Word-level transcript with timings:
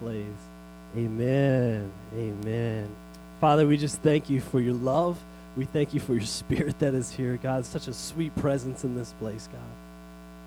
place. 0.00 0.26
Amen. 0.96 1.90
Amen. 2.14 2.88
Father, 3.40 3.66
we 3.66 3.76
just 3.76 4.00
thank 4.02 4.30
you 4.30 4.40
for 4.40 4.60
your 4.60 4.74
love. 4.74 5.18
We 5.56 5.64
thank 5.64 5.94
you 5.94 6.00
for 6.00 6.14
your 6.14 6.22
spirit 6.22 6.78
that 6.78 6.94
is 6.94 7.10
here, 7.10 7.38
God. 7.42 7.64
Such 7.64 7.88
a 7.88 7.92
sweet 7.92 8.34
presence 8.36 8.84
in 8.84 8.94
this 8.94 9.12
place, 9.14 9.48
God. 9.52 9.60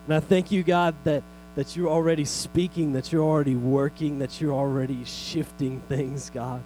And 0.06 0.16
I 0.16 0.20
thank 0.20 0.52
you, 0.52 0.64
God, 0.64 0.96
that, 1.04 1.24
that 1.56 1.76
you're 1.76 1.90
already 1.90 2.26
speaking, 2.26 2.94
that 2.94 3.12
you're 3.12 3.24
already 3.24 3.56
working, 3.56 4.20
that 4.20 4.42
you're 4.42 4.54
already 4.54 5.04
shifting 5.06 5.82
things, 5.82 6.30
God. 6.30 6.62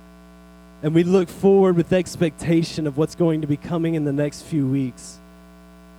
And 0.81 0.93
we 0.93 1.03
look 1.03 1.29
forward 1.29 1.77
with 1.77 1.93
expectation 1.93 2.87
of 2.87 2.97
what's 2.97 3.15
going 3.15 3.41
to 3.41 3.47
be 3.47 3.57
coming 3.57 3.95
in 3.95 4.03
the 4.03 4.13
next 4.13 4.41
few 4.41 4.67
weeks. 4.67 5.19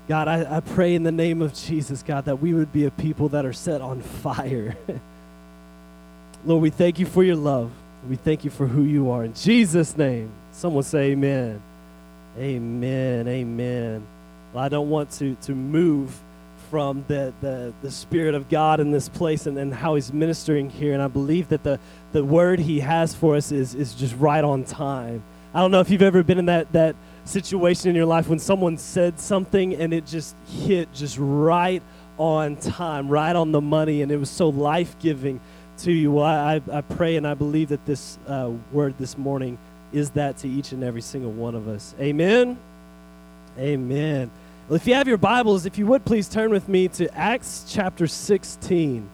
God, 0.09 0.29
I, 0.29 0.57
I 0.57 0.61
pray 0.61 0.95
in 0.95 1.03
the 1.03 1.13
name 1.13 1.41
of 1.41 1.55
Jesus, 1.55 2.03
God, 2.03 2.27
that 2.27 2.37
we 2.37 2.53
would 2.53 2.73
be 2.73 2.85
a 2.85 2.91
people 2.91 3.31
that 3.31 3.47
are 3.47 3.55
set 3.55 3.81
on 3.81 4.03
fire. 4.03 4.77
Lord, 6.47 6.61
we 6.61 6.71
thank 6.71 6.99
you 6.99 7.07
for 7.07 7.25
your 7.25 7.37
love. 7.37 7.71
We 8.09 8.17
thank 8.17 8.45
you 8.45 8.51
for 8.51 8.67
who 8.67 8.83
you 8.83 9.11
are. 9.11 9.25
In 9.25 9.33
Jesus' 9.33 9.97
name, 9.97 10.31
someone 10.53 10.83
say 10.83 11.13
amen. 11.13 11.63
Amen. 12.39 13.27
Amen. 13.27 14.07
Well, 14.53 14.63
I 14.63 14.69
don't 14.69 14.91
want 14.91 15.11
to, 15.13 15.37
to 15.37 15.53
move 15.55 16.15
from 16.71 17.05
the, 17.09 17.33
the, 17.41 17.73
the 17.81 17.91
Spirit 17.91 18.35
of 18.35 18.51
God 18.51 18.79
in 18.81 18.91
this 18.91 19.09
place 19.09 19.47
and, 19.47 19.57
and 19.57 19.73
how 19.73 19.95
He's 19.95 20.13
ministering 20.13 20.69
here. 20.69 20.93
And 20.93 21.01
I 21.01 21.09
believe 21.09 21.49
that 21.49 21.63
the, 21.63 21.81
the 22.13 22.23
word 22.23 22.59
He 22.59 22.81
has 22.81 23.15
for 23.15 23.37
us 23.37 23.51
is, 23.51 23.75
is 23.75 23.95
just 23.95 24.15
right 24.17 24.45
on 24.45 24.65
time. 24.65 25.23
I 25.55 25.61
don't 25.61 25.71
know 25.71 25.81
if 25.81 25.89
you've 25.89 26.03
ever 26.03 26.23
been 26.23 26.39
in 26.39 26.47
that, 26.47 26.71
that 26.73 26.95
situation 27.25 27.89
in 27.89 27.97
your 27.97 28.07
life 28.07 28.29
when 28.29 28.39
someone 28.39 28.77
said 28.77 29.19
something 29.19 29.75
and 29.77 29.95
it 29.95 30.05
just 30.05 30.37
hit 30.47 30.93
just 30.93 31.17
right 31.19 31.83
on 32.19 32.57
time, 32.57 33.09
right 33.09 33.35
on 33.35 33.53
the 33.53 33.61
money, 33.61 34.03
and 34.03 34.13
it 34.13 34.19
was 34.19 34.31
so 34.31 34.51
life 34.51 34.99
giving 34.99 35.41
to 35.79 35.93
you. 35.93 36.13
Well, 36.13 36.25
I, 36.25 36.61
I 36.73 36.81
pray 36.81 37.17
and 37.17 37.27
I 37.27 37.35
believe 37.35 37.69
that 37.69 37.85
this 37.87 38.19
uh, 38.27 38.51
word 38.73 38.95
this 38.99 39.19
morning 39.19 39.59
is 39.93 40.11
that 40.11 40.39
to 40.39 40.49
each 40.49 40.73
and 40.73 40.83
every 40.83 41.01
single 41.01 41.31
one 41.31 41.55
of 41.55 41.69
us. 41.69 41.95
Amen. 42.01 42.59
Amen. 43.59 44.31
Well, 44.69 44.77
if 44.77 44.87
you 44.87 44.95
have 44.95 45.07
your 45.07 45.19
Bibles, 45.19 45.67
if 45.67 45.79
you 45.79 45.87
would 45.87 46.05
please 46.05 46.29
turn 46.29 46.51
with 46.51 46.69
me 46.69 46.89
to 46.89 47.15
Acts 47.17 47.65
chapter 47.69 48.07
16. 48.07 49.09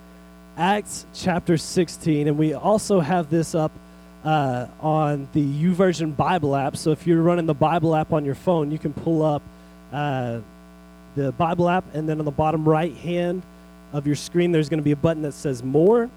Acts 0.56 1.06
chapter 1.14 1.56
16. 1.56 2.28
And 2.28 2.38
we 2.38 2.54
also 2.54 3.00
have 3.00 3.30
this 3.30 3.54
up 3.54 3.72
uh, 4.24 4.66
on 4.80 5.28
the 5.32 5.42
YouVersion 5.42 6.16
Bible 6.16 6.54
app. 6.54 6.76
So 6.76 6.90
if 6.92 7.06
you're 7.06 7.22
running 7.22 7.46
the 7.46 7.54
Bible 7.54 7.94
app 7.94 8.12
on 8.12 8.24
your 8.24 8.34
phone, 8.34 8.70
you 8.70 8.78
can 8.78 8.92
pull 8.92 9.22
up 9.22 9.42
uh, 9.92 10.40
the 11.16 11.32
Bible 11.32 11.68
app, 11.68 11.84
and 11.94 12.08
then 12.08 12.18
on 12.18 12.24
the 12.24 12.30
bottom 12.30 12.68
right 12.68 12.94
hand 12.94 13.42
of 13.92 14.06
your 14.06 14.16
screen, 14.16 14.52
there's 14.52 14.68
going 14.68 14.78
to 14.78 14.84
be 14.84 14.92
a 14.92 14.96
button 14.96 15.22
that 15.22 15.32
says 15.32 15.62
More. 15.62 16.08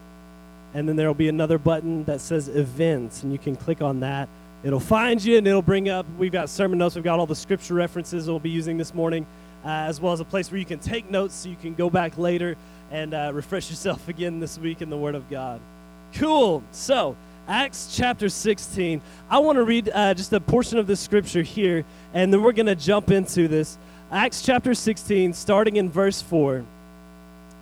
And 0.74 0.90
then 0.90 0.96
there 0.96 1.08
will 1.08 1.14
be 1.14 1.30
another 1.30 1.58
button 1.58 2.04
that 2.06 2.22
says 2.22 2.50
Events, 2.50 3.24
and 3.24 3.32
you 3.32 3.38
can 3.38 3.56
click 3.56 3.82
on 3.82 4.00
that 4.00 4.28
It'll 4.64 4.80
find 4.80 5.22
you 5.24 5.38
and 5.38 5.46
it'll 5.46 5.62
bring 5.62 5.90
up, 5.90 6.06
we've 6.18 6.32
got 6.32 6.50
sermon 6.50 6.80
notes, 6.80 6.96
we've 6.96 7.04
got 7.04 7.20
all 7.20 7.26
the 7.26 7.36
scripture 7.36 7.74
references 7.74 8.30
we'll 8.30 8.40
be 8.40 8.50
using 8.50 8.78
this 8.78 8.94
morning, 8.94 9.28
uh, 9.66 9.68
as 9.68 10.00
well 10.00 10.14
as 10.14 10.22
a 10.22 10.26
place 10.26 10.50
where 10.50 10.58
you 10.58 10.66
can 10.66 10.80
take 10.80 11.12
notes 11.12 11.36
so 11.36 11.50
you 11.50 11.58
can 11.58 11.74
go 11.74 11.90
back 11.90 12.18
later 12.18 12.56
and 12.90 13.14
uh, 13.14 13.32
refresh 13.34 13.70
yourself 13.70 14.08
again 14.08 14.40
this 14.40 14.58
week 14.58 14.82
in 14.82 14.90
the 14.90 14.98
Word 14.98 15.16
of 15.16 15.30
God. 15.30 15.60
Cool. 16.14 16.64
So, 16.72 17.18
Acts 17.46 17.94
chapter 17.94 18.30
16. 18.30 19.02
I 19.30 19.40
want 19.40 19.58
to 19.58 19.64
read 19.66 19.90
uh, 19.94 20.14
just 20.14 20.32
a 20.32 20.40
portion 20.40 20.78
of 20.78 20.88
the 20.88 20.96
scripture 20.96 21.42
here, 21.42 21.84
and 22.14 22.32
then 22.32 22.42
we're 22.42 22.54
going 22.54 22.68
to 22.68 22.76
jump 22.76 23.12
into 23.12 23.50
this. 23.50 23.78
Acts 24.14 24.42
chapter 24.44 24.74
16, 24.74 25.34
starting 25.34 25.76
in 25.76 25.90
verse 25.90 26.22
4. 26.22 26.64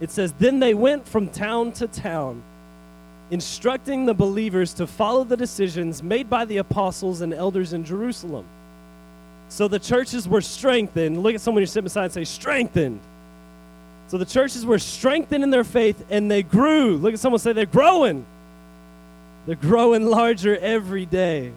It 0.02 0.12
says, 0.12 0.34
Then 0.38 0.60
they 0.60 0.76
went 0.76 1.08
from 1.08 1.30
town 1.30 1.72
to 1.74 1.88
town 1.88 2.44
instructing 3.32 4.06
the 4.06 4.14
believers 4.14 4.74
to 4.76 4.86
follow 4.86 5.24
the 5.24 5.38
decisions 5.38 6.04
made 6.04 6.30
by 6.30 6.46
the 6.46 6.58
apostles 6.58 7.22
and 7.22 7.34
elders 7.34 7.74
in 7.74 7.84
Jerusalem. 7.84 8.46
So 9.50 9.68
the 9.68 9.80
churches 9.80 10.28
were 10.28 10.42
strengthened. 10.42 11.24
Look 11.24 11.36
at 11.36 11.42
someone 11.42 11.62
you're 11.62 11.68
sitting 11.68 11.86
beside 11.86 12.06
and 12.06 12.14
say, 12.14 12.24
strengthened. 12.26 13.00
So 14.08 14.18
the 14.18 14.26
churches 14.26 14.66
were 14.66 14.80
strengthened 14.80 15.44
in 15.44 15.50
their 15.50 15.64
faith 15.64 16.06
and 16.10 16.30
they 16.30 16.44
grew. 16.44 16.98
Look 16.98 17.14
at 17.14 17.20
someone 17.20 17.40
say, 17.40 17.54
they're 17.54 17.66
growing. 17.66 18.26
They're 19.46 19.56
growing 19.56 20.06
larger 20.06 20.58
every 20.58 21.06
day. 21.06 21.52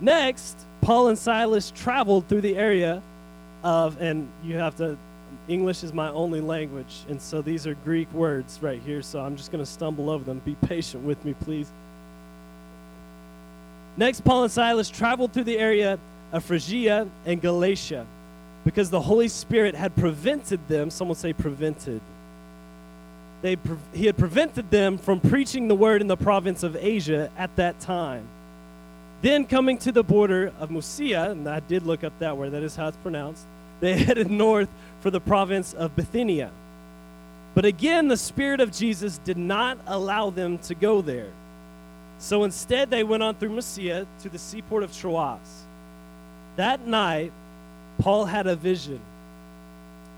Next, 0.00 0.58
Paul 0.80 1.08
and 1.08 1.18
Silas 1.18 1.70
traveled 1.70 2.26
through 2.28 2.40
the 2.40 2.56
area 2.56 3.02
of, 3.62 4.00
and 4.00 4.28
you 4.42 4.56
have 4.56 4.76
to 4.76 4.96
English 5.48 5.82
is 5.82 5.92
my 5.92 6.08
only 6.10 6.40
language, 6.40 7.04
and 7.08 7.20
so 7.20 7.42
these 7.42 7.66
are 7.66 7.74
Greek 7.84 8.12
words 8.12 8.58
right 8.62 8.80
here, 8.80 9.02
so 9.02 9.20
I'm 9.20 9.36
just 9.36 9.50
going 9.50 9.62
to 9.62 9.70
stumble 9.70 10.08
over 10.08 10.24
them. 10.24 10.40
Be 10.44 10.54
patient 10.66 11.04
with 11.04 11.24
me, 11.24 11.34
please. 11.34 11.70
Next, 13.96 14.22
Paul 14.22 14.44
and 14.44 14.52
Silas 14.52 14.88
traveled 14.88 15.32
through 15.32 15.44
the 15.44 15.58
area 15.58 15.98
of 16.32 16.44
Phrygia 16.44 17.08
and 17.26 17.42
Galatia 17.42 18.06
because 18.64 18.88
the 18.88 19.00
Holy 19.00 19.28
Spirit 19.28 19.74
had 19.74 19.94
prevented 19.96 20.66
them, 20.68 20.90
someone 20.90 21.16
say 21.16 21.32
prevented. 21.32 22.00
They, 23.42 23.56
he 23.92 24.06
had 24.06 24.16
prevented 24.16 24.70
them 24.70 24.96
from 24.96 25.18
preaching 25.20 25.66
the 25.66 25.74
word 25.74 26.00
in 26.00 26.06
the 26.06 26.16
province 26.16 26.62
of 26.62 26.76
Asia 26.76 27.30
at 27.36 27.54
that 27.56 27.80
time. 27.80 28.28
Then, 29.20 29.46
coming 29.46 29.78
to 29.78 29.92
the 29.92 30.04
border 30.04 30.52
of 30.58 30.70
Mysia, 30.70 31.30
and 31.30 31.48
I 31.48 31.60
did 31.60 31.84
look 31.84 32.04
up 32.04 32.16
that 32.20 32.36
word, 32.36 32.52
that 32.52 32.62
is 32.62 32.76
how 32.76 32.88
it's 32.88 32.96
pronounced, 32.98 33.46
they 33.82 33.98
headed 33.98 34.30
north 34.30 34.70
for 35.00 35.10
the 35.10 35.20
province 35.20 35.74
of 35.74 35.94
Bithynia. 35.94 36.50
But 37.54 37.66
again, 37.66 38.08
the 38.08 38.16
Spirit 38.16 38.60
of 38.60 38.72
Jesus 38.72 39.18
did 39.18 39.36
not 39.36 39.76
allow 39.86 40.30
them 40.30 40.56
to 40.58 40.74
go 40.74 41.02
there. 41.02 41.30
So 42.18 42.44
instead, 42.44 42.88
they 42.88 43.02
went 43.02 43.22
on 43.24 43.34
through 43.34 43.50
Mysia 43.50 44.06
to 44.20 44.28
the 44.28 44.38
seaport 44.38 44.84
of 44.84 44.96
Troas. 44.96 45.64
That 46.54 46.86
night, 46.86 47.32
Paul 47.98 48.24
had 48.24 48.46
a 48.46 48.54
vision. 48.54 49.00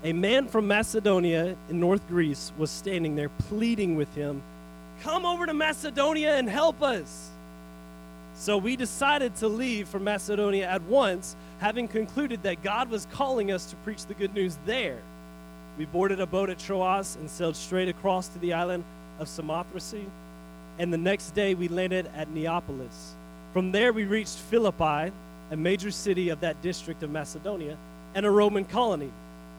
A 0.03 0.13
man 0.13 0.47
from 0.47 0.67
Macedonia 0.67 1.57
in 1.67 1.79
North 1.79 2.07
Greece 2.07 2.51
was 2.57 2.69
standing 2.69 3.15
there 3.15 3.29
pleading 3.29 3.95
with 3.95 4.13
him, 4.13 4.43
Come 5.01 5.25
over 5.25 5.45
to 5.45 5.53
Macedonia 5.53 6.35
and 6.35 6.47
help 6.47 6.81
us. 6.81 7.31
So 8.37 8.57
we 8.57 8.75
decided 8.75 9.35
to 9.37 9.47
leave 9.47 9.87
for 9.87 9.99
Macedonia 9.99 10.67
at 10.67 10.81
once 10.83 11.35
having 11.59 11.87
concluded 11.87 12.43
that 12.43 12.61
God 12.61 12.89
was 12.89 13.07
calling 13.11 13.51
us 13.51 13.65
to 13.67 13.75
preach 13.77 14.05
the 14.05 14.13
good 14.13 14.33
news 14.33 14.57
there. 14.65 14.99
We 15.77 15.85
boarded 15.85 16.19
a 16.19 16.25
boat 16.25 16.49
at 16.49 16.59
Troas 16.59 17.15
and 17.15 17.29
sailed 17.29 17.55
straight 17.55 17.87
across 17.87 18.27
to 18.29 18.39
the 18.39 18.53
island 18.53 18.83
of 19.19 19.27
Samothrace. 19.27 20.05
And 20.77 20.91
the 20.91 20.97
next 20.97 21.31
day 21.31 21.55
we 21.55 21.69
landed 21.69 22.09
at 22.13 22.29
Neapolis. 22.29 23.13
From 23.53 23.71
there 23.71 23.93
we 23.93 24.03
reached 24.03 24.37
Philippi, 24.37 25.13
a 25.51 25.55
major 25.55 25.91
city 25.91 26.27
of 26.29 26.41
that 26.41 26.61
district 26.61 27.03
of 27.03 27.09
Macedonia, 27.09 27.77
and 28.15 28.25
a 28.25 28.29
Roman 28.29 28.65
colony. 28.65 29.11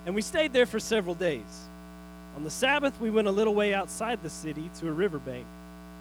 And 0.04 0.15
we 0.15 0.20
stayed 0.20 0.53
there 0.53 0.66
for 0.66 0.78
several 0.78 1.15
days. 1.15 1.65
On 2.36 2.44
the 2.44 2.50
Sabbath, 2.50 3.00
we 3.00 3.10
went 3.10 3.26
a 3.26 3.31
little 3.31 3.54
way 3.54 3.72
outside 3.72 4.22
the 4.22 4.28
city 4.28 4.70
to 4.81 4.88
a 4.88 4.92
riverbank 4.92 5.47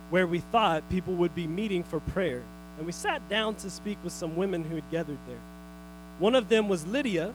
where 0.09 0.27
we 0.27 0.39
thought 0.39 0.89
people 0.89 1.13
would 1.13 1.33
be 1.33 1.47
meeting 1.47 1.83
for 1.83 2.01
prayer. 2.01 2.43
And 2.77 2.85
we 2.85 2.91
sat 2.91 3.27
down 3.29 3.55
to 3.55 3.69
speak 3.69 3.97
with 4.03 4.13
some 4.13 4.35
women 4.35 4.63
who 4.63 4.75
had 4.75 4.89
gathered 4.91 5.17
there. 5.27 5.39
One 6.19 6.35
of 6.35 6.49
them 6.49 6.67
was 6.67 6.85
Lydia 6.85 7.33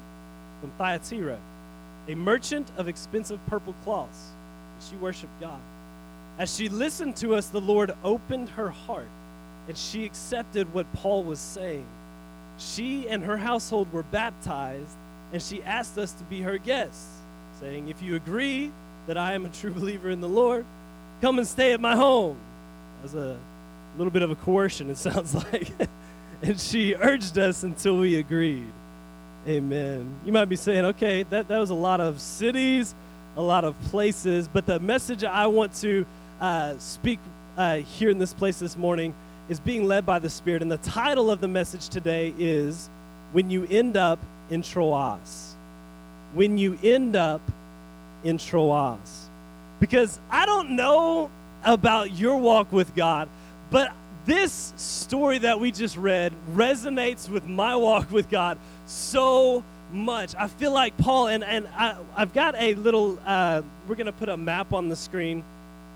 from 0.61 0.71
Thyatira, 0.79 1.39
a 2.09 2.15
merchant 2.15 2.71
of 2.77 2.89
expensive 2.89 3.45
purple 3.47 3.75
cloths. 3.85 4.31
She 4.89 4.97
worshiped 4.97 5.39
God. 5.41 5.61
As 6.39 6.55
she 6.55 6.69
listened 6.69 7.17
to 7.17 7.35
us, 7.35 7.49
the 7.49 7.61
Lord 7.61 7.93
opened 8.03 8.49
her 8.51 8.71
heart 8.71 9.09
and 9.69 9.77
she 9.77 10.05
accepted 10.05 10.73
what 10.75 10.93
Paul 10.95 11.23
was 11.23 11.39
saying. 11.39 11.87
She 12.59 13.09
and 13.09 13.23
her 13.25 13.37
household 13.37 13.93
were 13.93 14.03
baptized, 14.03 14.97
and 15.33 15.41
she 15.41 15.63
asked 15.63 15.97
us 15.97 16.13
to 16.15 16.25
be 16.25 16.43
her 16.43 16.59
guests, 16.59 17.07
saying, 17.61 17.89
If 17.89 18.03
you 18.03 18.17
agree 18.17 18.73
that 19.07 19.17
I 19.17 19.35
am 19.35 19.47
a 19.47 19.49
true 19.49 19.73
believer 19.75 20.11
in 20.11 20.21
the 20.21 20.29
Lord, 20.29 20.65
come 21.21 21.39
and 21.39 21.47
stay 21.47 21.73
at 21.73 21.81
my 21.81 21.95
home. 21.95 22.37
Was 23.03 23.15
a 23.15 23.39
little 23.99 24.11
bit 24.11 24.23
of 24.23 24.31
a 24.31 24.37
coercion, 24.37 24.91
it 24.91 24.97
sounds 24.99 25.35
like 25.35 25.71
and 26.43 26.59
she 26.59 26.95
urged 26.95 27.39
us 27.39 27.63
until 27.63 27.99
we 27.99 28.17
agreed. 28.17 28.73
Amen. 29.47 30.15
You 30.25 30.33
might 30.33 30.47
be 30.47 30.57
saying, 30.57 30.85
okay, 30.87 31.23
that, 31.25 31.49
that 31.49 31.59
was 31.59 31.71
a 31.71 31.75
lot 31.75 32.01
of 32.01 32.21
cities, 32.21 32.95
a 33.37 33.43
lot 33.43 33.65
of 33.65 33.81
places, 33.85 34.49
but 34.49 34.67
the 34.67 34.79
message 34.81 35.25
I 35.25 35.47
want 35.47 35.75
to 35.77 36.07
uh, 36.41 36.75
speak 36.79 37.19
uh, 37.57 37.77
here 37.77 38.11
in 38.11 38.19
this 38.19 38.35
place 38.35 38.59
this 38.59 38.77
morning 38.77 39.15
is 39.49 39.61
being 39.61 39.85
led 39.85 40.07
by 40.07 40.19
the 40.19 40.31
Spirit. 40.31 40.63
And 40.63 40.71
the 40.71 40.79
title 40.79 41.31
of 41.31 41.41
the 41.41 41.49
message 41.49 41.89
today 41.89 42.35
is 42.39 42.89
When 43.33 43.51
You 43.51 43.67
End 43.69 43.97
Up 43.97 44.19
in 44.51 44.63
Troas. 44.63 45.55
When 46.35 46.57
You 46.57 46.79
End 46.83 47.17
Up 47.17 47.41
in 48.25 48.39
Troas. 48.39 49.29
Because 49.81 50.21
I 50.31 50.47
don't 50.47 50.77
know 50.77 51.31
about 51.65 52.13
your 52.13 52.37
walk 52.37 52.73
with 52.73 52.95
God, 52.95 53.29
but 53.71 53.93
this 54.27 54.73
story 54.77 55.39
that 55.39 55.61
we 55.61 55.73
just 55.73 55.97
read 55.97 56.33
resonates 56.53 57.29
with 57.29 57.47
my 57.47 57.77
walk 57.77 58.11
with 58.11 58.29
God 58.29 58.59
so 58.87 59.65
much. 59.93 60.35
I 60.37 60.49
feel 60.49 60.73
like 60.73 60.97
Paul, 60.99 61.29
and, 61.29 61.43
and 61.43 61.69
I, 61.69 61.97
have 62.17 62.33
got 62.33 62.55
a 62.57 62.75
little, 62.75 63.19
uh, 63.25 63.63
we're 63.89 63.95
going 63.95 64.07
to 64.07 64.13
put 64.13 64.29
a 64.29 64.37
map 64.37 64.73
on 64.73 64.89
the 64.89 64.97
screen 64.97 65.45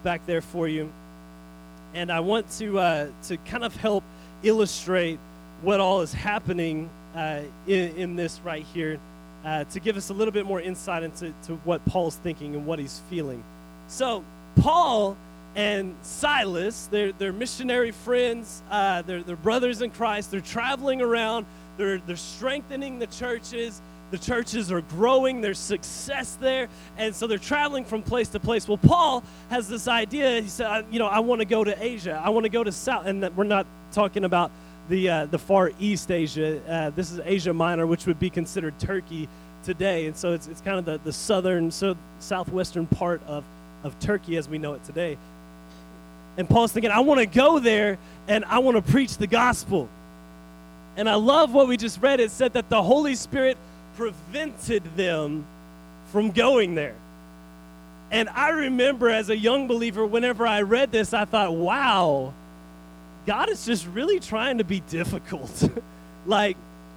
back 0.03 0.27
there 0.27 0.41
for 0.41 0.69
you. 0.69 0.93
And 1.93 2.11
I 2.11 2.21
want 2.21 2.51
to, 2.59 2.79
uh, 2.79 3.09
to 3.25 3.37
kind 3.39 3.65
of 3.65 3.77
help 3.77 4.05
illustrate 4.43 5.19
what 5.63 5.81
all 5.81 6.01
is 6.01 6.13
happening 6.13 6.91
uh, 7.15 7.43
in, 7.67 7.97
in, 7.97 8.17
this 8.17 8.41
right 8.45 8.65
here 8.75 8.99
uh, 9.45 9.65
to 9.65 9.81
give 9.81 9.97
us 9.97 10.11
a 10.11 10.13
little 10.13 10.33
bit 10.33 10.45
more 10.45 10.61
insight 10.61 11.05
into 11.05 11.33
to 11.47 11.55
what 11.65 11.85
Paul's 11.87 12.17
thinking 12.17 12.57
and 12.57 12.67
what 12.67 12.79
he's 12.81 13.01
feeling. 13.09 13.45
So, 13.87 14.25
Paul 14.57 15.17
and 15.55 15.95
Silas, 16.03 16.89
they're, 16.91 17.13
they're 17.13 17.33
missionary 17.33 17.93
friends, 17.93 18.63
uh, 18.71 19.03
they're, 19.03 19.23
they're 19.23 19.37
brothers 19.37 19.83
in 19.83 19.91
Christ, 19.91 20.31
they're 20.31 20.41
traveling 20.41 21.01
around, 21.01 21.47
they're, 21.77 21.99
they're 21.99 22.17
strengthening 22.17 22.99
the 22.99 23.07
churches. 23.07 23.81
The 24.11 24.19
churches 24.19 24.71
are 24.71 24.83
growing, 24.83 25.41
there's 25.41 25.59
success 25.59 26.37
there, 26.41 26.69
and 26.99 27.13
so 27.13 27.27
they're 27.27 27.37
traveling 27.37 27.85
from 27.85 28.03
place 28.03 28.29
to 28.29 28.39
place. 28.39 28.69
Well, 28.69 28.79
Paul 28.79 29.25
has 29.49 29.67
this 29.69 29.89
idea. 29.89 30.41
He 30.41 30.49
said, 30.49 30.85
You 30.93 31.01
know, 31.01 31.07
I 31.07 31.19
want 31.19 31.41
to 31.41 31.45
go 31.45 31.65
to 31.65 31.83
Asia, 31.83 32.21
I 32.25 32.31
want 32.31 32.45
to 32.45 32.51
go 32.51 32.63
to 32.63 32.71
South, 32.71 33.07
and 33.07 33.29
we're 33.37 33.43
not 33.43 33.67
talking 33.91 34.25
about 34.25 34.53
the, 34.89 35.09
uh, 35.09 35.27
the 35.27 35.39
far 35.39 35.73
east 35.81 36.11
Asia. 36.11 36.61
Uh, 36.69 36.91
this 36.91 37.11
is 37.11 37.21
Asia 37.25 37.53
Minor, 37.53 37.87
which 37.87 38.07
would 38.07 38.19
be 38.19 38.31
considered 38.31 38.79
Turkey 38.79 39.29
today. 39.65 40.07
And 40.07 40.17
so 40.17 40.33
it's, 40.33 40.47
it's 40.47 40.61
kind 40.61 40.79
of 40.79 40.85
the, 40.85 41.01
the 41.03 41.13
southern, 41.13 41.71
so 41.71 41.97
southwestern 42.19 42.87
part 42.87 43.23
of, 43.27 43.45
of 43.83 43.99
Turkey 43.99 44.37
as 44.37 44.49
we 44.49 44.59
know 44.59 44.75
it 44.75 44.85
today. 44.85 45.17
And 46.37 46.49
Paul's 46.49 46.73
thinking, 46.73 46.91
I 46.91 47.01
want 47.01 47.21
to 47.21 47.27
go 47.27 47.59
there 47.59 47.99
and 48.29 48.45
I 48.45 48.59
want 48.59 48.77
to 48.77 48.93
preach 48.93 49.17
the 49.17 49.27
gospel. 49.27 49.89
And 50.97 51.09
I 51.09 51.15
love 51.15 51.53
what 51.53 51.69
we 51.69 51.77
just 51.77 52.01
read. 52.01 52.21
It 52.21 52.31
said 52.31 52.53
that 52.55 52.69
the 52.69 52.83
Holy 52.83 53.15
Spirit 53.15 53.57
prevented 53.97 54.83
them 54.97 55.45
from 56.13 56.31
going 56.31 56.75
there. 56.75 56.95
And 58.11 58.29
I 58.29 58.51
remember 58.51 59.11
as 59.11 59.29
a 59.29 59.37
young 59.37 59.67
believer, 59.67 60.07
whenever 60.07 60.47
I 60.47 60.63
read 60.63 60.93
this, 60.93 61.13
I 61.13 61.25
thought, 61.25 61.53
wow, 61.53 62.33
God 63.27 63.49
is 63.49 63.65
just 63.65 63.87
really 63.89 64.21
trying 64.21 64.59
to 64.59 64.65
be 64.65 64.81
difficult. 64.81 65.69
like, 66.27 66.57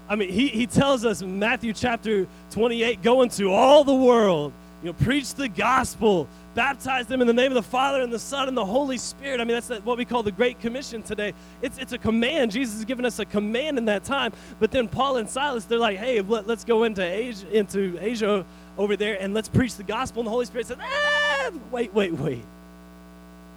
I 0.09 0.15
mean, 0.15 0.29
he, 0.29 0.47
he 0.49 0.67
tells 0.67 1.05
us 1.05 1.21
in 1.21 1.39
Matthew 1.39 1.73
chapter 1.73 2.27
28 2.51 3.01
go 3.01 3.23
into 3.23 3.51
all 3.51 3.83
the 3.83 3.95
world, 3.95 4.53
you 4.83 4.87
know, 4.87 4.93
preach 4.93 5.33
the 5.33 5.47
gospel, 5.47 6.27
baptize 6.53 7.07
them 7.07 7.21
in 7.21 7.27
the 7.27 7.33
name 7.33 7.51
of 7.51 7.55
the 7.55 7.63
Father 7.63 8.01
and 8.01 8.13
the 8.13 8.19
Son 8.19 8.47
and 8.47 8.55
the 8.55 8.65
Holy 8.65 8.97
Spirit. 8.97 9.41
I 9.41 9.43
mean, 9.43 9.59
that's 9.59 9.69
what 9.83 9.97
we 9.97 10.05
call 10.05 10.21
the 10.21 10.31
Great 10.31 10.59
Commission 10.59 11.01
today. 11.01 11.33
It's, 11.61 11.77
it's 11.79 11.93
a 11.93 11.97
command. 11.97 12.51
Jesus 12.51 12.75
has 12.75 12.85
given 12.85 13.03
us 13.03 13.17
a 13.17 13.25
command 13.25 13.77
in 13.77 13.85
that 13.85 14.03
time. 14.03 14.33
But 14.59 14.71
then 14.71 14.87
Paul 14.87 15.17
and 15.17 15.27
Silas, 15.27 15.65
they're 15.65 15.79
like, 15.79 15.97
hey, 15.97 16.21
let, 16.21 16.47
us 16.47 16.63
go 16.63 16.83
into 16.83 17.03
Asia, 17.03 17.49
into 17.51 17.97
Asia 17.99 18.45
over 18.77 18.95
there 18.95 19.19
and 19.19 19.33
let's 19.33 19.49
preach 19.49 19.75
the 19.75 19.83
gospel. 19.83 20.21
And 20.21 20.27
the 20.27 20.31
Holy 20.31 20.45
Spirit 20.45 20.67
says, 20.67 20.77
ah, 20.79 21.51
wait, 21.71 21.93
wait, 21.93 22.13
wait. 22.13 22.43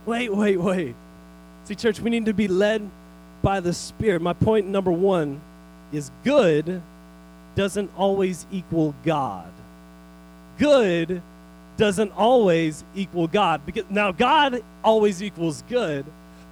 Wait, 0.06 0.34
wait, 0.34 0.56
wait. 0.56 0.94
See, 1.64 1.74
church, 1.74 2.00
we 2.00 2.08
need 2.08 2.24
to 2.24 2.32
be 2.32 2.48
led 2.48 2.88
by 3.42 3.60
the 3.60 3.74
Spirit. 3.74 4.22
My 4.22 4.32
point 4.32 4.66
number 4.66 4.90
one 4.90 5.40
is 5.92 6.10
good 6.24 6.80
doesn't 7.54 7.90
always 7.96 8.46
equal 8.50 8.94
God. 9.04 9.50
Good 10.60 11.22
doesn't 11.78 12.12
always 12.12 12.84
equal 12.94 13.26
God. 13.26 13.64
Because 13.64 13.84
now 13.88 14.12
God 14.12 14.62
always 14.84 15.22
equals 15.22 15.64
good, 15.68 16.04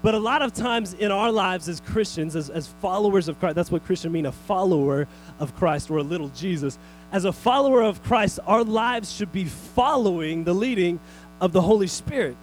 but 0.03 0.15
a 0.15 0.19
lot 0.19 0.41
of 0.41 0.55
times 0.55 0.95
in 0.95 1.11
our 1.11 1.31
lives 1.31 1.69
as 1.69 1.81
Christians, 1.81 2.35
as, 2.35 2.49
as 2.49 2.67
followers 2.67 3.29
of 3.29 3.39
Christ, 3.39 3.55
that's 3.55 3.71
what 3.71 3.85
Christian 3.85 4.11
mean, 4.11 4.25
a 4.25 4.33
follower 4.33 5.07
of 5.39 5.55
Christ 5.57 5.91
or 5.91 5.99
a 5.99 6.03
little 6.03 6.29
Jesus. 6.31 6.79
As 7.13 7.27
a 7.27 7.33
follower 7.33 7.83
of 7.83 8.03
Christ, 8.03 8.41
our 8.47 8.65
lives 8.65 9.13
should 9.13 9.31
be 9.31 9.45
following 9.45 10.45
the 10.45 10.55
leading 10.55 10.99
of 11.41 11.53
the 11.53 11.61
Holy 11.61 11.87
Spirit. 11.87 12.37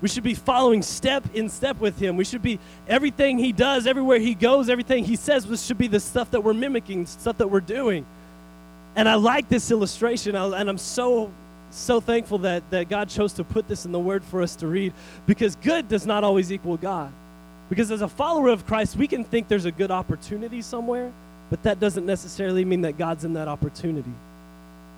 We 0.00 0.08
should 0.08 0.22
be 0.22 0.34
following 0.34 0.80
step 0.82 1.24
in 1.34 1.50
step 1.50 1.80
with 1.80 1.98
him. 1.98 2.16
We 2.16 2.24
should 2.24 2.42
be, 2.42 2.58
everything 2.88 3.38
he 3.38 3.52
does, 3.52 3.86
everywhere 3.86 4.18
he 4.18 4.34
goes, 4.34 4.70
everything 4.70 5.04
he 5.04 5.16
says, 5.16 5.44
this 5.44 5.64
should 5.64 5.78
be 5.78 5.88
the 5.88 6.00
stuff 6.00 6.30
that 6.30 6.42
we're 6.42 6.54
mimicking, 6.54 7.06
stuff 7.06 7.38
that 7.38 7.48
we're 7.48 7.60
doing. 7.60 8.06
And 8.96 9.08
I 9.08 9.14
like 9.14 9.48
this 9.48 9.70
illustration, 9.70 10.36
and 10.36 10.70
I'm 10.70 10.78
so, 10.78 11.32
so 11.70 12.00
thankful 12.00 12.38
that, 12.38 12.68
that 12.70 12.88
God 12.88 13.08
chose 13.08 13.32
to 13.34 13.44
put 13.44 13.66
this 13.66 13.84
in 13.84 13.92
the 13.92 13.98
word 13.98 14.22
for 14.24 14.40
us 14.40 14.54
to 14.56 14.66
read 14.66 14.92
because 15.26 15.56
good 15.56 15.88
does 15.88 16.06
not 16.06 16.22
always 16.22 16.52
equal 16.52 16.76
God. 16.76 17.12
Because 17.68 17.90
as 17.90 18.02
a 18.02 18.08
follower 18.08 18.50
of 18.50 18.66
Christ, 18.66 18.96
we 18.96 19.08
can 19.08 19.24
think 19.24 19.48
there's 19.48 19.64
a 19.64 19.72
good 19.72 19.90
opportunity 19.90 20.62
somewhere, 20.62 21.12
but 21.50 21.62
that 21.64 21.80
doesn't 21.80 22.06
necessarily 22.06 22.64
mean 22.64 22.82
that 22.82 22.98
God's 22.98 23.24
in 23.24 23.32
that 23.34 23.48
opportunity. 23.48 24.12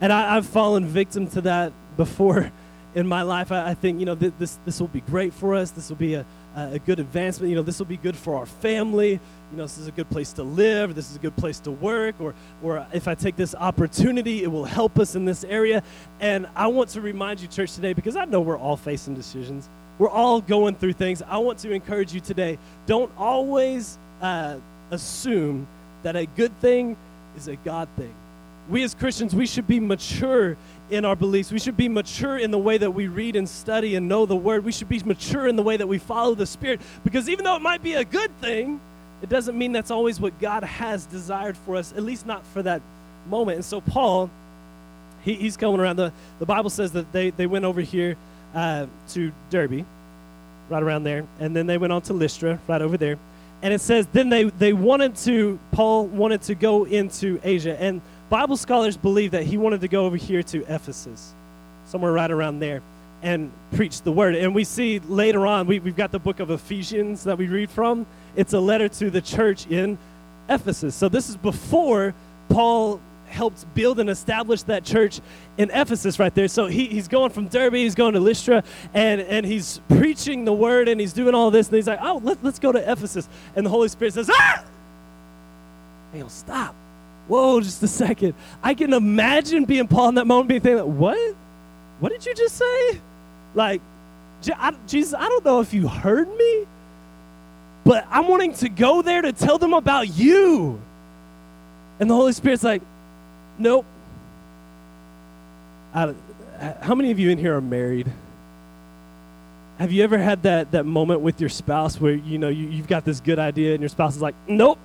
And 0.00 0.12
I, 0.12 0.34
have 0.34 0.46
fallen 0.46 0.84
victim 0.86 1.26
to 1.28 1.40
that 1.42 1.72
before 1.96 2.52
in 2.96 3.06
my 3.06 3.20
life, 3.20 3.52
I, 3.52 3.68
I 3.68 3.74
think, 3.74 4.00
you 4.00 4.06
know, 4.06 4.14
th- 4.14 4.32
this, 4.38 4.58
this 4.64 4.80
will 4.80 4.88
be 4.88 5.02
great 5.02 5.34
for 5.34 5.54
us. 5.54 5.70
This 5.70 5.90
will 5.90 5.96
be 5.96 6.14
a, 6.14 6.24
a 6.56 6.78
good 6.78 6.98
advancement. 6.98 7.50
You 7.50 7.56
know, 7.56 7.62
this 7.62 7.78
will 7.78 7.86
be 7.86 7.98
good 7.98 8.16
for 8.16 8.36
our 8.36 8.46
family. 8.46 9.10
You 9.10 9.56
know, 9.56 9.64
this 9.64 9.76
is 9.76 9.86
a 9.86 9.92
good 9.92 10.08
place 10.08 10.32
to 10.32 10.42
live. 10.42 10.94
This 10.94 11.10
is 11.10 11.16
a 11.16 11.18
good 11.18 11.36
place 11.36 11.60
to 11.60 11.70
work. 11.70 12.14
Or, 12.18 12.34
or 12.62 12.86
if 12.94 13.06
I 13.06 13.14
take 13.14 13.36
this 13.36 13.54
opportunity, 13.54 14.42
it 14.42 14.46
will 14.46 14.64
help 14.64 14.98
us 14.98 15.14
in 15.14 15.26
this 15.26 15.44
area. 15.44 15.82
And 16.20 16.48
I 16.56 16.68
want 16.68 16.88
to 16.90 17.02
remind 17.02 17.40
you, 17.40 17.48
church, 17.48 17.74
today, 17.74 17.92
because 17.92 18.16
I 18.16 18.24
know 18.24 18.40
we're 18.40 18.58
all 18.58 18.78
facing 18.78 19.14
decisions. 19.14 19.68
We're 19.98 20.08
all 20.08 20.40
going 20.40 20.74
through 20.76 20.94
things. 20.94 21.20
I 21.20 21.36
want 21.36 21.58
to 21.60 21.72
encourage 21.72 22.14
you 22.14 22.20
today. 22.20 22.58
Don't 22.86 23.12
always 23.18 23.98
uh, 24.22 24.56
assume 24.90 25.68
that 26.02 26.16
a 26.16 26.24
good 26.24 26.58
thing 26.60 26.96
is 27.36 27.46
a 27.46 27.56
God 27.56 27.88
thing. 27.96 28.14
We 28.68 28.82
as 28.82 28.94
Christians, 28.94 29.34
we 29.34 29.46
should 29.46 29.66
be 29.66 29.80
mature 29.80 30.56
in 30.90 31.04
our 31.04 31.16
beliefs. 31.16 31.52
We 31.52 31.58
should 31.58 31.76
be 31.76 31.88
mature 31.88 32.36
in 32.38 32.50
the 32.50 32.58
way 32.58 32.78
that 32.78 32.90
we 32.90 33.08
read 33.08 33.36
and 33.36 33.48
study 33.48 33.94
and 33.96 34.08
know 34.08 34.26
the 34.26 34.36
Word. 34.36 34.64
We 34.64 34.72
should 34.72 34.88
be 34.88 35.00
mature 35.00 35.46
in 35.46 35.56
the 35.56 35.62
way 35.62 35.76
that 35.76 35.86
we 35.86 35.98
follow 35.98 36.34
the 36.34 36.46
Spirit. 36.46 36.80
Because 37.04 37.28
even 37.28 37.44
though 37.44 37.56
it 37.56 37.62
might 37.62 37.82
be 37.82 37.94
a 37.94 38.04
good 38.04 38.30
thing, 38.40 38.80
it 39.22 39.28
doesn't 39.28 39.56
mean 39.56 39.72
that's 39.72 39.90
always 39.90 40.20
what 40.20 40.38
God 40.40 40.62
has 40.62 41.06
desired 41.06 41.56
for 41.56 41.76
us, 41.76 41.92
at 41.96 42.02
least 42.02 42.26
not 42.26 42.44
for 42.46 42.62
that 42.62 42.82
moment. 43.28 43.56
And 43.56 43.64
so, 43.64 43.80
Paul, 43.80 44.30
he, 45.22 45.34
he's 45.34 45.56
coming 45.56 45.80
around. 45.80 45.96
The, 45.96 46.12
the 46.38 46.46
Bible 46.46 46.70
says 46.70 46.92
that 46.92 47.10
they, 47.12 47.30
they 47.30 47.46
went 47.46 47.64
over 47.64 47.80
here 47.80 48.16
uh, 48.54 48.86
to 49.10 49.32
Derbe, 49.50 49.84
right 50.68 50.82
around 50.82 51.04
there. 51.04 51.24
And 51.40 51.54
then 51.54 51.66
they 51.66 51.78
went 51.78 51.92
on 51.92 52.02
to 52.02 52.12
Lystra, 52.12 52.58
right 52.68 52.82
over 52.82 52.96
there. 52.96 53.18
And 53.62 53.72
it 53.72 53.80
says, 53.80 54.06
then 54.12 54.28
they, 54.28 54.44
they 54.44 54.72
wanted 54.72 55.16
to, 55.16 55.58
Paul 55.72 56.06
wanted 56.06 56.42
to 56.42 56.54
go 56.54 56.84
into 56.84 57.40
Asia. 57.42 57.80
And 57.80 58.02
Bible 58.28 58.56
scholars 58.56 58.96
believe 58.96 59.32
that 59.32 59.44
he 59.44 59.56
wanted 59.56 59.80
to 59.82 59.88
go 59.88 60.04
over 60.04 60.16
here 60.16 60.42
to 60.42 60.62
Ephesus, 60.62 61.32
somewhere 61.86 62.12
right 62.12 62.30
around 62.30 62.58
there, 62.58 62.82
and 63.22 63.52
preach 63.72 64.02
the 64.02 64.10
word. 64.10 64.34
And 64.34 64.54
we 64.54 64.64
see 64.64 64.98
later 64.98 65.46
on, 65.46 65.66
we, 65.66 65.78
we've 65.78 65.96
got 65.96 66.10
the 66.10 66.18
book 66.18 66.40
of 66.40 66.50
Ephesians 66.50 67.24
that 67.24 67.38
we 67.38 67.46
read 67.46 67.70
from. 67.70 68.06
It's 68.34 68.52
a 68.52 68.60
letter 68.60 68.88
to 68.88 69.10
the 69.10 69.20
church 69.20 69.66
in 69.68 69.96
Ephesus. 70.48 70.94
So 70.94 71.08
this 71.08 71.28
is 71.28 71.36
before 71.36 72.14
Paul 72.48 73.00
helped 73.28 73.64
build 73.74 73.98
and 74.00 74.08
establish 74.10 74.62
that 74.64 74.84
church 74.84 75.20
in 75.56 75.70
Ephesus 75.70 76.18
right 76.18 76.34
there. 76.34 76.48
So 76.48 76.66
he, 76.66 76.86
he's 76.86 77.08
going 77.08 77.30
from 77.30 77.48
Derbe, 77.48 77.74
he's 77.74 77.94
going 77.94 78.14
to 78.14 78.20
Lystra, 78.20 78.62
and, 78.94 79.20
and 79.20 79.46
he's 79.46 79.80
preaching 79.88 80.44
the 80.44 80.52
word 80.52 80.88
and 80.88 81.00
he's 81.00 81.12
doing 81.12 81.34
all 81.34 81.50
this. 81.50 81.68
And 81.68 81.76
he's 81.76 81.88
like, 81.88 82.00
oh, 82.02 82.20
let, 82.22 82.42
let's 82.42 82.58
go 82.58 82.72
to 82.72 82.78
Ephesus. 82.78 83.28
And 83.54 83.64
the 83.64 83.70
Holy 83.70 83.88
Spirit 83.88 84.14
says, 84.14 84.30
ah! 84.32 84.64
Hey, 86.12 86.22
stop 86.28 86.74
whoa, 87.28 87.60
just 87.60 87.82
a 87.82 87.88
second. 87.88 88.34
I 88.62 88.74
can 88.74 88.92
imagine 88.92 89.64
being 89.64 89.88
Paul 89.88 90.10
in 90.10 90.14
that 90.16 90.26
moment, 90.26 90.48
being 90.48 90.60
thinking, 90.60 90.98
what? 90.98 91.34
What 92.00 92.12
did 92.12 92.24
you 92.26 92.34
just 92.34 92.56
say? 92.56 93.00
Like, 93.54 93.80
Jesus, 94.86 95.14
I 95.14 95.28
don't 95.28 95.44
know 95.44 95.60
if 95.60 95.72
you 95.72 95.88
heard 95.88 96.28
me, 96.36 96.66
but 97.84 98.06
I'm 98.10 98.28
wanting 98.28 98.52
to 98.54 98.68
go 98.68 99.02
there 99.02 99.22
to 99.22 99.32
tell 99.32 99.58
them 99.58 99.72
about 99.72 100.16
you. 100.16 100.80
And 101.98 102.10
the 102.10 102.14
Holy 102.14 102.32
Spirit's 102.32 102.62
like, 102.62 102.82
nope. 103.58 103.86
I, 105.94 106.14
how 106.82 106.94
many 106.94 107.10
of 107.10 107.18
you 107.18 107.30
in 107.30 107.38
here 107.38 107.56
are 107.56 107.60
married? 107.62 108.10
Have 109.78 109.92
you 109.92 110.04
ever 110.04 110.18
had 110.18 110.42
that, 110.44 110.72
that 110.72 110.84
moment 110.84 111.20
with 111.20 111.40
your 111.40 111.50
spouse 111.50 112.00
where 112.00 112.14
you 112.14 112.38
know 112.38 112.48
you, 112.48 112.68
you've 112.68 112.88
got 112.88 113.04
this 113.04 113.20
good 113.20 113.38
idea 113.38 113.72
and 113.72 113.80
your 113.80 113.88
spouse 113.88 114.16
is 114.16 114.22
like, 114.22 114.34
nope, 114.46 114.78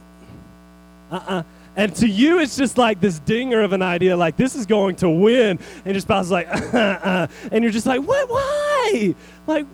uh-uh. 1.11 1.43
And 1.75 1.95
to 1.97 2.07
you, 2.07 2.39
it's 2.39 2.57
just 2.57 2.77
like 2.77 2.99
this 2.99 3.19
dinger 3.19 3.61
of 3.61 3.71
an 3.71 3.81
idea, 3.81 4.17
like 4.17 4.35
this 4.35 4.55
is 4.55 4.65
going 4.65 4.95
to 4.97 5.09
win. 5.09 5.57
And 5.85 5.93
your 5.93 6.01
spouse 6.01 6.25
is 6.25 6.31
like, 6.31 6.47
uh, 6.73 6.77
uh, 6.77 7.27
and 7.51 7.63
you're 7.63 7.71
just 7.71 7.85
like, 7.85 8.01
what? 8.01 8.29
Why? 8.29 9.15
Like, 9.47 9.65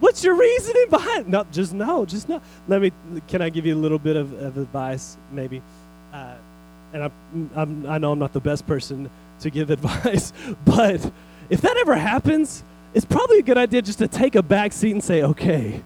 what's 0.00 0.22
your 0.22 0.34
reasoning 0.34 0.86
behind? 0.90 1.28
No, 1.28 1.46
just 1.50 1.72
no, 1.72 2.04
just 2.04 2.28
no. 2.28 2.40
Let 2.68 2.82
me. 2.82 2.92
Can 3.28 3.40
I 3.40 3.48
give 3.48 3.64
you 3.64 3.74
a 3.74 3.80
little 3.80 3.98
bit 3.98 4.16
of, 4.16 4.32
of 4.34 4.58
advice, 4.58 5.16
maybe? 5.30 5.62
Uh, 6.12 6.34
and 6.92 7.04
I'm, 7.04 7.50
I'm, 7.54 7.86
I 7.86 7.98
know 7.98 8.12
I'm 8.12 8.18
not 8.18 8.34
the 8.34 8.40
best 8.40 8.66
person 8.66 9.10
to 9.40 9.50
give 9.50 9.70
advice, 9.78 10.32
but 10.64 11.10
if 11.48 11.62
that 11.62 11.76
ever 11.78 11.94
happens, 11.94 12.62
it's 12.94 13.06
probably 13.06 13.38
a 13.38 13.42
good 13.42 13.56
idea 13.56 13.80
just 13.80 13.98
to 13.98 14.08
take 14.08 14.34
a 14.34 14.42
back 14.42 14.72
seat 14.72 14.92
and 14.92 15.02
say, 15.02 15.22
okay, 15.22 15.82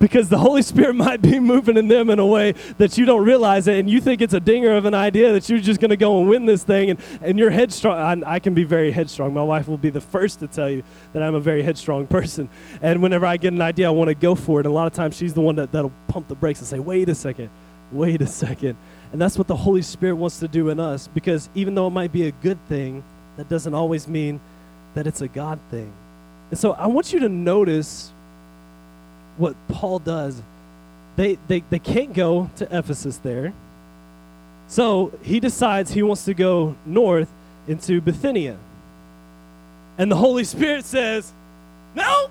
because 0.00 0.28
the 0.28 0.38
Holy 0.38 0.62
Spirit 0.62 0.94
might 0.96 1.22
be 1.22 1.38
moving 1.38 1.76
in 1.76 1.86
them 1.86 2.10
in 2.10 2.18
a 2.18 2.26
way 2.26 2.52
that 2.78 2.98
you 2.98 3.04
don't 3.04 3.24
realize 3.24 3.68
it, 3.68 3.78
and 3.78 3.88
you 3.88 4.00
think 4.00 4.20
it's 4.20 4.34
a 4.34 4.40
dinger 4.40 4.72
of 4.72 4.86
an 4.86 4.94
idea 4.94 5.32
that 5.32 5.48
you're 5.48 5.60
just 5.60 5.78
going 5.78 5.90
to 5.90 5.96
go 5.96 6.18
and 6.18 6.28
win 6.28 6.46
this 6.46 6.64
thing, 6.64 6.90
and, 6.90 7.00
and 7.22 7.38
you're 7.38 7.50
headstrong. 7.50 8.24
I, 8.24 8.34
I, 8.34 8.38
can 8.40 8.54
be 8.54 8.64
very 8.64 8.90
headstrong. 8.90 9.32
My 9.32 9.42
wife 9.42 9.68
will 9.68 9.78
be 9.78 9.90
the 9.90 10.00
first 10.00 10.40
to 10.40 10.48
tell 10.48 10.68
you 10.68 10.82
that 11.12 11.22
I'm 11.22 11.36
a 11.36 11.40
very 11.40 11.62
headstrong 11.62 12.06
person. 12.08 12.48
And 12.82 13.00
whenever 13.00 13.26
I 13.26 13.36
get 13.36 13.52
an 13.52 13.62
idea, 13.62 13.86
I 13.86 13.90
want 13.90 14.08
to 14.08 14.14
go 14.14 14.34
for 14.34 14.58
it. 14.58 14.66
And 14.66 14.72
a 14.72 14.74
lot 14.74 14.86
of 14.86 14.94
times 14.94 15.16
she's 15.16 15.34
the 15.34 15.40
one 15.40 15.54
that, 15.56 15.70
that'll 15.70 15.92
pump 16.08 16.26
the 16.26 16.34
brakes 16.34 16.58
and 16.58 16.66
say, 16.66 16.80
wait 16.80 17.08
a 17.08 17.14
second, 17.14 17.50
wait 17.92 18.22
a 18.22 18.26
second. 18.26 18.76
And 19.12 19.20
that's 19.20 19.36
what 19.36 19.46
the 19.46 19.56
Holy 19.56 19.82
Spirit 19.82 20.14
wants 20.14 20.40
to 20.40 20.48
do 20.48 20.70
in 20.70 20.80
us, 20.80 21.08
because 21.08 21.50
even 21.54 21.74
though 21.74 21.86
it 21.86 21.90
might 21.90 22.12
be 22.12 22.26
a 22.26 22.32
good 22.32 22.58
thing, 22.68 23.04
that 23.36 23.48
doesn't 23.48 23.74
always 23.74 24.08
mean 24.08 24.40
that 24.94 25.06
it's 25.06 25.20
a 25.20 25.28
God 25.28 25.58
thing. 25.70 25.92
And 26.50 26.58
so 26.58 26.72
I 26.72 26.86
want 26.86 27.12
you 27.12 27.20
to 27.20 27.28
notice 27.28 28.12
what 29.40 29.56
Paul 29.68 29.98
does. 29.98 30.40
They, 31.16 31.38
they, 31.48 31.64
they 31.70 31.78
can't 31.78 32.12
go 32.12 32.50
to 32.56 32.64
Ephesus 32.66 33.16
there. 33.18 33.52
So 34.68 35.12
he 35.22 35.40
decides 35.40 35.92
he 35.92 36.02
wants 36.02 36.26
to 36.26 36.34
go 36.34 36.76
north 36.86 37.28
into 37.66 38.00
Bithynia. 38.00 38.56
And 39.98 40.10
the 40.10 40.16
Holy 40.16 40.44
Spirit 40.44 40.84
says, 40.84 41.32
No, 41.94 42.30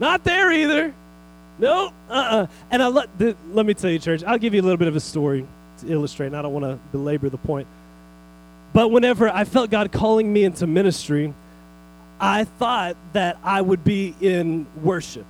not 0.00 0.24
there 0.24 0.50
either. 0.52 0.94
No, 1.58 1.92
uh-uh. 2.08 2.46
And 2.70 2.82
I 2.82 2.86
let, 2.88 3.18
the, 3.18 3.36
let 3.52 3.66
me 3.66 3.74
tell 3.74 3.90
you, 3.90 3.98
church, 3.98 4.24
I'll 4.24 4.38
give 4.38 4.54
you 4.54 4.62
a 4.62 4.64
little 4.64 4.78
bit 4.78 4.88
of 4.88 4.96
a 4.96 5.00
story 5.00 5.46
to 5.80 5.92
illustrate, 5.92 6.28
and 6.28 6.36
I 6.36 6.42
don't 6.42 6.52
want 6.52 6.64
to 6.64 6.78
belabor 6.90 7.28
the 7.28 7.38
point. 7.38 7.68
But 8.72 8.90
whenever 8.90 9.28
I 9.28 9.44
felt 9.44 9.70
God 9.70 9.92
calling 9.92 10.32
me 10.32 10.44
into 10.44 10.66
ministry, 10.66 11.34
I 12.18 12.44
thought 12.44 12.96
that 13.12 13.36
I 13.44 13.60
would 13.60 13.84
be 13.84 14.14
in 14.20 14.66
worship 14.82 15.26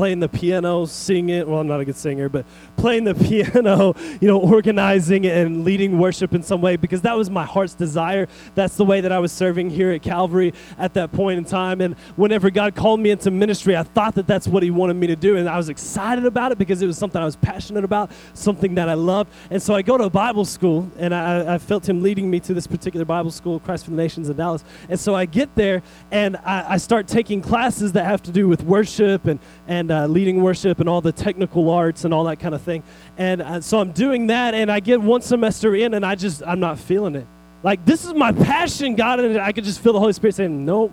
playing 0.00 0.18
the 0.18 0.30
piano, 0.30 0.86
singing. 0.86 1.46
Well, 1.46 1.60
I'm 1.60 1.66
not 1.66 1.80
a 1.80 1.84
good 1.84 1.94
singer, 1.94 2.30
but 2.30 2.46
playing 2.78 3.04
the 3.04 3.14
piano, 3.28 3.94
you 4.18 4.28
know, 4.28 4.40
organizing 4.40 5.26
and 5.26 5.62
leading 5.62 5.98
worship 5.98 6.32
in 6.32 6.42
some 6.42 6.62
way 6.62 6.76
because 6.76 7.02
that 7.02 7.18
was 7.18 7.28
my 7.28 7.44
heart's 7.44 7.74
desire. 7.74 8.26
That's 8.54 8.78
the 8.78 8.84
way 8.86 9.02
that 9.02 9.12
I 9.12 9.18
was 9.18 9.30
serving 9.30 9.68
here 9.68 9.90
at 9.90 10.00
Calvary 10.00 10.54
at 10.78 10.94
that 10.94 11.12
point 11.12 11.36
in 11.36 11.44
time. 11.44 11.82
And 11.82 11.98
whenever 12.16 12.48
God 12.48 12.74
called 12.74 13.00
me 13.00 13.10
into 13.10 13.30
ministry, 13.30 13.76
I 13.76 13.82
thought 13.82 14.14
that 14.14 14.26
that's 14.26 14.48
what 14.48 14.62
He 14.62 14.70
wanted 14.70 14.94
me 14.94 15.06
to 15.06 15.16
do. 15.16 15.36
And 15.36 15.46
I 15.46 15.58
was 15.58 15.68
excited 15.68 16.24
about 16.24 16.50
it 16.50 16.56
because 16.56 16.80
it 16.80 16.86
was 16.86 16.96
something 16.96 17.20
I 17.20 17.26
was 17.26 17.36
passionate 17.36 17.84
about, 17.84 18.10
something 18.32 18.76
that 18.76 18.88
I 18.88 18.94
loved. 18.94 19.30
And 19.50 19.62
so 19.62 19.74
I 19.74 19.82
go 19.82 19.98
to 19.98 20.04
a 20.04 20.10
Bible 20.10 20.46
school, 20.46 20.90
and 20.96 21.14
I, 21.14 21.56
I 21.56 21.58
felt 21.58 21.86
Him 21.86 22.02
leading 22.02 22.30
me 22.30 22.40
to 22.40 22.54
this 22.54 22.66
particular 22.66 23.04
Bible 23.04 23.32
school, 23.32 23.60
Christ 23.60 23.84
for 23.84 23.90
the 23.90 23.98
Nations 23.98 24.30
in 24.30 24.36
Dallas. 24.38 24.64
And 24.88 24.98
so 24.98 25.14
I 25.14 25.26
get 25.26 25.54
there 25.56 25.82
and 26.10 26.38
I, 26.38 26.72
I 26.72 26.76
start 26.78 27.06
taking 27.06 27.42
classes 27.42 27.92
that 27.92 28.06
have 28.06 28.22
to 28.22 28.30
do 28.30 28.48
with 28.48 28.62
worship 28.62 29.26
and, 29.26 29.38
and 29.68 29.89
uh, 29.90 30.06
leading 30.06 30.42
worship 30.42 30.80
and 30.80 30.88
all 30.88 31.00
the 31.00 31.12
technical 31.12 31.70
arts 31.70 32.04
and 32.04 32.14
all 32.14 32.24
that 32.24 32.40
kind 32.40 32.54
of 32.54 32.62
thing. 32.62 32.82
And 33.18 33.42
uh, 33.42 33.60
so 33.60 33.80
I'm 33.80 33.92
doing 33.92 34.28
that, 34.28 34.54
and 34.54 34.70
I 34.70 34.80
get 34.80 35.00
one 35.00 35.22
semester 35.22 35.74
in, 35.74 35.94
and 35.94 36.04
I 36.04 36.14
just, 36.14 36.42
I'm 36.46 36.60
not 36.60 36.78
feeling 36.78 37.14
it. 37.16 37.26
Like, 37.62 37.84
this 37.84 38.04
is 38.04 38.14
my 38.14 38.32
passion, 38.32 38.94
God, 38.94 39.20
and 39.20 39.38
I 39.38 39.52
could 39.52 39.64
just 39.64 39.80
feel 39.80 39.92
the 39.92 40.00
Holy 40.00 40.12
Spirit 40.12 40.34
saying, 40.34 40.64
nope. 40.64 40.92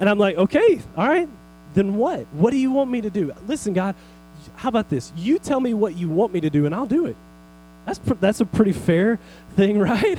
And 0.00 0.08
I'm 0.08 0.18
like, 0.18 0.36
okay, 0.36 0.80
all 0.96 1.08
right, 1.08 1.28
then 1.74 1.96
what? 1.96 2.20
What 2.32 2.50
do 2.50 2.56
you 2.56 2.70
want 2.70 2.90
me 2.90 3.00
to 3.02 3.10
do? 3.10 3.32
Listen, 3.46 3.72
God, 3.72 3.94
how 4.56 4.68
about 4.68 4.88
this? 4.88 5.12
You 5.16 5.38
tell 5.38 5.60
me 5.60 5.74
what 5.74 5.96
you 5.96 6.08
want 6.08 6.32
me 6.32 6.40
to 6.40 6.50
do, 6.50 6.66
and 6.66 6.74
I'll 6.74 6.86
do 6.86 7.06
it. 7.06 7.16
That's, 7.84 7.98
pr- 7.98 8.14
that's 8.14 8.40
a 8.40 8.46
pretty 8.46 8.72
fair 8.72 9.18
thing, 9.54 9.78
right? 9.80 10.18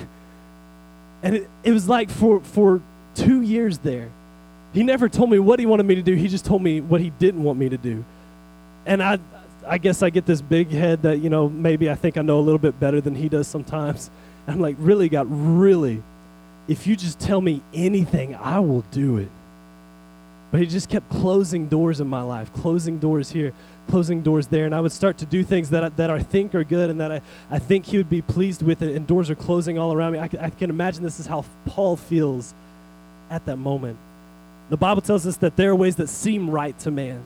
And 1.24 1.36
it, 1.36 1.50
it 1.64 1.72
was 1.72 1.90
like 1.90 2.10
for, 2.10 2.42
for 2.42 2.82
two 3.16 3.42
years 3.42 3.80
there, 3.80 4.10
he 4.74 4.84
never 4.84 5.10
told 5.10 5.30
me 5.30 5.40
what 5.40 5.60
he 5.60 5.66
wanted 5.66 5.86
me 5.86 5.96
to 5.96 6.02
do. 6.02 6.14
He 6.14 6.28
just 6.28 6.46
told 6.46 6.62
me 6.62 6.82
what 6.82 7.02
he 7.02 7.10
didn't 7.12 7.44
want 7.44 7.58
me 7.58 7.70
to 7.70 7.78
do. 7.78 8.04
And 8.86 9.02
I, 9.02 9.20
I 9.66 9.78
guess 9.78 10.02
I 10.02 10.10
get 10.10 10.26
this 10.26 10.42
big 10.42 10.70
head 10.70 11.02
that, 11.02 11.18
you 11.20 11.30
know, 11.30 11.50
maybe 11.50 11.90
I 11.90 11.96
think 11.96 12.18
I 12.18 12.22
know 12.22 12.40
a 12.40 12.42
little 12.42 12.60
bit 12.60 12.80
better 12.80 13.02
than 13.02 13.16
he 13.16 13.30
does 13.30 13.48
sometimes. 13.48 14.10
I'm 14.48 14.60
like, 14.60 14.76
really, 14.80 15.10
God, 15.10 15.28
really? 15.30 16.02
If 16.68 16.88
you 16.88 16.96
just 16.96 17.20
tell 17.20 17.42
me 17.42 17.62
anything, 17.74 18.36
I 18.36 18.60
will 18.60 18.82
do 18.92 19.18
it. 19.18 19.30
But 20.52 20.62
he 20.62 20.68
just 20.68 20.88
kept 20.88 21.10
closing 21.10 21.68
doors 21.68 22.00
in 22.00 22.08
my 22.08 22.22
life, 22.22 22.54
closing 22.54 23.00
doors 23.00 23.32
here, 23.32 23.54
closing 23.90 24.22
doors 24.22 24.48
there. 24.48 24.66
And 24.66 24.74
I 24.74 24.80
would 24.80 24.94
start 24.94 25.18
to 25.18 25.26
do 25.26 25.44
things 25.44 25.70
that 25.72 25.84
I, 25.84 25.90
that 25.90 26.10
I 26.10 26.24
think 26.24 26.56
are 26.56 26.64
good 26.64 26.90
and 26.90 27.02
that 27.02 27.12
I, 27.12 27.22
I 27.52 27.60
think 27.60 27.86
he 27.86 27.98
would 27.98 28.10
be 28.10 28.22
pleased 28.22 28.62
with, 28.62 28.82
it, 28.82 28.96
and 28.96 29.06
doors 29.06 29.30
are 29.30 29.36
closing 29.36 29.78
all 29.78 29.92
around 29.92 30.14
me. 30.14 30.20
I, 30.20 30.30
I 30.40 30.50
can 30.50 30.70
imagine 30.70 31.04
this 31.04 31.20
is 31.20 31.26
how 31.26 31.44
Paul 31.66 31.98
feels 31.98 32.54
at 33.30 33.46
that 33.46 33.58
moment. 33.58 33.98
The 34.70 34.78
Bible 34.78 35.02
tells 35.02 35.26
us 35.26 35.38
that 35.38 35.56
there 35.56 35.72
are 35.72 35.76
ways 35.76 35.96
that 35.96 36.10
seem 36.10 36.50
right 36.50 36.78
to 36.80 36.92
man, 36.92 37.24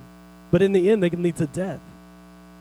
but 0.51 0.61
in 0.61 0.73
the 0.73 0.89
end, 0.89 1.01
they 1.01 1.09
can 1.09 1.23
lead 1.23 1.37
to 1.37 1.47
death. 1.47 1.79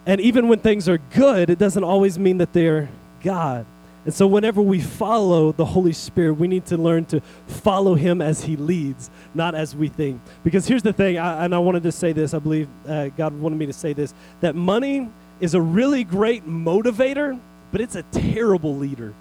And 0.06 0.20
even 0.20 0.48
when 0.48 0.58
things 0.58 0.88
are 0.88 0.98
good, 1.14 1.50
it 1.50 1.58
doesn't 1.58 1.84
always 1.84 2.18
mean 2.18 2.38
that 2.38 2.52
they're 2.52 2.88
God. 3.22 3.66
And 4.06 4.14
so, 4.14 4.26
whenever 4.26 4.62
we 4.62 4.80
follow 4.80 5.52
the 5.52 5.66
Holy 5.66 5.92
Spirit, 5.92 6.34
we 6.34 6.48
need 6.48 6.64
to 6.66 6.78
learn 6.78 7.04
to 7.06 7.20
follow 7.46 7.94
Him 7.94 8.22
as 8.22 8.44
He 8.44 8.56
leads, 8.56 9.10
not 9.34 9.54
as 9.54 9.76
we 9.76 9.88
think. 9.88 10.22
Because 10.42 10.66
here's 10.66 10.82
the 10.82 10.94
thing, 10.94 11.18
I, 11.18 11.44
and 11.44 11.54
I 11.54 11.58
wanted 11.58 11.82
to 11.82 11.92
say 11.92 12.12
this, 12.12 12.32
I 12.32 12.38
believe 12.38 12.66
uh, 12.88 13.08
God 13.08 13.38
wanted 13.38 13.56
me 13.56 13.66
to 13.66 13.74
say 13.74 13.92
this 13.92 14.14
that 14.40 14.54
money 14.54 15.10
is 15.40 15.52
a 15.52 15.60
really 15.60 16.04
great 16.04 16.46
motivator, 16.46 17.38
but 17.72 17.82
it's 17.82 17.94
a 17.94 18.02
terrible 18.04 18.74
leader. 18.74 19.12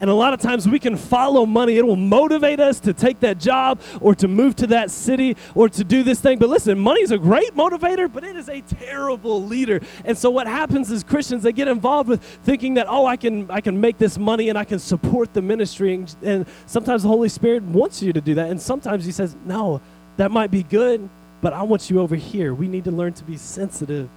And 0.00 0.08
a 0.08 0.14
lot 0.14 0.32
of 0.32 0.40
times 0.40 0.66
we 0.66 0.78
can 0.78 0.96
follow 0.96 1.44
money. 1.44 1.76
It 1.76 1.86
will 1.86 1.94
motivate 1.94 2.58
us 2.58 2.80
to 2.80 2.94
take 2.94 3.20
that 3.20 3.38
job 3.38 3.80
or 4.00 4.14
to 4.14 4.28
move 4.28 4.56
to 4.56 4.66
that 4.68 4.90
city 4.90 5.36
or 5.54 5.68
to 5.68 5.84
do 5.84 6.02
this 6.02 6.20
thing. 6.20 6.38
But 6.38 6.48
listen, 6.48 6.78
money 6.78 7.02
is 7.02 7.10
a 7.10 7.18
great 7.18 7.54
motivator, 7.54 8.10
but 8.10 8.24
it 8.24 8.34
is 8.34 8.48
a 8.48 8.62
terrible 8.62 9.44
leader. 9.44 9.80
And 10.06 10.16
so 10.16 10.30
what 10.30 10.46
happens 10.46 10.90
is 10.90 11.04
Christians, 11.04 11.42
they 11.42 11.52
get 11.52 11.68
involved 11.68 12.08
with 12.08 12.22
thinking 12.22 12.74
that, 12.74 12.86
oh, 12.88 13.04
I 13.04 13.16
can, 13.16 13.50
I 13.50 13.60
can 13.60 13.78
make 13.78 13.98
this 13.98 14.16
money 14.16 14.48
and 14.48 14.56
I 14.56 14.64
can 14.64 14.78
support 14.78 15.34
the 15.34 15.42
ministry. 15.42 15.94
And, 15.94 16.16
and 16.22 16.46
sometimes 16.64 17.02
the 17.02 17.08
Holy 17.08 17.28
Spirit 17.28 17.62
wants 17.62 18.02
you 18.02 18.14
to 18.14 18.22
do 18.22 18.34
that. 18.36 18.48
And 18.48 18.60
sometimes 18.60 19.04
he 19.04 19.12
says, 19.12 19.36
no, 19.44 19.82
that 20.16 20.30
might 20.30 20.50
be 20.50 20.62
good, 20.62 21.08
but 21.42 21.52
I 21.52 21.62
want 21.62 21.90
you 21.90 22.00
over 22.00 22.16
here. 22.16 22.54
We 22.54 22.68
need 22.68 22.84
to 22.84 22.90
learn 22.90 23.12
to 23.14 23.24
be 23.24 23.36
sensitive 23.36 24.08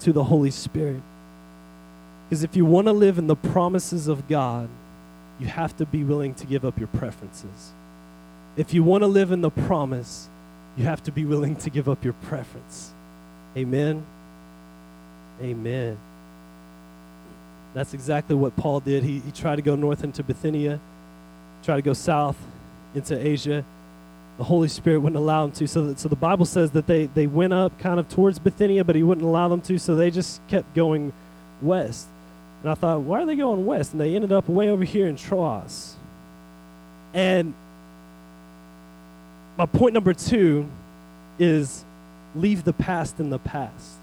to 0.00 0.12
the 0.12 0.24
Holy 0.24 0.50
Spirit. 0.50 1.02
Because 2.28 2.44
if 2.44 2.56
you 2.56 2.64
want 2.64 2.86
to 2.86 2.92
live 2.92 3.18
in 3.18 3.26
the 3.26 3.36
promises 3.36 4.08
of 4.08 4.28
God, 4.28 4.68
you 5.38 5.46
have 5.46 5.76
to 5.76 5.86
be 5.86 6.04
willing 6.04 6.34
to 6.34 6.46
give 6.46 6.64
up 6.64 6.78
your 6.78 6.88
preferences. 6.88 7.72
If 8.56 8.74
you 8.74 8.82
want 8.82 9.02
to 9.02 9.06
live 9.06 9.30
in 9.30 9.40
the 9.40 9.50
promise, 9.50 10.28
you 10.76 10.84
have 10.84 11.02
to 11.04 11.12
be 11.12 11.24
willing 11.24 11.56
to 11.56 11.70
give 11.70 11.88
up 11.88 12.04
your 12.04 12.14
preference. 12.14 12.92
Amen. 13.56 14.04
Amen. 15.40 15.98
That's 17.74 17.94
exactly 17.94 18.34
what 18.34 18.56
Paul 18.56 18.80
did. 18.80 19.04
He, 19.04 19.20
he 19.20 19.30
tried 19.30 19.56
to 19.56 19.62
go 19.62 19.76
north 19.76 20.02
into 20.02 20.22
Bithynia, 20.22 20.80
tried 21.62 21.76
to 21.76 21.82
go 21.82 21.92
south 21.92 22.36
into 22.94 23.16
Asia. 23.16 23.64
The 24.38 24.44
Holy 24.44 24.68
Spirit 24.68 25.00
wouldn't 25.00 25.18
allow 25.18 25.44
him 25.44 25.52
to. 25.52 25.66
So, 25.68 25.86
that, 25.86 25.98
so 26.00 26.08
the 26.08 26.16
Bible 26.16 26.46
says 26.46 26.70
that 26.72 26.86
they, 26.86 27.06
they 27.06 27.26
went 27.26 27.52
up 27.52 27.78
kind 27.78 28.00
of 28.00 28.08
towards 28.08 28.38
Bithynia, 28.38 28.84
but 28.84 28.96
he 28.96 29.02
wouldn't 29.02 29.26
allow 29.26 29.48
them 29.48 29.60
to, 29.62 29.78
so 29.78 29.94
they 29.94 30.10
just 30.10 30.40
kept 30.48 30.74
going 30.74 31.12
west. 31.60 32.06
And 32.62 32.70
I 32.70 32.74
thought, 32.74 33.00
why 33.02 33.22
are 33.22 33.26
they 33.26 33.36
going 33.36 33.64
west? 33.66 33.92
And 33.92 34.00
they 34.00 34.14
ended 34.14 34.32
up 34.32 34.48
way 34.48 34.68
over 34.68 34.84
here 34.84 35.06
in 35.06 35.16
Troas. 35.16 35.94
And 37.14 37.54
my 39.56 39.66
point 39.66 39.94
number 39.94 40.12
two 40.12 40.68
is 41.38 41.84
leave 42.34 42.64
the 42.64 42.72
past 42.72 43.20
in 43.20 43.30
the 43.30 43.38
past. 43.38 43.96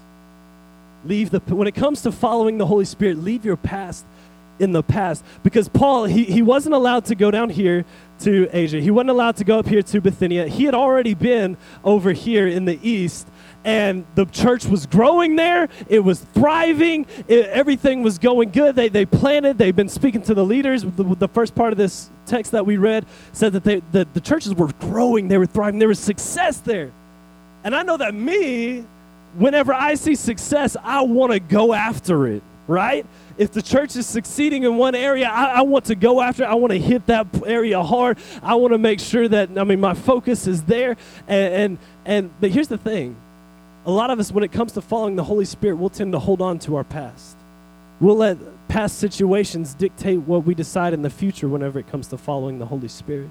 Leave 1.04 1.30
the 1.30 1.40
when 1.54 1.68
it 1.68 1.74
comes 1.74 2.02
to 2.02 2.12
following 2.12 2.58
the 2.58 2.66
Holy 2.66 2.84
Spirit, 2.84 3.18
leave 3.18 3.44
your 3.44 3.56
past 3.56 4.04
in 4.58 4.72
the 4.72 4.82
past. 4.82 5.24
Because 5.42 5.68
Paul, 5.68 6.04
he, 6.04 6.24
he 6.24 6.42
wasn't 6.42 6.74
allowed 6.74 7.04
to 7.06 7.14
go 7.14 7.30
down 7.30 7.50
here 7.50 7.84
to 8.20 8.48
Asia. 8.52 8.80
He 8.80 8.90
wasn't 8.90 9.10
allowed 9.10 9.36
to 9.36 9.44
go 9.44 9.58
up 9.58 9.66
here 9.66 9.82
to 9.82 10.00
Bithynia. 10.00 10.48
He 10.48 10.64
had 10.64 10.74
already 10.74 11.14
been 11.14 11.56
over 11.84 12.12
here 12.12 12.46
in 12.46 12.64
the 12.64 12.78
east 12.82 13.28
and 13.66 14.06
the 14.14 14.24
church 14.26 14.64
was 14.64 14.86
growing 14.86 15.34
there. 15.34 15.68
It 15.88 15.98
was 15.98 16.20
thriving. 16.20 17.04
It, 17.26 17.46
everything 17.46 18.04
was 18.04 18.16
going 18.16 18.50
good. 18.50 18.76
They, 18.76 18.88
they 18.88 19.04
planted. 19.04 19.58
They've 19.58 19.74
been 19.74 19.88
speaking 19.88 20.22
to 20.22 20.34
the 20.34 20.44
leaders. 20.44 20.84
The, 20.84 21.02
the 21.16 21.26
first 21.26 21.56
part 21.56 21.72
of 21.72 21.76
this 21.76 22.08
text 22.26 22.52
that 22.52 22.64
we 22.64 22.76
read 22.76 23.04
said 23.32 23.52
that 23.54 23.64
they, 23.64 23.82
the, 23.90 24.06
the 24.14 24.20
churches 24.20 24.54
were 24.54 24.70
growing. 24.80 25.26
They 25.26 25.36
were 25.36 25.46
thriving. 25.46 25.80
There 25.80 25.88
was 25.88 25.98
success 25.98 26.58
there. 26.58 26.92
And 27.64 27.74
I 27.74 27.82
know 27.82 27.96
that 27.96 28.14
me, 28.14 28.84
whenever 29.36 29.74
I 29.74 29.96
see 29.96 30.14
success, 30.14 30.76
I 30.84 31.02
want 31.02 31.32
to 31.32 31.40
go 31.40 31.72
after 31.72 32.28
it, 32.28 32.44
right? 32.68 33.04
If 33.38 33.52
the 33.52 33.62
church 33.62 33.96
is 33.96 34.06
succeeding 34.06 34.62
in 34.62 34.76
one 34.76 34.94
area, 34.94 35.28
I, 35.28 35.58
I 35.58 35.62
want 35.62 35.86
to 35.86 35.94
go 35.94 36.20
after 36.20 36.44
it. 36.44 36.46
I 36.46 36.54
want 36.54 36.72
to 36.72 36.78
hit 36.78 37.06
that 37.06 37.26
area 37.46 37.82
hard. 37.82 38.18
I 38.42 38.54
want 38.54 38.72
to 38.72 38.78
make 38.78 38.98
sure 38.98 39.28
that, 39.28 39.58
I 39.58 39.64
mean, 39.64 39.80
my 39.80 39.94
focus 39.94 40.46
is 40.46 40.62
there. 40.64 40.96
And, 41.28 41.54
and, 41.54 41.78
and 42.04 42.40
but 42.40 42.50
here's 42.50 42.68
the 42.68 42.78
thing 42.78 43.16
a 43.84 43.90
lot 43.90 44.10
of 44.10 44.18
us, 44.18 44.32
when 44.32 44.42
it 44.42 44.50
comes 44.50 44.72
to 44.72 44.80
following 44.80 45.16
the 45.16 45.24
Holy 45.24 45.44
Spirit, 45.44 45.76
we'll 45.76 45.90
tend 45.90 46.12
to 46.12 46.18
hold 46.18 46.42
on 46.42 46.58
to 46.60 46.76
our 46.76 46.84
past. 46.84 47.36
We'll 48.00 48.16
let 48.16 48.36
past 48.68 48.98
situations 48.98 49.74
dictate 49.74 50.18
what 50.20 50.44
we 50.44 50.54
decide 50.54 50.92
in 50.92 51.02
the 51.02 51.10
future 51.10 51.48
whenever 51.48 51.78
it 51.78 51.86
comes 51.88 52.08
to 52.08 52.18
following 52.18 52.58
the 52.58 52.66
Holy 52.66 52.88
Spirit. 52.88 53.28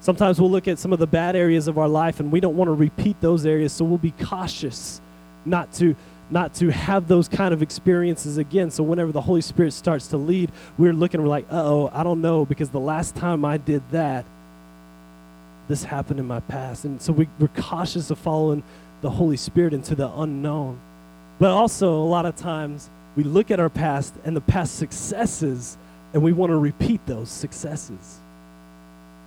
Sometimes 0.00 0.40
we'll 0.40 0.50
look 0.50 0.68
at 0.68 0.78
some 0.78 0.92
of 0.92 0.98
the 0.98 1.06
bad 1.06 1.34
areas 1.34 1.68
of 1.68 1.78
our 1.78 1.88
life 1.88 2.20
and 2.20 2.30
we 2.30 2.38
don't 2.38 2.56
want 2.56 2.68
to 2.68 2.72
repeat 2.72 3.20
those 3.20 3.46
areas, 3.46 3.72
so 3.72 3.84
we'll 3.84 3.98
be 3.98 4.12
cautious 4.12 5.00
not 5.44 5.72
to 5.72 5.96
not 6.30 6.54
to 6.54 6.70
have 6.70 7.08
those 7.08 7.28
kind 7.28 7.54
of 7.54 7.62
experiences 7.62 8.38
again. 8.38 8.70
So 8.70 8.82
whenever 8.82 9.12
the 9.12 9.20
Holy 9.20 9.40
Spirit 9.40 9.72
starts 9.72 10.08
to 10.08 10.16
lead, 10.16 10.50
we're 10.76 10.92
looking, 10.92 11.22
we're 11.22 11.28
like, 11.28 11.46
uh 11.50 11.62
oh, 11.64 11.90
I 11.92 12.02
don't 12.02 12.20
know, 12.20 12.44
because 12.44 12.70
the 12.70 12.80
last 12.80 13.14
time 13.16 13.44
I 13.44 13.56
did 13.56 13.82
that, 13.90 14.24
this 15.68 15.84
happened 15.84 16.18
in 16.18 16.26
my 16.26 16.40
past. 16.40 16.84
And 16.84 17.00
so 17.00 17.12
we, 17.12 17.28
we're 17.38 17.48
cautious 17.48 18.10
of 18.10 18.18
following 18.18 18.62
the 19.00 19.10
Holy 19.10 19.36
Spirit 19.36 19.72
into 19.72 19.94
the 19.94 20.08
unknown. 20.08 20.80
But 21.38 21.50
also, 21.50 21.94
a 21.94 22.04
lot 22.04 22.26
of 22.26 22.34
times, 22.36 22.90
we 23.14 23.22
look 23.22 23.50
at 23.50 23.60
our 23.60 23.68
past 23.68 24.14
and 24.24 24.34
the 24.34 24.40
past 24.40 24.76
successes, 24.76 25.78
and 26.12 26.22
we 26.22 26.32
want 26.32 26.50
to 26.50 26.56
repeat 26.56 27.04
those 27.06 27.30
successes. 27.30 28.18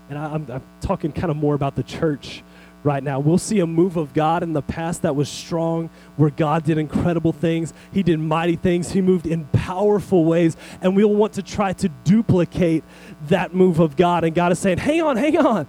And 0.09 0.19
I, 0.19 0.35
am 0.35 0.47
I'm 0.51 0.63
talking 0.81 1.11
kind 1.13 1.31
of 1.31 1.37
more 1.37 1.55
about 1.55 1.75
the 1.75 1.83
church 1.83 2.43
right 2.83 3.03
now. 3.03 3.19
We'll 3.19 3.37
see 3.37 3.59
a 3.59 3.67
move 3.67 3.97
of 3.97 4.13
God 4.13 4.43
in 4.43 4.53
the 4.53 4.61
past 4.61 5.03
that 5.03 5.15
was 5.15 5.29
strong, 5.29 5.89
where 6.17 6.29
God 6.29 6.63
did 6.63 6.77
incredible 6.77 7.31
things. 7.31 7.73
He 7.91 8.03
did 8.03 8.19
mighty 8.19 8.55
things. 8.55 8.91
He 8.91 9.01
moved 9.01 9.27
in 9.27 9.45
powerful 9.45 10.25
ways. 10.25 10.57
And 10.81 10.95
we'll 10.95 11.13
want 11.13 11.33
to 11.33 11.43
try 11.43 11.73
to 11.73 11.89
duplicate 12.03 12.83
that 13.27 13.53
move 13.53 13.79
of 13.79 13.95
God. 13.95 14.23
And 14.23 14.33
God 14.33 14.51
is 14.51 14.59
saying, 14.59 14.79
hang 14.79 15.01
on, 15.01 15.17
hang 15.17 15.37
on. 15.37 15.67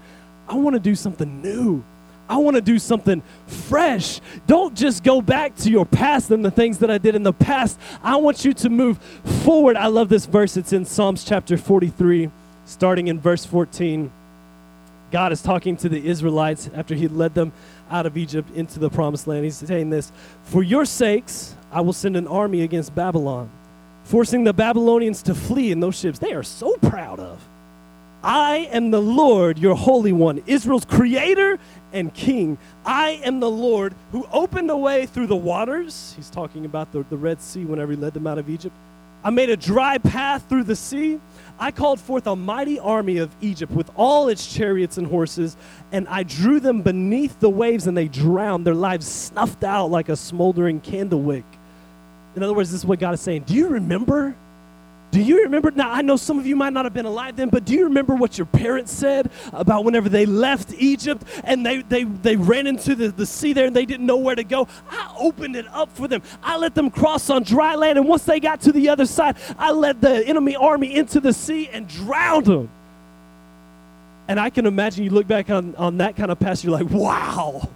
I 0.49 0.55
want 0.55 0.75
to 0.75 0.81
do 0.81 0.95
something 0.95 1.43
new. 1.43 1.85
I 2.29 2.37
want 2.37 2.57
to 2.57 2.63
do 2.63 2.79
something 2.79 3.23
fresh. 3.47 4.21
Don't 4.47 4.75
just 4.75 5.05
go 5.05 5.21
back 5.21 5.55
to 5.57 5.71
your 5.71 5.85
past 5.85 6.31
and 6.31 6.43
the 6.43 6.51
things 6.51 6.79
that 6.79 6.91
I 6.91 6.97
did 6.97 7.15
in 7.15 7.25
the 7.25 7.33
past. 7.33 7.79
I 8.03 8.17
want 8.17 8.45
you 8.45 8.55
to 8.55 8.71
move 8.71 8.99
forward. 9.45 9.77
I 9.77 9.89
love 9.89 10.09
this 10.09 10.25
verse. 10.25 10.57
It's 10.57 10.73
in 10.73 10.87
Psalms 10.87 11.25
chapter 11.25 11.59
43, 11.59 12.31
starting 12.65 13.09
in 13.09 13.21
verse 13.21 13.45
14. 13.45 14.11
God 15.13 15.31
is 15.31 15.43
talking 15.43 15.77
to 15.77 15.89
the 15.89 16.05
Israelites 16.05 16.71
after 16.75 16.95
he 16.95 17.07
led 17.07 17.35
them 17.35 17.53
out 17.91 18.07
of 18.07 18.17
Egypt 18.17 18.49
into 18.57 18.81
the 18.81 18.91
promised 18.91 19.27
land. 19.27 19.45
He's 19.45 19.57
saying 19.57 19.91
this 19.91 20.11
For 20.43 20.63
your 20.63 20.85
sakes, 20.85 21.55
I 21.71 21.83
will 21.83 21.93
send 21.93 22.17
an 22.17 22.27
army 22.27 22.63
against 22.63 22.95
Babylon, 22.95 23.51
forcing 24.05 24.43
the 24.43 24.55
Babylonians 24.55 25.23
to 25.25 25.35
flee 25.35 25.71
in 25.71 25.81
those 25.81 25.99
ships 25.99 26.19
they 26.19 26.33
are 26.33 26.43
so 26.43 26.77
proud 26.79 27.21
of. 27.21 27.47
I 28.25 28.69
am 28.73 28.91
the 28.91 29.03
Lord, 29.03 29.59
your 29.59 29.75
Holy 29.75 30.13
One, 30.13 30.43
Israel's 30.47 30.85
creator 30.85 31.59
and 31.93 32.15
king. 32.15 32.57
I 32.87 33.21
am 33.25 33.41
the 33.41 33.51
Lord 33.51 33.95
who 34.13 34.27
opened 34.33 34.71
a 34.71 34.77
way 34.77 35.07
through 35.07 35.27
the 35.27 35.37
waters. 35.37 36.15
He's 36.17 36.31
talking 36.31 36.65
about 36.65 36.93
the, 36.93 37.05
the 37.11 37.17
Red 37.17 37.41
Sea 37.41 37.65
whenever 37.65 37.93
he 37.93 37.99
led 37.99 38.15
them 38.15 38.27
out 38.27 38.39
of 38.39 38.49
Egypt. 38.49 38.75
I 39.25 39.31
made 39.31 39.51
a 39.51 39.57
dry 39.57 39.99
path 39.99 40.49
through 40.49 40.65
the 40.65 40.77
sea. 40.77 41.21
I 41.59 41.71
called 41.71 42.01
forth 42.01 42.27
a 42.27 42.35
mighty 42.35 42.79
army 42.81 43.19
of 43.19 43.35
Egypt 43.41 43.73
with 43.73 43.91
all 43.95 44.29
its 44.29 44.53
chariots 44.53 44.99
and 44.99 45.07
horses, 45.07 45.57
and 45.93 46.09
I 46.09 46.25
drew 46.25 46.59
them 46.59 46.83
beneath 46.83 47.39
the 47.39 47.51
waves, 47.51 47.87
and 47.87 47.97
they 47.97 48.09
drowned, 48.09 48.67
their 48.67 48.75
lives 48.75 49.07
snuffed 49.07 49.63
out 49.63 49.91
like 49.91 50.09
a 50.09 50.17
smoldering 50.17 50.81
candle 50.81 51.21
wick. 51.21 51.45
In 52.35 52.43
other 52.43 52.55
words, 52.55 52.73
this 52.73 52.81
is 52.81 52.87
what 52.87 52.99
God 52.99 53.15
is 53.15 53.21
saying. 53.21 53.45
Do 53.45 53.55
you 53.55 53.69
remember 53.69 54.35
do 55.13 55.21
you 55.21 55.43
remember? 55.43 55.71
Now, 55.71 55.91
I 55.91 56.01
know 56.01 56.17
some 56.17 56.39
of 56.39 56.47
you 56.47 56.57
might 56.57 56.73
not 56.73 56.87
have 56.87 56.95
been 56.95 57.05
alive 57.05 57.37
then, 57.37 57.51
but 57.51 57.67
do 57.67 57.75
you 57.75 57.85
remember 57.85 58.15
what 58.15 58.39
your 58.39 58.47
parents 58.47 58.91
said 58.91 59.31
about 59.53 59.85
whenever 59.85 60.09
they 60.09 60.25
left 60.25 60.73
Egypt 60.73 61.23
and 61.45 61.67
they, 61.67 61.83
they, 61.83 62.05
they 62.05 62.35
ran 62.35 62.67
into 62.67 62.95
the, 62.95 63.09
the 63.09 63.27
sea 63.27 63.53
there 63.53 63.67
and 63.67 63.77
they 63.77 63.85
didn't 63.85 64.07
know 64.07 64.17
where 64.17 64.35
to 64.35 64.43
go? 64.43 64.67
I 64.91 65.15
opened 65.19 65.55
it 65.55 65.69
up 65.69 65.95
for 65.95 66.09
them. 66.09 66.23
I 66.43 66.57
let 66.57 66.75
them 66.75 66.91
cross 66.91 67.29
on 67.29 67.43
dry 67.43 67.75
land, 67.75 67.99
and 67.99 68.09
once 68.09 68.25
they 68.25 68.41
got 68.41 68.63
to 68.63 68.73
the 68.73 68.89
other 68.89 69.05
side, 69.05 69.37
I 69.59 69.71
led 69.73 70.01
the 70.01 70.27
enemy 70.27 70.57
army 70.57 70.95
into 70.97 71.21
the 71.21 71.35
sea 71.35 71.69
and 71.69 71.87
drowned 71.87 72.47
them. 72.47 72.71
And 74.29 74.41
I 74.41 74.49
can 74.49 74.65
imagine 74.65 75.05
you 75.05 75.11
look 75.11 75.27
back 75.27 75.51
on, 75.51 75.75
on 75.77 75.99
that 75.99 76.17
kind 76.17 76.31
of 76.31 76.39
past, 76.39 76.65
you're 76.65 76.73
like, 76.73 76.89
wow. 76.89 77.69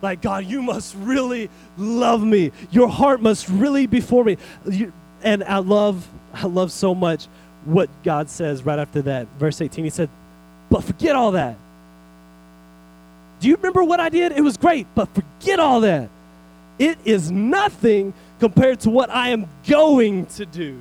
Like, 0.00 0.22
God, 0.22 0.46
you 0.46 0.62
must 0.62 0.94
really 0.94 1.50
love 1.76 2.22
me. 2.22 2.50
Your 2.70 2.88
heart 2.88 3.20
must 3.20 3.46
really 3.50 3.86
be 3.86 4.00
for 4.00 4.24
me. 4.24 4.38
You, 4.64 4.90
and 5.22 5.44
I 5.44 5.58
love 5.58 6.06
I 6.32 6.46
love 6.46 6.72
so 6.72 6.94
much 6.94 7.26
what 7.64 7.90
God 8.02 8.30
says 8.30 8.64
right 8.64 8.78
after 8.78 9.02
that. 9.02 9.26
Verse 9.38 9.60
18, 9.60 9.84
he 9.84 9.90
said, 9.90 10.08
But 10.70 10.84
forget 10.84 11.16
all 11.16 11.32
that. 11.32 11.56
Do 13.40 13.48
you 13.48 13.56
remember 13.56 13.84
what 13.84 14.00
I 14.00 14.08
did? 14.08 14.32
It 14.32 14.40
was 14.40 14.56
great, 14.56 14.86
but 14.94 15.08
forget 15.14 15.60
all 15.60 15.80
that. 15.82 16.08
It 16.78 16.98
is 17.04 17.30
nothing 17.30 18.14
compared 18.40 18.80
to 18.80 18.90
what 18.90 19.10
I 19.10 19.30
am 19.30 19.48
going 19.68 20.26
to 20.26 20.46
do. 20.46 20.80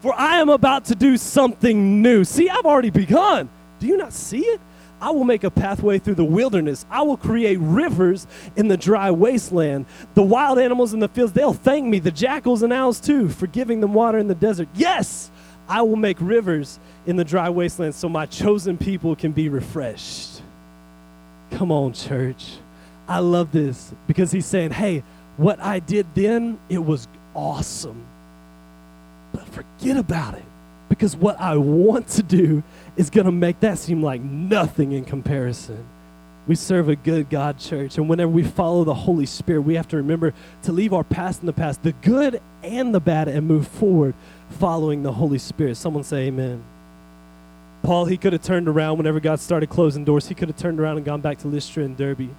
For 0.00 0.14
I 0.14 0.36
am 0.36 0.48
about 0.48 0.86
to 0.86 0.94
do 0.94 1.16
something 1.16 2.02
new. 2.02 2.24
See, 2.24 2.48
I've 2.48 2.64
already 2.64 2.90
begun. 2.90 3.48
Do 3.80 3.86
you 3.86 3.96
not 3.96 4.12
see 4.12 4.40
it? 4.40 4.60
I 5.00 5.10
will 5.10 5.24
make 5.24 5.44
a 5.44 5.50
pathway 5.50 5.98
through 5.98 6.16
the 6.16 6.24
wilderness. 6.24 6.84
I 6.90 7.02
will 7.02 7.16
create 7.16 7.58
rivers 7.60 8.26
in 8.56 8.68
the 8.68 8.76
dry 8.76 9.10
wasteland. 9.10 9.86
The 10.14 10.22
wild 10.22 10.58
animals 10.58 10.92
in 10.92 11.00
the 11.00 11.08
fields, 11.08 11.32
they'll 11.32 11.52
thank 11.52 11.86
me. 11.86 11.98
The 12.00 12.10
jackals 12.10 12.62
and 12.62 12.72
owls, 12.72 13.00
too, 13.00 13.28
for 13.28 13.46
giving 13.46 13.80
them 13.80 13.94
water 13.94 14.18
in 14.18 14.28
the 14.28 14.34
desert. 14.34 14.68
Yes, 14.74 15.30
I 15.68 15.82
will 15.82 15.96
make 15.96 16.16
rivers 16.20 16.80
in 17.06 17.16
the 17.16 17.24
dry 17.24 17.50
wasteland 17.50 17.94
so 17.94 18.08
my 18.08 18.26
chosen 18.26 18.76
people 18.76 19.14
can 19.14 19.32
be 19.32 19.48
refreshed. 19.48 20.42
Come 21.52 21.70
on, 21.70 21.92
church. 21.92 22.56
I 23.06 23.20
love 23.20 23.52
this 23.52 23.94
because 24.06 24.32
he's 24.32 24.46
saying, 24.46 24.72
hey, 24.72 25.02
what 25.36 25.60
I 25.60 25.78
did 25.78 26.06
then, 26.14 26.58
it 26.68 26.84
was 26.84 27.06
awesome. 27.34 28.04
But 29.32 29.46
forget 29.48 29.96
about 29.96 30.34
it 30.34 30.44
because 30.88 31.16
what 31.16 31.40
I 31.40 31.56
want 31.56 32.08
to 32.08 32.22
do 32.22 32.62
is 32.98 33.10
going 33.10 33.26
to 33.26 33.32
make 33.32 33.60
that 33.60 33.78
seem 33.78 34.02
like 34.02 34.20
nothing 34.20 34.90
in 34.92 35.04
comparison. 35.04 35.86
We 36.48 36.56
serve 36.56 36.88
a 36.88 36.96
good 36.96 37.30
God, 37.30 37.58
church. 37.58 37.96
And 37.96 38.08
whenever 38.08 38.30
we 38.30 38.42
follow 38.42 38.82
the 38.82 38.94
Holy 38.94 39.24
Spirit, 39.24 39.60
we 39.60 39.76
have 39.76 39.86
to 39.88 39.98
remember 39.98 40.34
to 40.64 40.72
leave 40.72 40.92
our 40.92 41.04
past 41.04 41.40
in 41.40 41.46
the 41.46 41.52
past, 41.52 41.82
the 41.84 41.92
good 41.92 42.42
and 42.64 42.92
the 42.92 43.00
bad, 43.00 43.28
and 43.28 43.46
move 43.46 43.68
forward 43.68 44.14
following 44.50 45.04
the 45.04 45.12
Holy 45.12 45.38
Spirit. 45.38 45.76
Someone 45.76 46.02
say 46.02 46.26
amen. 46.26 46.64
Paul, 47.84 48.06
he 48.06 48.16
could 48.16 48.32
have 48.32 48.42
turned 48.42 48.68
around 48.68 48.98
whenever 48.98 49.20
God 49.20 49.38
started 49.38 49.68
closing 49.68 50.04
doors. 50.04 50.26
He 50.26 50.34
could 50.34 50.48
have 50.48 50.56
turned 50.56 50.80
around 50.80 50.96
and 50.96 51.06
gone 51.06 51.20
back 51.20 51.38
to 51.38 51.48
Lystra 51.48 51.84
and 51.84 51.96
Derbe. 51.96 52.30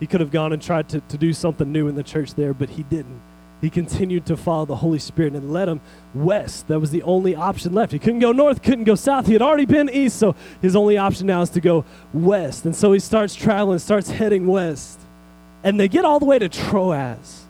He 0.00 0.06
could 0.06 0.20
have 0.20 0.30
gone 0.30 0.54
and 0.54 0.62
tried 0.62 0.88
to, 0.88 1.00
to 1.00 1.18
do 1.18 1.34
something 1.34 1.70
new 1.70 1.88
in 1.88 1.96
the 1.96 2.02
church 2.02 2.34
there, 2.34 2.54
but 2.54 2.70
he 2.70 2.82
didn't 2.84 3.20
he 3.62 3.70
continued 3.70 4.26
to 4.26 4.36
follow 4.36 4.66
the 4.66 4.76
Holy 4.76 4.98
Spirit 4.98 5.34
and 5.34 5.52
led 5.52 5.68
him 5.68 5.80
west. 6.14 6.66
That 6.66 6.80
was 6.80 6.90
the 6.90 7.02
only 7.04 7.36
option 7.36 7.72
left. 7.72 7.92
He 7.92 8.00
couldn't 8.00 8.18
go 8.18 8.32
north, 8.32 8.60
couldn't 8.60 8.84
go 8.84 8.96
south. 8.96 9.28
He 9.28 9.32
had 9.32 9.40
already 9.40 9.66
been 9.66 9.88
east, 9.88 10.18
so 10.18 10.34
his 10.60 10.74
only 10.74 10.98
option 10.98 11.28
now 11.28 11.42
is 11.42 11.50
to 11.50 11.60
go 11.60 11.84
west. 12.12 12.64
And 12.64 12.74
so 12.74 12.92
he 12.92 12.98
starts 12.98 13.36
traveling, 13.36 13.78
starts 13.78 14.10
heading 14.10 14.48
west. 14.48 14.98
And 15.62 15.78
they 15.78 15.86
get 15.86 16.04
all 16.04 16.18
the 16.18 16.26
way 16.26 16.40
to 16.40 16.48
Troas. 16.48 17.44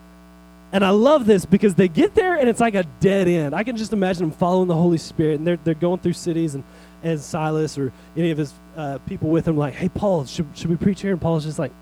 And 0.70 0.84
I 0.84 0.90
love 0.90 1.24
this 1.24 1.46
because 1.46 1.76
they 1.76 1.88
get 1.88 2.14
there 2.14 2.36
and 2.36 2.46
it's 2.46 2.60
like 2.60 2.74
a 2.74 2.84
dead 3.00 3.26
end. 3.26 3.54
I 3.54 3.64
can 3.64 3.76
just 3.76 3.94
imagine 3.94 4.28
them 4.28 4.32
following 4.32 4.68
the 4.68 4.74
Holy 4.74 4.98
Spirit 4.98 5.38
and 5.38 5.46
they're, 5.46 5.58
they're 5.64 5.74
going 5.74 6.00
through 6.00 6.12
cities 6.12 6.54
and, 6.54 6.64
and 7.02 7.18
Silas 7.20 7.78
or 7.78 7.90
any 8.16 8.30
of 8.30 8.38
his 8.38 8.52
uh, 8.76 8.98
people 9.06 9.30
with 9.30 9.48
him 9.48 9.56
like, 9.56 9.74
hey, 9.74 9.88
Paul, 9.88 10.26
should, 10.26 10.46
should 10.54 10.68
we 10.68 10.76
preach 10.76 11.00
here? 11.00 11.12
And 11.12 11.20
Paul's 11.20 11.44
just 11.44 11.58
like, 11.58 11.72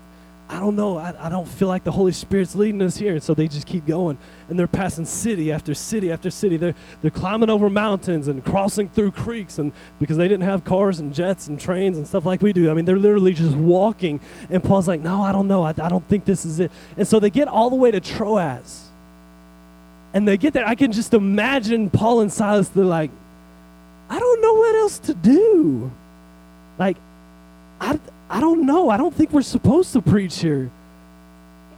I 0.51 0.59
don't 0.59 0.75
know. 0.75 0.97
I, 0.97 1.13
I 1.17 1.29
don't 1.29 1.47
feel 1.47 1.69
like 1.69 1.85
the 1.85 1.93
Holy 1.93 2.11
Spirit's 2.11 2.55
leading 2.55 2.81
us 2.81 2.97
here. 2.97 3.13
And 3.13 3.23
so 3.23 3.33
they 3.33 3.47
just 3.47 3.65
keep 3.65 3.85
going. 3.85 4.17
And 4.49 4.59
they're 4.59 4.67
passing 4.67 5.05
city 5.05 5.49
after 5.49 5.73
city 5.73 6.11
after 6.11 6.29
city. 6.29 6.57
They're, 6.57 6.75
they're 7.01 7.09
climbing 7.09 7.49
over 7.49 7.69
mountains 7.69 8.27
and 8.27 8.43
crossing 8.43 8.89
through 8.89 9.11
creeks. 9.11 9.59
And 9.59 9.71
because 9.97 10.17
they 10.17 10.27
didn't 10.27 10.43
have 10.43 10.65
cars 10.65 10.99
and 10.99 11.13
jets 11.13 11.47
and 11.47 11.57
trains 11.57 11.97
and 11.97 12.05
stuff 12.05 12.25
like 12.25 12.41
we 12.41 12.51
do, 12.51 12.69
I 12.69 12.73
mean, 12.73 12.83
they're 12.83 12.99
literally 12.99 13.33
just 13.33 13.55
walking. 13.55 14.19
And 14.49 14.61
Paul's 14.61 14.89
like, 14.89 14.99
no, 14.99 15.21
I 15.21 15.31
don't 15.31 15.47
know. 15.47 15.63
I, 15.63 15.69
I 15.69 15.87
don't 15.87 16.05
think 16.09 16.25
this 16.25 16.45
is 16.45 16.59
it. 16.59 16.69
And 16.97 17.07
so 17.07 17.21
they 17.21 17.29
get 17.29 17.47
all 17.47 17.69
the 17.69 17.77
way 17.77 17.89
to 17.89 18.01
Troas. 18.01 18.89
And 20.13 20.27
they 20.27 20.35
get 20.35 20.51
there. 20.51 20.67
I 20.67 20.75
can 20.75 20.91
just 20.91 21.13
imagine 21.13 21.89
Paul 21.89 22.19
and 22.19 22.31
Silas, 22.31 22.67
they're 22.67 22.83
like, 22.83 23.11
I 24.09 24.19
don't 24.19 24.41
know 24.41 24.53
what 24.55 24.75
else 24.75 24.99
to 24.99 25.13
do. 25.13 25.89
Like, 26.77 26.97
I, 27.79 27.97
I 28.31 28.39
don't 28.39 28.65
know. 28.65 28.89
I 28.89 28.95
don't 28.95 29.13
think 29.13 29.31
we're 29.31 29.41
supposed 29.41 29.91
to 29.93 30.01
preach 30.01 30.39
here. 30.39 30.71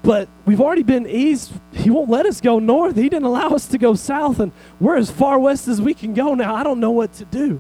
But 0.04 0.28
we've 0.46 0.62
already 0.62 0.84
been 0.84 1.08
east. 1.08 1.52
He 1.72 1.90
won't 1.90 2.10
let 2.10 2.28
us 2.28 2.42
go 2.42 2.60
north. 2.60 2.96
He 2.96 3.10
didn't 3.10 3.24
allow 3.24 3.50
us 3.50 3.68
to 3.68 3.78
go 3.78 3.96
south, 3.96 4.40
and 4.40 4.52
we're 4.80 4.98
as 4.98 5.10
far 5.10 5.40
west 5.40 5.68
as 5.68 5.82
we 5.82 5.94
can 5.94 6.14
go 6.14 6.36
now. 6.36 6.54
I 6.54 6.64
don't 6.64 6.80
know 6.80 6.92
what 6.92 7.12
to 7.14 7.26
do. 7.26 7.60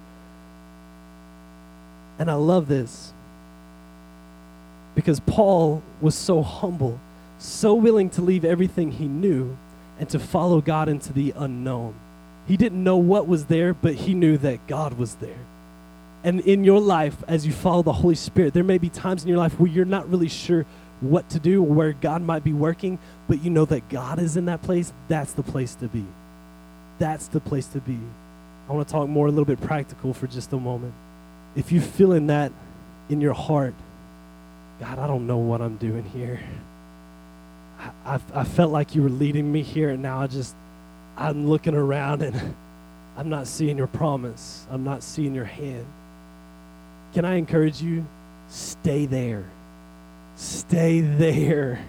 And 2.20 2.30
I 2.30 2.36
love 2.36 2.68
this 2.68 3.14
because 4.94 5.20
Paul 5.22 5.82
was 6.00 6.14
so 6.14 6.44
humble, 6.44 7.00
so 7.40 7.74
willing 7.74 8.12
to 8.12 8.22
leave 8.22 8.46
everything 8.46 8.92
he 8.92 9.08
knew 9.08 9.58
and 10.00 10.08
to 10.10 10.20
follow 10.20 10.62
God 10.62 10.88
into 10.88 11.12
the 11.12 11.34
unknown. 11.36 11.96
He 12.48 12.58
didn't 12.58 12.84
know 12.84 12.98
what 12.98 13.28
was 13.28 13.46
there, 13.46 13.74
but 13.74 13.96
he 13.96 14.14
knew 14.14 14.38
that 14.38 14.68
God 14.68 14.98
was 15.00 15.16
there. 15.16 15.40
And 16.24 16.40
in 16.42 16.64
your 16.64 16.80
life, 16.80 17.18
as 17.28 17.46
you 17.46 17.52
follow 17.52 17.84
the 17.84 17.94
Holy 17.94 18.16
Spirit, 18.16 18.54
there 18.54 18.64
may 18.64 18.78
be 18.78 18.90
times 18.90 19.24
in 19.24 19.30
your 19.30 19.38
life 19.38 19.60
where 19.60 19.70
you're 19.70 19.86
not 19.86 20.10
really 20.10 20.30
sure 20.30 20.66
what 21.02 21.30
to 21.32 21.40
do 21.40 21.62
where 21.62 21.92
God 21.92 22.22
might 22.22 22.44
be 22.44 22.54
working, 22.54 22.98
but 23.28 23.44
you 23.44 23.50
know 23.50 23.66
that 23.66 23.90
God 23.90 24.20
is 24.20 24.38
in 24.38 24.46
that 24.46 24.62
place. 24.62 24.94
That's 25.10 25.34
the 25.34 25.44
place 25.44 25.76
to 25.76 25.88
be. 25.88 26.06
That's 26.98 27.28
the 27.28 27.42
place 27.42 27.68
to 27.68 27.80
be. 27.80 28.00
I 28.70 28.74
want 28.74 28.88
to 28.88 28.92
talk 28.92 29.10
more 29.10 29.28
a 29.28 29.30
little 29.30 29.46
bit 29.46 29.60
practical 29.60 30.14
for 30.14 30.28
just 30.28 30.54
a 30.54 30.58
moment. 30.58 30.94
If 31.56 31.72
you 31.72 31.82
feel 31.82 32.14
in 32.14 32.28
that 32.28 32.54
in 33.10 33.20
your 33.20 33.34
heart, 33.34 33.74
God, 34.80 35.00
I 35.00 35.08
don't 35.08 35.28
know 35.28 35.38
what 35.38 35.62
I'm 35.62 35.76
doing 35.76 36.04
here. 36.06 36.40
I, 38.06 38.20
I 38.34 38.44
felt 38.46 38.72
like 38.72 38.96
you 38.96 39.02
were 39.02 39.10
leading 39.10 39.52
me 39.52 39.62
here, 39.62 39.90
and 39.90 40.02
now 40.02 40.22
I 40.22 40.28
just, 40.28 40.56
I'm 41.18 41.48
looking 41.48 41.76
around 41.76 42.22
and 42.22 42.56
I'm 43.18 43.30
not 43.30 43.48
seeing 43.48 43.78
your 43.78 43.88
promise. 43.88 44.66
I'm 44.72 44.86
not 44.86 45.04
seeing 45.04 45.36
your 45.36 45.46
hand. 45.46 45.86
Can 47.14 47.26
I 47.26 47.36
encourage 47.36 47.82
you? 47.82 48.06
Stay 48.50 49.06
there. 49.06 49.46
Stay 50.36 51.02
there. 51.02 51.80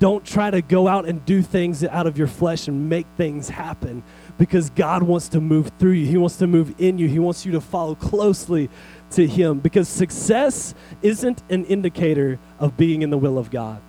Don't 0.00 0.24
try 0.24 0.50
to 0.50 0.60
go 0.62 0.88
out 0.88 1.06
and 1.06 1.24
do 1.24 1.42
things 1.42 1.84
out 1.84 2.08
of 2.08 2.18
your 2.18 2.26
flesh 2.26 2.66
and 2.66 2.88
make 2.88 3.06
things 3.16 3.48
happen 3.48 4.02
because 4.36 4.70
God 4.70 5.04
wants 5.04 5.28
to 5.28 5.40
move 5.40 5.70
through 5.78 5.92
you. 5.92 6.06
He 6.06 6.16
wants 6.16 6.36
to 6.38 6.48
move 6.48 6.74
in 6.80 6.98
you. 6.98 7.06
He 7.06 7.20
wants 7.20 7.46
you 7.46 7.52
to 7.52 7.60
follow 7.60 7.94
closely 7.94 8.68
to 9.12 9.24
Him 9.24 9.60
because 9.60 9.88
success 9.88 10.74
isn't 11.02 11.42
an 11.48 11.64
indicator 11.66 12.40
of 12.58 12.76
being 12.76 13.02
in 13.02 13.10
the 13.10 13.18
will 13.18 13.38
of 13.38 13.52
God. 13.52 13.80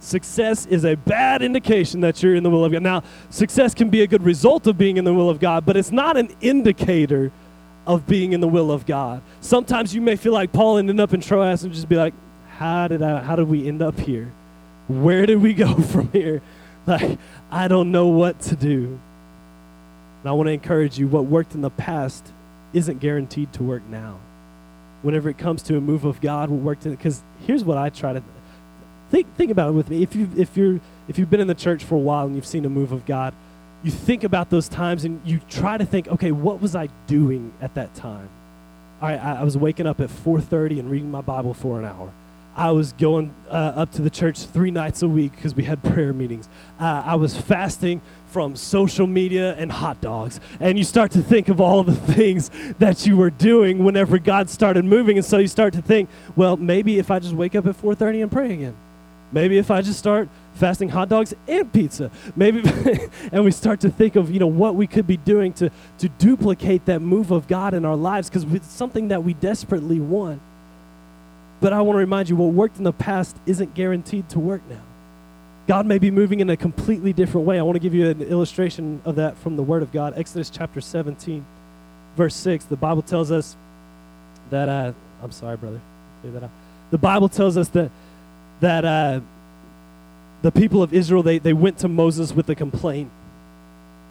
Success 0.00 0.64
is 0.64 0.84
a 0.84 0.94
bad 0.94 1.42
indication 1.42 2.00
that 2.00 2.22
you're 2.22 2.36
in 2.36 2.44
the 2.44 2.50
will 2.50 2.64
of 2.64 2.72
God. 2.72 2.82
Now, 2.82 3.02
success 3.28 3.74
can 3.74 3.90
be 3.90 4.00
a 4.00 4.06
good 4.06 4.22
result 4.22 4.66
of 4.66 4.78
being 4.78 4.96
in 4.96 5.04
the 5.04 5.12
will 5.12 5.28
of 5.28 5.40
God, 5.40 5.66
but 5.66 5.76
it's 5.76 5.90
not 5.90 6.16
an 6.16 6.34
indicator 6.40 7.32
of 7.88 8.06
being 8.06 8.34
in 8.34 8.40
the 8.40 8.46
will 8.46 8.70
of 8.70 8.84
God. 8.84 9.22
Sometimes 9.40 9.94
you 9.94 10.02
may 10.02 10.14
feel 10.14 10.34
like 10.34 10.52
Paul 10.52 10.76
ended 10.76 11.00
up 11.00 11.14
in 11.14 11.22
Troas 11.22 11.64
and 11.64 11.72
just 11.72 11.88
be 11.88 11.96
like, 11.96 12.12
how 12.50 12.86
did 12.86 13.02
I, 13.02 13.22
how 13.22 13.34
did 13.34 13.48
we 13.48 13.66
end 13.66 13.80
up 13.80 13.98
here? 13.98 14.30
Where 14.88 15.24
did 15.24 15.40
we 15.40 15.54
go 15.66 15.74
from 15.74 16.12
here? 16.12 16.42
Like, 16.86 17.18
I 17.50 17.66
don't 17.66 17.90
know 17.90 18.08
what 18.08 18.38
to 18.42 18.56
do. 18.56 19.00
And 20.20 20.28
I 20.28 20.32
want 20.32 20.48
to 20.48 20.52
encourage 20.52 20.98
you 20.98 21.08
what 21.08 21.24
worked 21.24 21.54
in 21.54 21.62
the 21.62 21.70
past 21.70 22.30
isn't 22.74 23.00
guaranteed 23.00 23.54
to 23.54 23.62
work 23.62 23.82
now. 23.88 24.18
Whenever 25.00 25.30
it 25.30 25.38
comes 25.38 25.62
to 25.62 25.76
a 25.76 25.80
move 25.80 26.04
of 26.04 26.20
God, 26.20 26.50
what 26.50 26.60
worked 26.60 26.84
in 26.84 26.94
because 26.94 27.22
here's 27.46 27.64
what 27.64 27.78
I 27.78 27.88
try 27.88 28.12
to 28.12 28.22
think 29.10 29.26
think 29.36 29.50
about 29.50 29.70
it 29.70 29.72
with 29.72 29.88
me. 29.88 30.02
If 30.02 30.14
you 30.14 30.28
if 30.36 30.56
you're 30.56 30.80
if 31.06 31.18
you've 31.18 31.30
been 31.30 31.40
in 31.40 31.46
the 31.46 31.54
church 31.54 31.84
for 31.84 31.94
a 31.94 31.98
while 31.98 32.26
and 32.26 32.34
you've 32.34 32.44
seen 32.44 32.64
a 32.64 32.68
move 32.68 32.90
of 32.90 33.06
God, 33.06 33.32
you 33.82 33.90
think 33.90 34.24
about 34.24 34.50
those 34.50 34.68
times 34.68 35.04
and 35.04 35.20
you 35.24 35.40
try 35.48 35.78
to 35.78 35.84
think, 35.84 36.08
okay, 36.08 36.32
what 36.32 36.60
was 36.60 36.74
I 36.74 36.88
doing 37.06 37.52
at 37.60 37.74
that 37.74 37.94
time? 37.94 38.28
All 39.00 39.08
right, 39.08 39.22
I, 39.22 39.40
I 39.40 39.44
was 39.44 39.56
waking 39.56 39.86
up 39.86 40.00
at 40.00 40.10
4:30 40.10 40.80
and 40.80 40.90
reading 40.90 41.10
my 41.10 41.20
Bible 41.20 41.54
for 41.54 41.78
an 41.78 41.84
hour. 41.84 42.12
I 42.56 42.72
was 42.72 42.92
going 42.94 43.32
uh, 43.48 43.52
up 43.52 43.92
to 43.92 44.02
the 44.02 44.10
church 44.10 44.40
three 44.40 44.72
nights 44.72 45.02
a 45.02 45.08
week 45.08 45.30
because 45.36 45.54
we 45.54 45.62
had 45.62 45.80
prayer 45.94 46.12
meetings. 46.12 46.48
Uh, 46.80 47.04
I 47.06 47.14
was 47.14 47.36
fasting 47.36 48.02
from 48.26 48.56
social 48.56 49.06
media 49.06 49.54
and 49.54 49.70
hot 49.70 50.00
dogs. 50.00 50.40
And 50.58 50.76
you 50.76 50.82
start 50.82 51.12
to 51.12 51.22
think 51.22 51.48
of 51.48 51.60
all 51.60 51.84
the 51.84 51.94
things 52.14 52.50
that 52.80 53.06
you 53.06 53.16
were 53.16 53.30
doing 53.30 53.84
whenever 53.84 54.18
God 54.18 54.50
started 54.50 54.84
moving. 54.84 55.16
And 55.16 55.24
so 55.24 55.38
you 55.38 55.46
start 55.46 55.72
to 55.74 55.82
think, 55.82 56.08
well, 56.34 56.56
maybe 56.56 56.98
if 56.98 57.12
I 57.12 57.20
just 57.20 57.34
wake 57.34 57.54
up 57.54 57.64
at 57.66 57.80
4:30 57.80 58.22
and 58.22 58.32
pray 58.32 58.52
again. 58.52 58.76
Maybe 59.30 59.58
if 59.58 59.70
I 59.70 59.82
just 59.82 59.98
start 59.98 60.28
fasting 60.58 60.88
hot 60.88 61.08
dogs 61.08 61.34
and 61.46 61.72
pizza. 61.72 62.10
Maybe 62.36 62.62
and 63.32 63.44
we 63.44 63.50
start 63.50 63.80
to 63.80 63.90
think 63.90 64.16
of, 64.16 64.30
you 64.30 64.40
know, 64.40 64.46
what 64.46 64.74
we 64.74 64.86
could 64.86 65.06
be 65.06 65.16
doing 65.16 65.52
to 65.54 65.70
to 65.98 66.08
duplicate 66.08 66.84
that 66.86 67.00
move 67.00 67.30
of 67.30 67.48
God 67.48 67.74
in 67.74 67.84
our 67.84 67.96
lives 67.96 68.28
because 68.28 68.44
it's 68.52 68.66
something 68.66 69.08
that 69.08 69.24
we 69.24 69.34
desperately 69.34 70.00
want. 70.00 70.40
But 71.60 71.72
I 71.72 71.80
want 71.80 71.96
to 71.96 72.00
remind 72.00 72.28
you 72.28 72.36
what 72.36 72.52
worked 72.52 72.78
in 72.78 72.84
the 72.84 72.92
past 72.92 73.36
isn't 73.46 73.74
guaranteed 73.74 74.28
to 74.30 74.38
work 74.38 74.62
now. 74.68 74.82
God 75.66 75.86
may 75.86 75.98
be 75.98 76.10
moving 76.10 76.40
in 76.40 76.48
a 76.48 76.56
completely 76.56 77.12
different 77.12 77.46
way. 77.46 77.58
I 77.58 77.62
want 77.62 77.76
to 77.76 77.80
give 77.80 77.94
you 77.94 78.08
an 78.08 78.22
illustration 78.22 79.02
of 79.04 79.16
that 79.16 79.36
from 79.36 79.56
the 79.56 79.62
Word 79.62 79.82
of 79.82 79.92
God. 79.92 80.14
Exodus 80.16 80.48
chapter 80.48 80.80
17, 80.80 81.44
verse 82.16 82.34
6. 82.36 82.64
The 82.66 82.76
Bible 82.76 83.02
tells 83.02 83.30
us 83.30 83.54
that, 84.48 84.68
uh, 84.68 84.92
I'm 85.22 85.32
sorry, 85.32 85.58
brother. 85.58 85.80
The 86.90 86.98
Bible 86.98 87.28
tells 87.28 87.58
us 87.58 87.68
that, 87.70 87.90
that 88.60 88.84
uh, 88.86 89.20
the 90.42 90.52
people 90.52 90.82
of 90.82 90.92
Israel, 90.92 91.22
they, 91.22 91.38
they 91.38 91.52
went 91.52 91.78
to 91.78 91.88
Moses 91.88 92.32
with 92.32 92.48
a 92.48 92.54
complaint. 92.54 93.10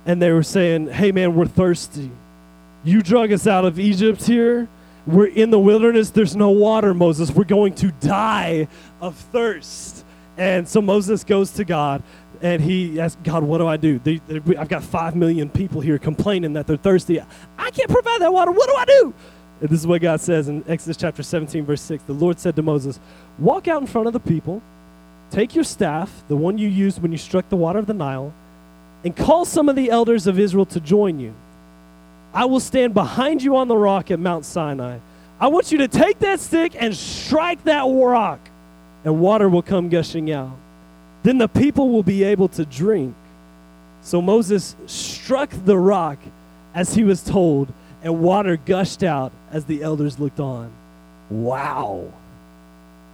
And 0.05 0.21
they 0.21 0.31
were 0.31 0.43
saying, 0.43 0.87
hey, 0.87 1.11
man, 1.11 1.35
we're 1.35 1.47
thirsty. 1.47 2.11
You 2.83 3.01
drug 3.01 3.31
us 3.31 3.45
out 3.45 3.65
of 3.65 3.79
Egypt 3.79 4.25
here 4.25 4.67
we're 5.07 5.27
in 5.27 5.49
the 5.49 5.59
wilderness. 5.59 6.09
There's 6.09 6.35
no 6.35 6.49
water, 6.49 6.93
Moses. 6.93 7.31
We're 7.31 7.45
going 7.45 7.73
to 7.75 7.91
die 7.91 8.67
of 9.01 9.15
thirst. 9.15 10.03
And 10.37 10.67
so 10.67 10.81
Moses 10.81 11.23
goes 11.23 11.51
to 11.51 11.63
God 11.63 12.03
and 12.41 12.61
he 12.61 12.99
asks, 12.99 13.17
God, 13.23 13.43
what 13.43 13.57
do 13.57 13.67
I 13.67 13.77
do? 13.77 13.99
I've 14.59 14.67
got 14.67 14.83
five 14.83 15.15
million 15.15 15.49
people 15.49 15.81
here 15.81 15.97
complaining 15.97 16.53
that 16.53 16.67
they're 16.67 16.77
thirsty. 16.77 17.19
I 17.57 17.71
can't 17.71 17.89
provide 17.89 18.21
that 18.21 18.31
water. 18.31 18.51
What 18.51 18.69
do 18.69 18.75
I 18.75 18.85
do? 18.85 19.13
And 19.61 19.69
this 19.69 19.79
is 19.79 19.87
what 19.87 20.01
God 20.01 20.21
says 20.21 20.49
in 20.49 20.63
Exodus 20.67 20.97
chapter 20.97 21.23
17, 21.23 21.65
verse 21.65 21.81
6. 21.81 22.03
The 22.03 22.13
Lord 22.13 22.37
said 22.37 22.55
to 22.57 22.61
Moses, 22.61 22.99
Walk 23.39 23.67
out 23.67 23.81
in 23.81 23.87
front 23.87 24.05
of 24.05 24.13
the 24.13 24.19
people, 24.19 24.61
take 25.31 25.55
your 25.55 25.63
staff, 25.63 26.23
the 26.27 26.35
one 26.35 26.57
you 26.57 26.67
used 26.67 27.01
when 27.01 27.11
you 27.11 27.17
struck 27.17 27.49
the 27.49 27.55
water 27.55 27.79
of 27.79 27.87
the 27.87 27.93
Nile, 27.93 28.33
and 29.03 29.15
call 29.15 29.45
some 29.45 29.69
of 29.69 29.75
the 29.75 29.89
elders 29.89 30.27
of 30.27 30.39
Israel 30.39 30.65
to 30.67 30.79
join 30.79 31.19
you. 31.19 31.33
I 32.33 32.45
will 32.45 32.59
stand 32.59 32.93
behind 32.93 33.41
you 33.41 33.55
on 33.55 33.67
the 33.67 33.77
rock 33.77 34.11
at 34.11 34.19
Mount 34.19 34.45
Sinai. 34.45 34.99
I 35.39 35.47
want 35.47 35.71
you 35.71 35.77
to 35.79 35.87
take 35.87 36.19
that 36.19 36.39
stick 36.39 36.73
and 36.77 36.95
strike 36.95 37.63
that 37.65 37.83
rock, 37.83 38.39
and 39.05 39.19
water 39.19 39.47
will 39.49 39.61
come 39.61 39.89
gushing 39.89 40.31
out. 40.31 40.55
Then 41.23 41.37
the 41.37 41.47
people 41.47 41.89
will 41.89 42.03
be 42.03 42.23
able 42.23 42.47
to 42.49 42.65
drink. 42.65 43.15
So 44.01 44.21
Moses 44.21 44.75
struck 44.85 45.49
the 45.65 45.77
rock 45.77 46.17
as 46.73 46.93
he 46.93 47.03
was 47.03 47.23
told, 47.23 47.71
and 48.03 48.21
water 48.21 48.57
gushed 48.57 49.03
out 49.03 49.31
as 49.51 49.65
the 49.65 49.83
elders 49.83 50.19
looked 50.19 50.39
on. 50.39 50.71
Wow. 51.29 52.13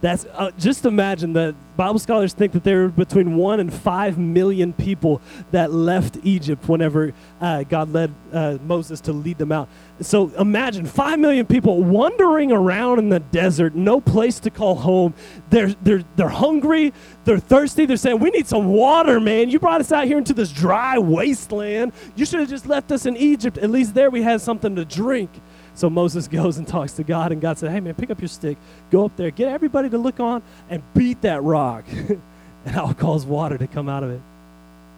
That's 0.04 0.26
uh, 0.34 0.50
just 0.58 0.84
imagine 0.84 1.32
that 1.32 1.54
Bible 1.78 1.98
scholars 1.98 2.34
think 2.34 2.52
that 2.52 2.62
there 2.62 2.82
were 2.82 2.88
between 2.90 3.36
one 3.36 3.58
and 3.58 3.72
five 3.72 4.18
million 4.18 4.74
people 4.74 5.22
that 5.50 5.72
left 5.72 6.18
Egypt 6.24 6.68
whenever 6.68 7.14
uh, 7.40 7.62
God 7.62 7.90
led 7.90 8.14
uh, 8.30 8.58
Moses 8.66 9.00
to 9.00 9.14
lead 9.14 9.38
them 9.38 9.50
out. 9.50 9.66
So 10.02 10.28
imagine 10.38 10.84
five 10.84 11.18
million 11.18 11.46
people 11.46 11.82
wandering 11.82 12.52
around 12.52 12.98
in 12.98 13.08
the 13.08 13.20
desert, 13.20 13.74
no 13.74 13.98
place 13.98 14.38
to 14.40 14.50
call 14.50 14.74
home. 14.74 15.14
They're 15.48 15.74
they're 15.82 16.04
they're 16.16 16.28
hungry, 16.28 16.92
they're 17.24 17.38
thirsty. 17.38 17.86
They're 17.86 17.96
saying, 17.96 18.18
"We 18.18 18.28
need 18.28 18.46
some 18.46 18.66
water, 18.66 19.20
man. 19.20 19.48
You 19.48 19.58
brought 19.58 19.80
us 19.80 19.90
out 19.90 20.04
here 20.04 20.18
into 20.18 20.34
this 20.34 20.52
dry 20.52 20.98
wasteland. 20.98 21.94
You 22.14 22.26
should 22.26 22.40
have 22.40 22.50
just 22.50 22.66
left 22.66 22.92
us 22.92 23.06
in 23.06 23.16
Egypt. 23.16 23.56
At 23.56 23.70
least 23.70 23.94
there 23.94 24.10
we 24.10 24.20
had 24.20 24.42
something 24.42 24.76
to 24.76 24.84
drink." 24.84 25.30
So 25.74 25.90
Moses 25.90 26.28
goes 26.40 26.58
and 26.58 26.66
talks 26.66 26.92
to 26.94 27.04
God, 27.04 27.32
and 27.32 27.40
God 27.40 27.58
said, 27.58 27.70
Hey, 27.70 27.80
man, 27.80 27.94
pick 27.94 28.10
up 28.10 28.20
your 28.20 28.28
stick, 28.28 28.56
go 28.90 29.04
up 29.04 29.16
there, 29.16 29.30
get 29.30 29.48
everybody 29.48 29.90
to 29.90 29.98
look 29.98 30.20
on, 30.20 30.42
and 30.70 30.82
beat 30.94 31.20
that 31.22 31.42
rock. 31.42 31.84
and 32.64 32.76
I'll 32.76 32.94
cause 32.94 33.26
water 33.26 33.58
to 33.58 33.66
come 33.66 33.88
out 33.88 34.02
of 34.02 34.10
it. 34.10 34.20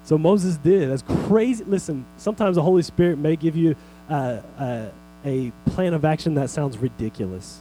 So 0.04 0.16
Moses 0.16 0.56
did. 0.56 0.88
That's 0.90 1.02
crazy. 1.26 1.64
Listen, 1.64 2.06
sometimes 2.16 2.54
the 2.54 2.62
Holy 2.62 2.82
Spirit 2.82 3.18
may 3.18 3.34
give 3.34 3.56
you 3.56 3.74
uh, 4.08 4.40
uh, 4.56 4.88
a 5.24 5.50
plan 5.70 5.94
of 5.94 6.04
action 6.04 6.34
that 6.34 6.48
sounds 6.48 6.78
ridiculous. 6.78 7.60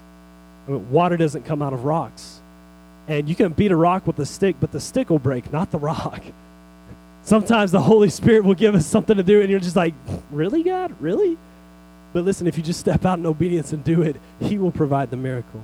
I 0.67 0.71
mean, 0.71 0.91
water 0.91 1.17
doesn't 1.17 1.43
come 1.43 1.63
out 1.63 1.73
of 1.73 1.85
rocks. 1.85 2.39
And 3.07 3.27
you 3.27 3.35
can 3.35 3.53
beat 3.53 3.71
a 3.71 3.75
rock 3.75 4.05
with 4.05 4.19
a 4.19 4.25
stick, 4.25 4.57
but 4.59 4.71
the 4.71 4.79
stick 4.79 5.09
will 5.09 5.19
break, 5.19 5.51
not 5.51 5.71
the 5.71 5.79
rock. 5.79 6.23
Sometimes 7.23 7.71
the 7.71 7.81
Holy 7.81 8.09
Spirit 8.09 8.43
will 8.43 8.53
give 8.53 8.75
us 8.75 8.85
something 8.85 9.17
to 9.17 9.23
do, 9.23 9.41
and 9.41 9.49
you're 9.49 9.59
just 9.59 9.75
like, 9.75 9.95
Really, 10.29 10.61
God? 10.61 10.95
Really? 11.01 11.37
But 12.15 12.23
listen, 12.23 12.47
if 12.47 12.55
you 12.55 12.63
just 12.63 12.79
step 12.79 13.03
out 13.03 13.19
in 13.19 13.25
obedience 13.25 13.73
and 13.73 13.83
do 13.83 14.01
it, 14.01 14.15
He 14.39 14.57
will 14.57 14.71
provide 14.71 15.11
the 15.11 15.17
miracle. 15.17 15.61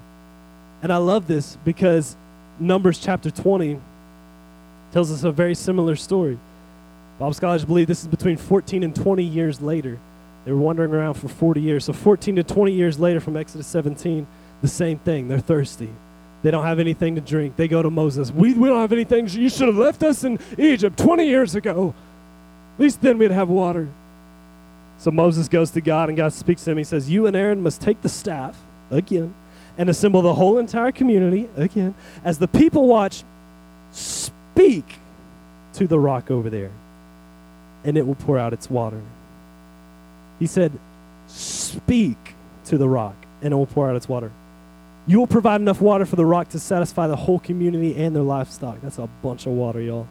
And 0.83 0.91
I 0.91 0.97
love 0.97 1.25
this 1.25 1.57
because 1.63 2.17
Numbers 2.59 2.99
chapter 2.99 3.31
20 3.31 3.79
tells 4.91 5.13
us 5.13 5.23
a 5.23 5.31
very 5.31 5.55
similar 5.55 5.95
story. 5.95 6.37
Bible 7.17 7.31
scholars 7.31 7.63
believe 7.63 7.87
this 7.87 8.01
is 8.01 8.07
between 8.09 8.35
14 8.35 8.83
and 8.83 8.93
20 8.93 9.23
years 9.23 9.61
later. 9.61 9.97
They 10.43 10.51
were 10.51 10.57
wandering 10.57 10.93
around 10.93 11.13
for 11.13 11.29
40 11.29 11.61
years. 11.61 11.85
So 11.85 11.93
14 11.93 12.35
to 12.35 12.43
20 12.43 12.73
years 12.73 12.99
later 12.99 13.21
from 13.21 13.37
Exodus 13.37 13.67
17, 13.67 14.27
the 14.61 14.67
same 14.67 14.99
thing. 14.99 15.29
They're 15.29 15.39
thirsty. 15.39 15.89
They 16.43 16.51
don't 16.51 16.65
have 16.65 16.79
anything 16.79 17.15
to 17.15 17.21
drink. 17.21 17.55
They 17.55 17.69
go 17.69 17.81
to 17.81 17.89
Moses. 17.89 18.29
We, 18.29 18.55
we 18.55 18.67
don't 18.67 18.81
have 18.81 18.91
anything. 18.91 19.29
You 19.29 19.47
should 19.47 19.69
have 19.69 19.77
left 19.77 20.03
us 20.03 20.25
in 20.25 20.37
Egypt 20.57 20.99
20 20.99 21.25
years 21.25 21.55
ago. 21.55 21.95
At 22.75 22.81
least 22.81 23.01
then 23.01 23.19
we'd 23.19 23.31
have 23.31 23.47
water. 23.47 23.87
So 25.01 25.09
Moses 25.09 25.47
goes 25.47 25.71
to 25.71 25.81
God, 25.81 26.09
and 26.09 26.15
God 26.15 26.31
speaks 26.31 26.63
to 26.65 26.71
him. 26.71 26.77
He 26.77 26.83
says, 26.83 27.09
You 27.09 27.25
and 27.25 27.35
Aaron 27.35 27.63
must 27.63 27.81
take 27.81 28.03
the 28.03 28.07
staff, 28.07 28.55
again, 28.91 29.33
and 29.75 29.89
assemble 29.89 30.21
the 30.21 30.35
whole 30.35 30.59
entire 30.59 30.91
community, 30.91 31.49
again, 31.57 31.95
as 32.23 32.37
the 32.37 32.47
people 32.47 32.87
watch, 32.87 33.23
speak 33.91 34.99
to 35.73 35.87
the 35.87 35.97
rock 35.99 36.29
over 36.29 36.51
there, 36.51 36.69
and 37.83 37.97
it 37.97 38.05
will 38.05 38.13
pour 38.13 38.37
out 38.37 38.53
its 38.53 38.69
water. 38.69 39.01
He 40.37 40.45
said, 40.45 40.71
Speak 41.25 42.35
to 42.65 42.77
the 42.77 42.87
rock, 42.87 43.15
and 43.41 43.53
it 43.53 43.57
will 43.57 43.65
pour 43.65 43.89
out 43.89 43.95
its 43.95 44.07
water. 44.07 44.31
You 45.07 45.17
will 45.17 45.25
provide 45.25 45.61
enough 45.61 45.81
water 45.81 46.05
for 46.05 46.15
the 46.15 46.27
rock 46.27 46.49
to 46.49 46.59
satisfy 46.59 47.07
the 47.07 47.15
whole 47.15 47.39
community 47.39 47.95
and 47.95 48.15
their 48.15 48.21
livestock. 48.21 48.79
That's 48.81 48.99
a 48.99 49.09
bunch 49.23 49.47
of 49.47 49.53
water, 49.53 49.81
y'all. 49.81 50.07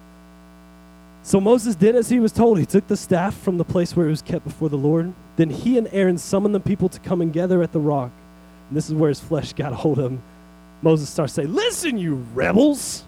So 1.22 1.40
Moses 1.40 1.74
did 1.74 1.94
as 1.96 2.08
he 2.08 2.18
was 2.18 2.32
told. 2.32 2.58
He 2.58 2.66
took 2.66 2.86
the 2.86 2.96
staff 2.96 3.36
from 3.36 3.58
the 3.58 3.64
place 3.64 3.94
where 3.94 4.06
it 4.06 4.10
was 4.10 4.22
kept 4.22 4.44
before 4.44 4.68
the 4.68 4.78
Lord. 4.78 5.12
Then 5.36 5.50
he 5.50 5.76
and 5.76 5.88
Aaron 5.92 6.18
summoned 6.18 6.54
the 6.54 6.60
people 6.60 6.88
to 6.88 6.98
come 7.00 7.20
and 7.20 7.32
gather 7.32 7.62
at 7.62 7.72
the 7.72 7.80
rock. 7.80 8.10
And 8.68 8.76
this 8.76 8.88
is 8.88 8.94
where 8.94 9.08
his 9.08 9.20
flesh 9.20 9.52
got 9.52 9.72
a 9.72 9.76
hold 9.76 9.98
of 9.98 10.12
him. 10.12 10.22
Moses 10.82 11.10
starts 11.10 11.34
saying, 11.34 11.52
Listen, 11.52 11.98
you 11.98 12.26
rebels. 12.34 13.04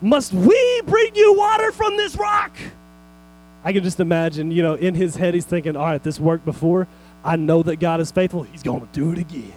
Must 0.00 0.32
we 0.32 0.82
bring 0.86 1.14
you 1.14 1.34
water 1.34 1.72
from 1.72 1.96
this 1.96 2.14
rock? 2.16 2.56
I 3.64 3.72
can 3.72 3.82
just 3.82 3.98
imagine, 3.98 4.50
you 4.50 4.62
know, 4.62 4.74
in 4.74 4.94
his 4.94 5.16
head, 5.16 5.32
he's 5.32 5.46
thinking, 5.46 5.74
all 5.74 5.86
right, 5.86 6.02
this 6.02 6.20
worked 6.20 6.44
before. 6.44 6.86
I 7.24 7.36
know 7.36 7.62
that 7.62 7.76
God 7.76 8.00
is 8.00 8.10
faithful. 8.10 8.42
He's 8.42 8.62
going 8.62 8.82
to 8.82 8.88
do 8.92 9.12
it 9.12 9.18
again. 9.18 9.52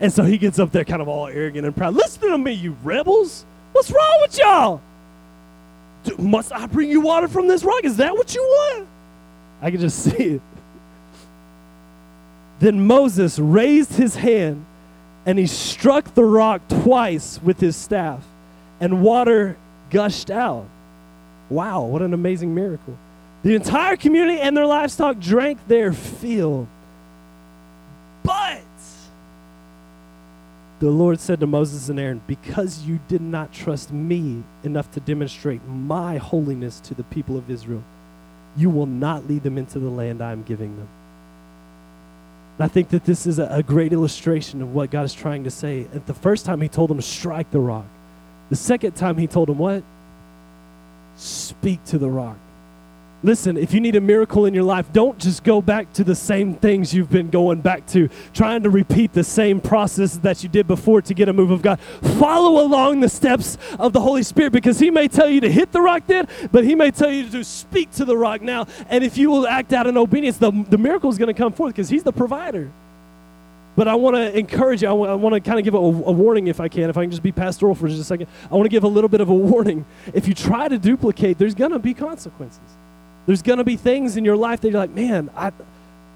And 0.00 0.10
so 0.10 0.24
he 0.24 0.38
gets 0.38 0.58
up 0.58 0.72
there 0.72 0.84
kind 0.84 1.02
of 1.02 1.08
all 1.08 1.26
arrogant 1.26 1.66
and 1.66 1.76
proud. 1.76 1.92
Listen 1.92 2.30
to 2.30 2.38
me, 2.38 2.52
you 2.52 2.74
rebels. 2.82 3.44
What's 3.72 3.90
wrong 3.90 4.18
with 4.22 4.38
y'all? 4.38 4.80
Must 6.18 6.52
I 6.52 6.66
bring 6.66 6.90
you 6.90 7.00
water 7.00 7.28
from 7.28 7.48
this 7.48 7.64
rock? 7.64 7.84
Is 7.84 7.96
that 7.98 8.14
what 8.14 8.34
you 8.34 8.42
want? 8.42 8.88
I 9.60 9.70
can 9.70 9.80
just 9.80 9.98
see 10.04 10.34
it. 10.34 10.42
Then 12.60 12.86
Moses 12.86 13.38
raised 13.38 13.94
his 13.94 14.14
hand 14.14 14.64
and 15.26 15.38
he 15.38 15.46
struck 15.46 16.14
the 16.14 16.24
rock 16.24 16.62
twice 16.68 17.40
with 17.42 17.60
his 17.60 17.76
staff, 17.76 18.24
and 18.80 19.02
water 19.02 19.56
gushed 19.90 20.30
out. 20.30 20.66
Wow, 21.48 21.84
what 21.84 22.02
an 22.02 22.12
amazing 22.12 22.54
miracle. 22.54 22.96
The 23.42 23.54
entire 23.54 23.96
community 23.96 24.40
and 24.40 24.56
their 24.56 24.66
livestock 24.66 25.18
drank 25.18 25.58
their 25.68 25.92
fill. 25.92 26.66
But 28.24 28.62
the 30.82 30.90
Lord 30.90 31.20
said 31.20 31.38
to 31.38 31.46
Moses 31.46 31.88
and 31.88 32.00
Aaron, 32.00 32.20
Because 32.26 32.82
you 32.82 32.98
did 33.06 33.20
not 33.20 33.52
trust 33.52 33.92
me 33.92 34.42
enough 34.64 34.90
to 34.90 35.00
demonstrate 35.00 35.64
my 35.64 36.16
holiness 36.16 36.80
to 36.80 36.94
the 36.94 37.04
people 37.04 37.38
of 37.38 37.48
Israel, 37.48 37.84
you 38.56 38.68
will 38.68 38.86
not 38.86 39.28
lead 39.28 39.44
them 39.44 39.58
into 39.58 39.78
the 39.78 39.88
land 39.88 40.20
I 40.20 40.32
am 40.32 40.42
giving 40.42 40.76
them. 40.76 40.88
And 42.58 42.64
I 42.64 42.68
think 42.68 42.88
that 42.88 43.04
this 43.04 43.28
is 43.28 43.38
a, 43.38 43.62
great 43.64 43.92
illustration 43.92 44.60
of 44.60 44.74
what 44.74 44.90
God 44.90 45.04
is 45.04 45.14
trying 45.14 45.44
to 45.44 45.52
say. 45.52 45.86
At 45.94 46.08
the 46.08 46.14
first 46.14 46.44
time, 46.44 46.60
He 46.60 46.68
told 46.68 46.90
them 46.90 47.00
strike 47.00 47.52
the 47.52 47.60
rock. 47.60 47.86
The 48.50 48.56
second 48.56 48.96
time, 48.96 49.16
He 49.16 49.28
told 49.28 49.50
them 49.50 49.58
what? 49.58 49.84
Speak 51.14 51.84
to 51.84 51.98
the 51.98 52.10
rock. 52.10 52.38
Listen, 53.24 53.56
if 53.56 53.72
you 53.72 53.80
need 53.80 53.94
a 53.94 54.00
miracle 54.00 54.46
in 54.46 54.54
your 54.54 54.64
life, 54.64 54.92
don't 54.92 55.16
just 55.16 55.44
go 55.44 55.62
back 55.62 55.92
to 55.92 56.02
the 56.02 56.14
same 56.14 56.54
things 56.54 56.92
you've 56.92 57.10
been 57.10 57.30
going 57.30 57.60
back 57.60 57.86
to, 57.86 58.08
trying 58.34 58.64
to 58.64 58.70
repeat 58.70 59.12
the 59.12 59.22
same 59.22 59.60
process 59.60 60.16
that 60.18 60.42
you 60.42 60.48
did 60.48 60.66
before 60.66 61.00
to 61.02 61.14
get 61.14 61.28
a 61.28 61.32
move 61.32 61.52
of 61.52 61.62
God. 61.62 61.78
Follow 62.18 62.60
along 62.64 62.98
the 62.98 63.08
steps 63.08 63.58
of 63.78 63.92
the 63.92 64.00
Holy 64.00 64.24
Spirit 64.24 64.52
because 64.52 64.80
He 64.80 64.90
may 64.90 65.06
tell 65.06 65.28
you 65.28 65.40
to 65.40 65.50
hit 65.50 65.70
the 65.70 65.80
rock 65.80 66.02
then, 66.08 66.26
but 66.50 66.64
He 66.64 66.74
may 66.74 66.90
tell 66.90 67.12
you 67.12 67.28
to 67.30 67.44
speak 67.44 67.92
to 67.92 68.04
the 68.04 68.16
rock 68.16 68.42
now. 68.42 68.66
And 68.88 69.04
if 69.04 69.16
you 69.16 69.30
will 69.30 69.46
act 69.46 69.72
out 69.72 69.86
in 69.86 69.96
obedience, 69.96 70.38
the, 70.38 70.50
the 70.50 70.78
miracle 70.78 71.08
is 71.08 71.16
going 71.16 71.32
to 71.32 71.38
come 71.38 71.52
forth 71.52 71.74
because 71.74 71.88
He's 71.88 72.02
the 72.02 72.12
provider. 72.12 72.72
But 73.76 73.86
I 73.86 73.94
want 73.94 74.16
to 74.16 74.36
encourage 74.36 74.82
you. 74.82 74.88
I, 74.88 74.90
w- 74.90 75.10
I 75.10 75.14
want 75.14 75.34
to 75.34 75.40
kind 75.40 75.60
of 75.60 75.64
give 75.64 75.74
a, 75.74 75.78
a, 75.78 76.12
warning 76.12 76.48
if 76.48 76.60
I 76.60 76.68
can, 76.68 76.90
if 76.90 76.98
I 76.98 77.04
can 77.04 77.10
just 77.10 77.22
be 77.22 77.32
pastoral 77.32 77.74
for 77.74 77.88
just 77.88 78.00
a 78.00 78.04
second. 78.04 78.26
I 78.50 78.54
want 78.54 78.64
to 78.64 78.68
give 78.68 78.84
a 78.84 78.88
little 78.88 79.08
bit 79.08 79.20
of 79.20 79.30
a 79.30 79.34
warning. 79.34 79.86
If 80.12 80.28
you 80.28 80.34
try 80.34 80.68
to 80.68 80.76
duplicate, 80.76 81.38
there's 81.38 81.54
going 81.54 81.70
to 81.70 81.78
be 81.78 81.94
consequences. 81.94 82.60
There's 83.26 83.42
going 83.42 83.58
to 83.58 83.64
be 83.64 83.76
things 83.76 84.16
in 84.16 84.24
your 84.24 84.36
life 84.36 84.60
that 84.60 84.70
you're 84.70 84.80
like, 84.80 84.90
man, 84.90 85.30
I, 85.36 85.50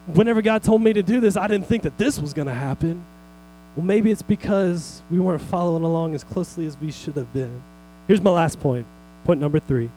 whenever 0.06 0.42
God 0.42 0.62
told 0.62 0.82
me 0.82 0.92
to 0.92 1.02
do 1.02 1.20
this, 1.20 1.36
I 1.36 1.46
didn't 1.46 1.66
think 1.66 1.84
that 1.84 1.98
this 1.98 2.18
was 2.18 2.32
going 2.32 2.48
to 2.48 2.54
happen. 2.54 3.04
Well, 3.76 3.84
maybe 3.84 4.10
it's 4.10 4.22
because 4.22 5.02
we 5.10 5.18
weren't 5.18 5.42
following 5.42 5.84
along 5.84 6.14
as 6.14 6.24
closely 6.24 6.66
as 6.66 6.76
we 6.78 6.90
should 6.90 7.14
have 7.16 7.32
been. 7.32 7.62
Here's 8.08 8.22
my 8.22 8.30
last 8.30 8.60
point. 8.60 8.86
Point 9.24 9.40
number 9.40 9.58
three 9.58 9.90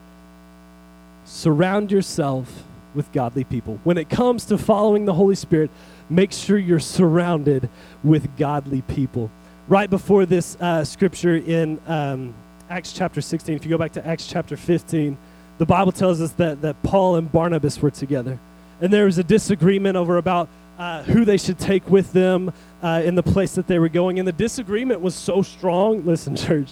surround 1.24 1.92
yourself 1.92 2.64
with 2.94 3.12
godly 3.12 3.44
people. 3.44 3.78
When 3.84 3.98
it 3.98 4.08
comes 4.10 4.44
to 4.46 4.58
following 4.58 5.04
the 5.04 5.14
Holy 5.14 5.36
Spirit, 5.36 5.70
make 6.08 6.32
sure 6.32 6.58
you're 6.58 6.80
surrounded 6.80 7.68
with 8.02 8.36
godly 8.36 8.82
people. 8.82 9.30
Right 9.68 9.88
before 9.88 10.26
this 10.26 10.56
uh, 10.60 10.84
scripture 10.84 11.36
in 11.36 11.80
um, 11.86 12.34
Acts 12.68 12.92
chapter 12.92 13.20
16, 13.20 13.54
if 13.54 13.64
you 13.64 13.70
go 13.70 13.78
back 13.78 13.92
to 13.92 14.04
Acts 14.04 14.26
chapter 14.26 14.56
15, 14.56 15.16
the 15.60 15.66
Bible 15.66 15.92
tells 15.92 16.22
us 16.22 16.32
that, 16.32 16.62
that 16.62 16.82
Paul 16.82 17.16
and 17.16 17.30
Barnabas 17.30 17.82
were 17.82 17.90
together. 17.90 18.38
And 18.80 18.90
there 18.90 19.04
was 19.04 19.18
a 19.18 19.22
disagreement 19.22 19.94
over 19.94 20.16
about 20.16 20.48
uh, 20.78 21.02
who 21.02 21.26
they 21.26 21.36
should 21.36 21.58
take 21.58 21.86
with 21.90 22.14
them 22.14 22.50
uh, 22.82 23.02
in 23.04 23.14
the 23.14 23.22
place 23.22 23.56
that 23.56 23.66
they 23.66 23.78
were 23.78 23.90
going. 23.90 24.18
And 24.18 24.26
the 24.26 24.32
disagreement 24.32 25.02
was 25.02 25.14
so 25.14 25.42
strong. 25.42 26.02
Listen, 26.06 26.34
church, 26.34 26.70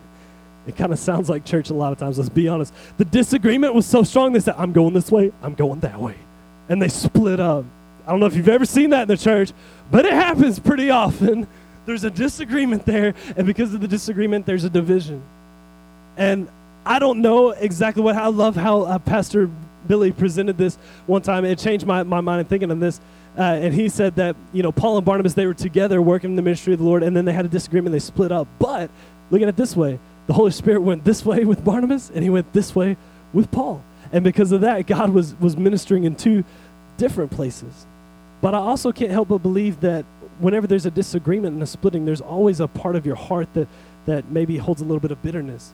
it 0.66 0.76
kind 0.78 0.94
of 0.94 0.98
sounds 0.98 1.28
like 1.28 1.44
church 1.44 1.68
a 1.68 1.74
lot 1.74 1.92
of 1.92 1.98
times, 1.98 2.16
let's 2.16 2.30
be 2.30 2.48
honest. 2.48 2.72
The 2.96 3.04
disagreement 3.04 3.74
was 3.74 3.84
so 3.84 4.02
strong, 4.02 4.32
they 4.32 4.40
said, 4.40 4.54
I'm 4.56 4.72
going 4.72 4.94
this 4.94 5.12
way, 5.12 5.30
I'm 5.42 5.52
going 5.52 5.80
that 5.80 6.00
way. 6.00 6.14
And 6.70 6.80
they 6.80 6.88
split 6.88 7.38
up. 7.38 7.66
I 8.06 8.12
don't 8.12 8.20
know 8.20 8.26
if 8.26 8.34
you've 8.34 8.48
ever 8.48 8.64
seen 8.64 8.88
that 8.90 9.02
in 9.02 9.08
the 9.08 9.18
church, 9.18 9.52
but 9.90 10.06
it 10.06 10.14
happens 10.14 10.58
pretty 10.58 10.88
often. 10.88 11.46
There's 11.84 12.04
a 12.04 12.10
disagreement 12.10 12.86
there, 12.86 13.12
and 13.36 13.46
because 13.46 13.74
of 13.74 13.82
the 13.82 13.88
disagreement, 13.88 14.46
there's 14.46 14.62
a 14.62 14.70
division. 14.70 15.20
And 16.16 16.48
I 16.84 16.98
don't 16.98 17.20
know 17.20 17.50
exactly 17.50 18.02
what. 18.02 18.16
I 18.16 18.26
love 18.26 18.56
how 18.56 18.82
uh, 18.82 18.98
Pastor 18.98 19.48
Billy 19.86 20.12
presented 20.12 20.58
this 20.58 20.76
one 21.06 21.22
time. 21.22 21.44
It 21.44 21.58
changed 21.58 21.86
my, 21.86 22.02
my 22.02 22.20
mind 22.20 22.40
in 22.40 22.46
thinking 22.46 22.70
on 22.70 22.80
this. 22.80 23.00
Uh, 23.38 23.42
and 23.42 23.72
he 23.72 23.88
said 23.88 24.16
that, 24.16 24.36
you 24.52 24.62
know, 24.62 24.72
Paul 24.72 24.96
and 24.96 25.06
Barnabas, 25.06 25.34
they 25.34 25.46
were 25.46 25.54
together 25.54 26.02
working 26.02 26.30
in 26.30 26.36
the 26.36 26.42
ministry 26.42 26.72
of 26.72 26.80
the 26.80 26.84
Lord, 26.84 27.02
and 27.02 27.16
then 27.16 27.24
they 27.24 27.32
had 27.32 27.44
a 27.44 27.48
disagreement. 27.48 27.92
They 27.92 27.98
split 27.98 28.32
up. 28.32 28.46
But 28.58 28.90
look 29.30 29.40
at 29.42 29.48
it 29.48 29.56
this 29.56 29.76
way 29.76 29.98
the 30.26 30.34
Holy 30.34 30.50
Spirit 30.50 30.82
went 30.82 31.04
this 31.04 31.24
way 31.24 31.44
with 31.44 31.64
Barnabas, 31.64 32.10
and 32.10 32.22
he 32.22 32.30
went 32.30 32.52
this 32.52 32.74
way 32.74 32.96
with 33.32 33.50
Paul. 33.50 33.82
And 34.12 34.22
because 34.22 34.52
of 34.52 34.60
that, 34.60 34.86
God 34.86 35.10
was, 35.10 35.34
was 35.40 35.56
ministering 35.56 36.04
in 36.04 36.14
two 36.14 36.44
different 36.96 37.30
places. 37.30 37.86
But 38.40 38.54
I 38.54 38.58
also 38.58 38.92
can't 38.92 39.10
help 39.10 39.28
but 39.28 39.38
believe 39.38 39.80
that 39.80 40.04
whenever 40.38 40.66
there's 40.66 40.86
a 40.86 40.90
disagreement 40.90 41.54
and 41.54 41.62
a 41.62 41.66
splitting, 41.66 42.04
there's 42.04 42.20
always 42.20 42.60
a 42.60 42.68
part 42.68 42.96
of 42.96 43.06
your 43.06 43.16
heart 43.16 43.48
that, 43.54 43.68
that 44.06 44.30
maybe 44.30 44.58
holds 44.58 44.80
a 44.80 44.84
little 44.84 45.00
bit 45.00 45.10
of 45.10 45.22
bitterness 45.22 45.72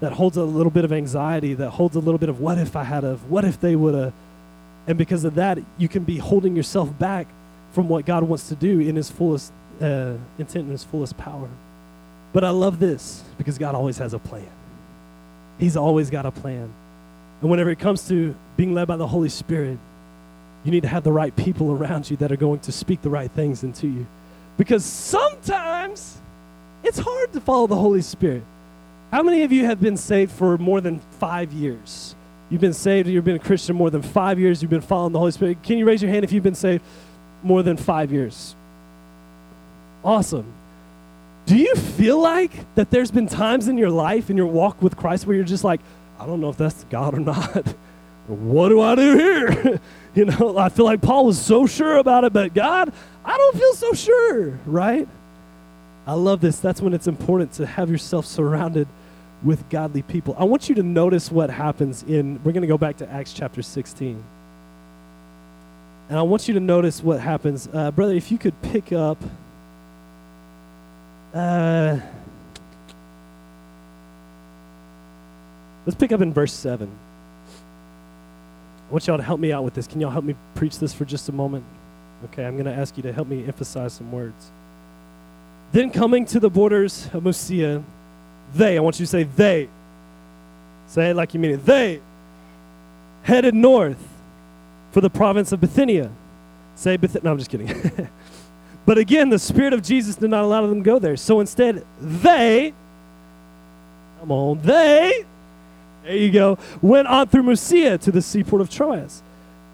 that 0.00 0.12
holds 0.12 0.36
a 0.36 0.44
little 0.44 0.70
bit 0.70 0.84
of 0.84 0.92
anxiety, 0.92 1.54
that 1.54 1.70
holds 1.70 1.96
a 1.96 2.00
little 2.00 2.18
bit 2.18 2.28
of 2.28 2.40
what 2.40 2.58
if 2.58 2.76
I 2.76 2.84
had 2.84 3.04
of, 3.04 3.30
what 3.30 3.44
if 3.44 3.60
they 3.60 3.76
would 3.76 3.94
have. 3.94 4.12
And 4.86 4.98
because 4.98 5.24
of 5.24 5.34
that, 5.36 5.58
you 5.78 5.88
can 5.88 6.04
be 6.04 6.18
holding 6.18 6.54
yourself 6.54 6.96
back 6.98 7.26
from 7.72 7.88
what 7.88 8.06
God 8.06 8.22
wants 8.22 8.48
to 8.48 8.54
do 8.54 8.80
in 8.80 8.96
His 8.96 9.10
fullest 9.10 9.52
uh, 9.80 10.14
intent 10.38 10.64
and 10.64 10.70
His 10.70 10.84
fullest 10.84 11.16
power. 11.16 11.48
But 12.32 12.44
I 12.44 12.50
love 12.50 12.78
this 12.78 13.24
because 13.38 13.58
God 13.58 13.74
always 13.74 13.98
has 13.98 14.12
a 14.12 14.18
plan. 14.18 14.48
He's 15.58 15.76
always 15.76 16.10
got 16.10 16.26
a 16.26 16.30
plan. 16.30 16.72
And 17.40 17.50
whenever 17.50 17.70
it 17.70 17.78
comes 17.78 18.06
to 18.08 18.34
being 18.56 18.74
led 18.74 18.88
by 18.88 18.96
the 18.96 19.06
Holy 19.06 19.28
Spirit, 19.28 19.78
you 20.64 20.70
need 20.70 20.82
to 20.82 20.88
have 20.88 21.04
the 21.04 21.12
right 21.12 21.34
people 21.34 21.72
around 21.72 22.10
you 22.10 22.16
that 22.18 22.32
are 22.32 22.36
going 22.36 22.60
to 22.60 22.72
speak 22.72 23.02
the 23.02 23.10
right 23.10 23.30
things 23.30 23.62
into 23.62 23.86
you. 23.86 24.06
Because 24.56 24.84
sometimes 24.84 26.18
it's 26.82 26.98
hard 26.98 27.32
to 27.32 27.40
follow 27.40 27.66
the 27.66 27.76
Holy 27.76 28.02
Spirit. 28.02 28.42
How 29.16 29.22
many 29.22 29.44
of 29.44 29.50
you 29.50 29.64
have 29.64 29.80
been 29.80 29.96
saved 29.96 30.30
for 30.30 30.58
more 30.58 30.82
than 30.82 30.98
five 31.18 31.50
years? 31.50 32.14
You've 32.50 32.60
been 32.60 32.74
saved, 32.74 33.08
you've 33.08 33.24
been 33.24 33.36
a 33.36 33.38
Christian 33.38 33.74
more 33.74 33.88
than 33.88 34.02
five 34.02 34.38
years, 34.38 34.60
you've 34.60 34.70
been 34.70 34.82
following 34.82 35.14
the 35.14 35.18
Holy 35.18 35.32
Spirit. 35.32 35.62
Can 35.62 35.78
you 35.78 35.86
raise 35.86 36.02
your 36.02 36.10
hand 36.10 36.22
if 36.22 36.32
you've 36.32 36.42
been 36.42 36.54
saved 36.54 36.84
more 37.42 37.62
than 37.62 37.78
five 37.78 38.12
years? 38.12 38.54
Awesome. 40.04 40.44
Do 41.46 41.56
you 41.56 41.74
feel 41.76 42.20
like 42.20 42.52
that 42.74 42.90
there's 42.90 43.10
been 43.10 43.26
times 43.26 43.68
in 43.68 43.78
your 43.78 43.88
life, 43.88 44.28
in 44.28 44.36
your 44.36 44.48
walk 44.48 44.82
with 44.82 44.98
Christ, 44.98 45.26
where 45.26 45.34
you're 45.34 45.46
just 45.46 45.64
like, 45.64 45.80
I 46.20 46.26
don't 46.26 46.42
know 46.42 46.50
if 46.50 46.58
that's 46.58 46.84
God 46.90 47.14
or 47.14 47.20
not. 47.20 47.66
what 48.26 48.68
do 48.68 48.82
I 48.82 48.96
do 48.96 49.16
here? 49.16 49.80
you 50.14 50.26
know, 50.26 50.58
I 50.58 50.68
feel 50.68 50.84
like 50.84 51.00
Paul 51.00 51.24
was 51.24 51.40
so 51.40 51.66
sure 51.66 51.96
about 51.96 52.24
it, 52.24 52.34
but 52.34 52.52
God, 52.52 52.92
I 53.24 53.38
don't 53.38 53.56
feel 53.56 53.72
so 53.76 53.92
sure, 53.94 54.60
right? 54.66 55.08
I 56.06 56.12
love 56.12 56.42
this. 56.42 56.58
That's 56.58 56.82
when 56.82 56.92
it's 56.92 57.06
important 57.06 57.52
to 57.52 57.64
have 57.64 57.88
yourself 57.88 58.26
surrounded 58.26 58.86
with 59.46 59.68
godly 59.70 60.02
people. 60.02 60.34
I 60.36 60.44
want 60.44 60.68
you 60.68 60.74
to 60.74 60.82
notice 60.82 61.30
what 61.30 61.48
happens 61.48 62.02
in, 62.02 62.42
we're 62.42 62.52
going 62.52 62.62
to 62.62 62.66
go 62.66 62.76
back 62.76 62.96
to 62.98 63.08
Acts 63.08 63.32
chapter 63.32 63.62
16. 63.62 64.22
And 66.08 66.18
I 66.18 66.22
want 66.22 66.48
you 66.48 66.54
to 66.54 66.60
notice 66.60 67.02
what 67.02 67.20
happens. 67.20 67.68
Uh, 67.72 67.92
brother, 67.92 68.14
if 68.14 68.30
you 68.30 68.38
could 68.38 68.60
pick 68.62 68.92
up. 68.92 69.18
Uh, 71.32 71.98
let's 75.84 75.96
pick 75.98 76.10
up 76.10 76.20
in 76.20 76.32
verse 76.32 76.52
7. 76.52 76.90
I 78.88 78.92
want 78.92 79.06
y'all 79.06 79.16
to 79.16 79.22
help 79.22 79.40
me 79.40 79.52
out 79.52 79.64
with 79.64 79.74
this. 79.74 79.86
Can 79.86 80.00
y'all 80.00 80.10
help 80.10 80.24
me 80.24 80.34
preach 80.54 80.78
this 80.78 80.92
for 80.92 81.04
just 81.04 81.28
a 81.28 81.32
moment? 81.32 81.64
Okay, 82.26 82.44
I'm 82.44 82.54
going 82.54 82.66
to 82.66 82.74
ask 82.74 82.96
you 82.96 83.02
to 83.04 83.12
help 83.12 83.28
me 83.28 83.44
emphasize 83.44 83.92
some 83.92 84.10
words. 84.10 84.50
Then 85.72 85.90
coming 85.90 86.24
to 86.26 86.40
the 86.40 86.48
borders 86.48 87.08
of 87.12 87.24
Mysia, 87.24 87.82
they, 88.54 88.76
I 88.76 88.80
want 88.80 88.98
you 88.98 89.06
to 89.06 89.10
say 89.10 89.24
they. 89.24 89.68
Say 90.86 91.10
it 91.10 91.16
like 91.16 91.34
you 91.34 91.40
mean 91.40 91.52
it. 91.52 91.66
They 91.66 92.00
headed 93.22 93.54
north 93.54 93.98
for 94.92 95.00
the 95.00 95.10
province 95.10 95.52
of 95.52 95.60
Bithynia. 95.60 96.10
Say 96.74 96.96
Bithynia. 96.96 97.24
No, 97.24 97.32
I'm 97.32 97.38
just 97.38 97.50
kidding. 97.50 98.08
but 98.86 98.98
again, 98.98 99.28
the 99.28 99.38
Spirit 99.38 99.72
of 99.72 99.82
Jesus 99.82 100.16
did 100.16 100.30
not 100.30 100.44
allow 100.44 100.66
them 100.66 100.82
to 100.82 100.84
go 100.84 100.98
there. 100.98 101.16
So 101.16 101.40
instead, 101.40 101.84
they, 102.00 102.72
come 104.20 104.30
on, 104.30 104.60
they, 104.62 105.24
there 106.04 106.16
you 106.16 106.30
go, 106.30 106.56
went 106.80 107.08
on 107.08 107.26
through 107.26 107.42
Mysia 107.42 107.98
to 107.98 108.12
the 108.12 108.22
seaport 108.22 108.60
of 108.60 108.70
Troas. 108.70 109.22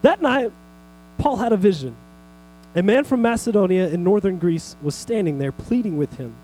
That 0.00 0.22
night, 0.22 0.50
Paul 1.18 1.36
had 1.36 1.52
a 1.52 1.56
vision. 1.56 1.94
A 2.74 2.82
man 2.82 3.04
from 3.04 3.20
Macedonia 3.20 3.88
in 3.88 4.02
northern 4.02 4.38
Greece 4.38 4.76
was 4.82 4.94
standing 4.94 5.38
there 5.38 5.52
pleading 5.52 5.98
with 5.98 6.16
him, 6.16 6.34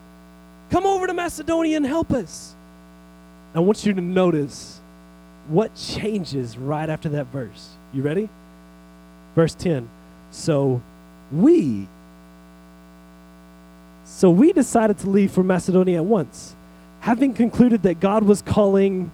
Come 0.70 0.86
over 0.86 1.06
to 1.06 1.14
Macedonia 1.14 1.76
and 1.76 1.86
help 1.86 2.12
us. 2.12 2.54
I 3.54 3.60
want 3.60 3.84
you 3.86 3.94
to 3.94 4.00
notice 4.00 4.80
what 5.48 5.74
changes 5.74 6.58
right 6.58 6.88
after 6.88 7.08
that 7.10 7.26
verse. 7.26 7.70
You 7.92 8.02
ready? 8.02 8.28
Verse 9.34 9.54
10. 9.54 9.88
So 10.30 10.82
we 11.32 11.88
so 14.04 14.30
we 14.30 14.52
decided 14.52 14.98
to 15.00 15.10
leave 15.10 15.30
for 15.30 15.44
Macedonia 15.44 15.98
at 15.98 16.04
once, 16.04 16.56
having 17.00 17.34
concluded 17.34 17.82
that 17.82 18.00
God 18.00 18.24
was 18.24 18.40
calling 18.40 19.12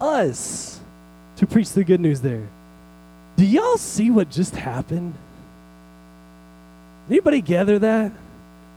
us 0.00 0.80
to 1.36 1.46
preach 1.46 1.70
the 1.72 1.84
good 1.84 2.00
news 2.00 2.20
there. 2.20 2.48
Do 3.36 3.44
y'all 3.44 3.76
see 3.76 4.10
what 4.10 4.30
just 4.30 4.56
happened? 4.56 5.14
Anybody 7.08 7.42
gather 7.42 7.78
that? 7.80 8.12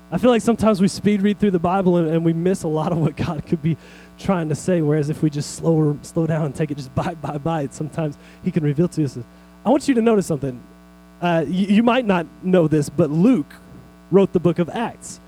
I 0.10 0.18
feel 0.18 0.30
like 0.30 0.42
sometimes 0.42 0.80
we 0.80 0.88
speed 0.88 1.22
read 1.22 1.38
through 1.38 1.52
the 1.52 1.60
Bible 1.60 1.98
and, 1.98 2.08
and, 2.08 2.24
we 2.24 2.32
miss 2.32 2.64
a 2.64 2.68
lot 2.68 2.94
of 2.94 2.98
what 2.98 3.18
God 3.18 3.46
could 3.46 3.62
be 3.62 3.76
trying 4.18 4.48
to 4.50 4.56
say. 4.56 4.82
Whereas 4.82 5.10
if 5.10 5.22
we 5.22 5.30
just 5.30 5.56
slow 5.56 5.98
slow 6.02 6.26
down 6.26 6.46
and 6.46 6.56
take 6.56 6.72
it 6.72 6.78
just 6.78 6.94
bite 6.96 7.22
by 7.22 7.38
bite, 7.38 7.74
sometimes 7.74 8.18
He 8.44 8.52
can 8.52 8.64
reveal 8.64 8.88
to 8.90 9.04
us. 9.04 9.18
I 9.66 9.70
want 9.70 9.88
you 9.88 9.94
to 9.96 10.02
notice 10.02 10.26
something. 10.26 10.62
Uh, 11.22 11.44
you, 11.48 11.68
you, 11.68 11.84
might 11.84 12.06
not 12.06 12.28
know 12.44 12.68
this, 12.68 12.90
but 12.90 13.10
Luke 13.10 13.52
wrote 14.12 14.32
the 14.34 14.40
book 14.40 14.60
of 14.60 14.70
Acts. 14.70 15.20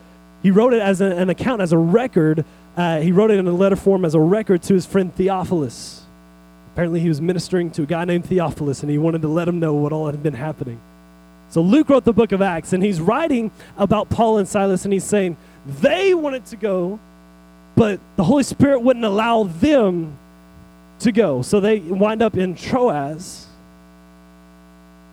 He 0.43 0.51
wrote 0.51 0.73
it 0.73 0.81
as 0.81 1.01
a, 1.01 1.05
an 1.05 1.29
account, 1.29 1.61
as 1.61 1.73
a 1.73 1.77
record. 1.77 2.45
Uh, 2.77 3.01
he 3.01 3.11
wrote 3.11 3.31
it 3.31 3.39
in 3.39 3.47
a 3.47 3.51
letter 3.51 3.75
form 3.75 4.05
as 4.05 4.13
a 4.13 4.19
record 4.19 4.61
to 4.63 4.75
his 4.75 4.85
friend 4.85 5.13
Theophilus. 5.13 6.03
Apparently, 6.73 6.99
he 6.99 7.09
was 7.09 7.19
ministering 7.19 7.71
to 7.71 7.81
a 7.81 7.85
guy 7.85 8.05
named 8.05 8.25
Theophilus, 8.27 8.81
and 8.83 8.89
he 8.89 8.97
wanted 8.97 9.23
to 9.23 9.27
let 9.27 9.47
him 9.47 9.59
know 9.59 9.73
what 9.73 9.91
all 9.91 10.05
had 10.05 10.21
been 10.21 10.35
happening. 10.35 10.79
So 11.49 11.61
Luke 11.61 11.89
wrote 11.89 12.03
the 12.03 12.13
book 12.13 12.31
of 12.31 12.41
Acts, 12.41 12.73
and 12.73 12.83
he's 12.83 13.01
writing 13.01 13.51
about 13.77 14.09
Paul 14.09 14.37
and 14.37 14.47
Silas, 14.47 14.85
and 14.85 14.93
he's 14.93 15.03
saying 15.03 15.35
they 15.65 16.13
wanted 16.13 16.45
to 16.47 16.55
go, 16.55 16.99
but 17.75 17.99
the 18.17 18.23
Holy 18.23 18.43
Spirit 18.43 18.79
wouldn't 18.79 19.05
allow 19.05 19.43
them 19.43 20.17
to 20.99 21.11
go. 21.11 21.41
So 21.41 21.59
they 21.59 21.79
wind 21.79 22.21
up 22.21 22.37
in 22.37 22.55
Troas, 22.55 23.47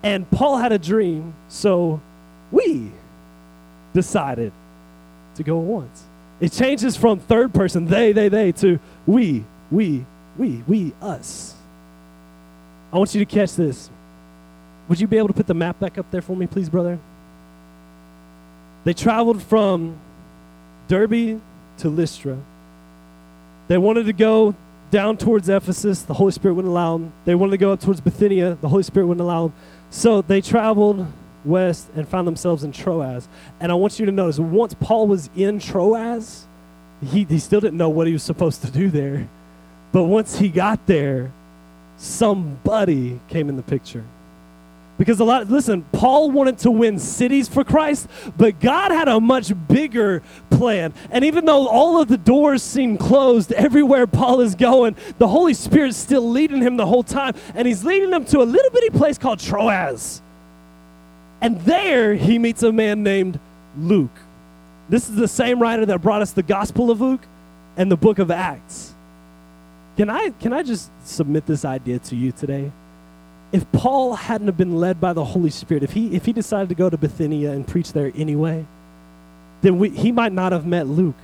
and 0.02 0.30
Paul 0.30 0.58
had 0.58 0.72
a 0.72 0.78
dream, 0.78 1.34
so 1.48 2.00
we 2.52 2.90
decided 3.94 4.52
to 5.36 5.42
go 5.42 5.58
at 5.58 5.64
once. 5.64 6.04
It 6.38 6.52
changes 6.52 6.96
from 6.96 7.18
third 7.18 7.54
person, 7.54 7.86
they, 7.86 8.12
they, 8.12 8.28
they, 8.28 8.52
to 8.52 8.78
we, 9.06 9.44
we, 9.70 10.04
we, 10.36 10.62
we, 10.68 10.92
us. 11.00 11.54
I 12.92 12.98
want 12.98 13.14
you 13.14 13.24
to 13.24 13.30
catch 13.30 13.54
this. 13.54 13.90
Would 14.88 15.00
you 15.00 15.06
be 15.06 15.18
able 15.18 15.28
to 15.28 15.34
put 15.34 15.46
the 15.46 15.54
map 15.54 15.80
back 15.80 15.98
up 15.98 16.10
there 16.10 16.22
for 16.22 16.36
me, 16.36 16.46
please, 16.46 16.68
brother? 16.68 16.98
They 18.84 18.94
traveled 18.94 19.42
from 19.42 19.98
Derbe 20.86 21.40
to 21.78 21.88
Lystra. 21.88 22.38
They 23.68 23.78
wanted 23.78 24.06
to 24.06 24.12
go 24.12 24.54
down 24.90 25.16
towards 25.16 25.48
Ephesus. 25.48 26.02
The 26.02 26.14
Holy 26.14 26.30
Spirit 26.30 26.54
wouldn't 26.54 26.70
allow 26.70 26.96
them. 26.96 27.12
They 27.24 27.34
wanted 27.34 27.52
to 27.52 27.56
go 27.58 27.72
up 27.72 27.80
towards 27.80 28.00
Bithynia. 28.00 28.58
The 28.60 28.68
Holy 28.68 28.84
Spirit 28.84 29.06
wouldn't 29.06 29.22
allow 29.22 29.48
them. 29.48 29.56
So 29.90 30.22
they 30.22 30.40
traveled 30.40 31.06
west 31.44 31.88
and 31.96 32.08
found 32.08 32.26
themselves 32.26 32.62
in 32.62 32.72
Troas. 32.72 33.28
And 33.60 33.72
I 33.72 33.74
want 33.74 33.98
you 33.98 34.06
to 34.06 34.12
notice 34.12 34.38
once 34.38 34.74
Paul 34.74 35.08
was 35.08 35.30
in 35.34 35.58
Troas, 35.58 36.46
he, 37.04 37.24
he 37.24 37.38
still 37.38 37.60
didn't 37.60 37.76
know 37.76 37.88
what 37.88 38.06
he 38.06 38.12
was 38.12 38.22
supposed 38.22 38.62
to 38.62 38.70
do 38.70 38.90
there. 38.90 39.28
But 39.92 40.04
once 40.04 40.38
he 40.38 40.48
got 40.48 40.86
there, 40.86 41.32
somebody 41.96 43.20
came 43.28 43.48
in 43.48 43.56
the 43.56 43.62
picture. 43.62 44.04
Because 44.98 45.20
a 45.20 45.24
lot, 45.24 45.48
listen, 45.50 45.84
Paul 45.92 46.30
wanted 46.30 46.58
to 46.58 46.70
win 46.70 46.98
cities 46.98 47.48
for 47.48 47.64
Christ, 47.64 48.08
but 48.36 48.60
God 48.60 48.92
had 48.92 49.08
a 49.08 49.20
much 49.20 49.52
bigger 49.68 50.22
plan. 50.48 50.94
And 51.10 51.24
even 51.24 51.44
though 51.44 51.68
all 51.68 52.00
of 52.00 52.08
the 52.08 52.16
doors 52.16 52.62
seem 52.62 52.96
closed 52.96 53.52
everywhere 53.52 54.06
Paul 54.06 54.40
is 54.40 54.54
going, 54.54 54.96
the 55.18 55.28
Holy 55.28 55.52
Spirit's 55.52 55.98
still 55.98 56.28
leading 56.30 56.62
him 56.62 56.78
the 56.78 56.86
whole 56.86 57.02
time. 57.02 57.34
And 57.54 57.68
he's 57.68 57.84
leading 57.84 58.10
him 58.10 58.24
to 58.26 58.40
a 58.40 58.44
little 58.44 58.70
bitty 58.70 58.90
place 58.90 59.18
called 59.18 59.38
Troas. 59.38 60.22
And 61.42 61.60
there 61.60 62.14
he 62.14 62.38
meets 62.38 62.62
a 62.62 62.72
man 62.72 63.02
named 63.02 63.38
Luke. 63.78 64.16
This 64.88 65.10
is 65.10 65.16
the 65.16 65.28
same 65.28 65.60
writer 65.60 65.84
that 65.84 66.00
brought 66.00 66.22
us 66.22 66.32
the 66.32 66.42
Gospel 66.42 66.90
of 66.90 67.02
Luke 67.02 67.26
and 67.76 67.90
the 67.90 67.96
book 67.96 68.18
of 68.18 68.30
Acts. 68.30 68.94
Can 69.98 70.08
I, 70.08 70.30
can 70.30 70.52
I 70.54 70.62
just 70.62 70.90
submit 71.04 71.46
this 71.46 71.64
idea 71.64 71.98
to 71.98 72.16
you 72.16 72.32
today? 72.32 72.70
If 73.56 73.72
Paul 73.72 74.12
hadn't 74.12 74.48
have 74.48 74.58
been 74.58 74.76
led 74.76 75.00
by 75.00 75.14
the 75.14 75.24
Holy 75.24 75.48
Spirit, 75.48 75.82
if 75.82 75.92
he, 75.92 76.14
if 76.14 76.26
he 76.26 76.34
decided 76.34 76.68
to 76.68 76.74
go 76.74 76.90
to 76.90 76.98
Bithynia 76.98 77.52
and 77.52 77.66
preach 77.66 77.94
there 77.94 78.12
anyway, 78.14 78.66
then 79.62 79.78
we, 79.78 79.88
he 79.88 80.12
might 80.12 80.32
not 80.32 80.52
have 80.52 80.66
met 80.66 80.86
Luke. 80.86 81.16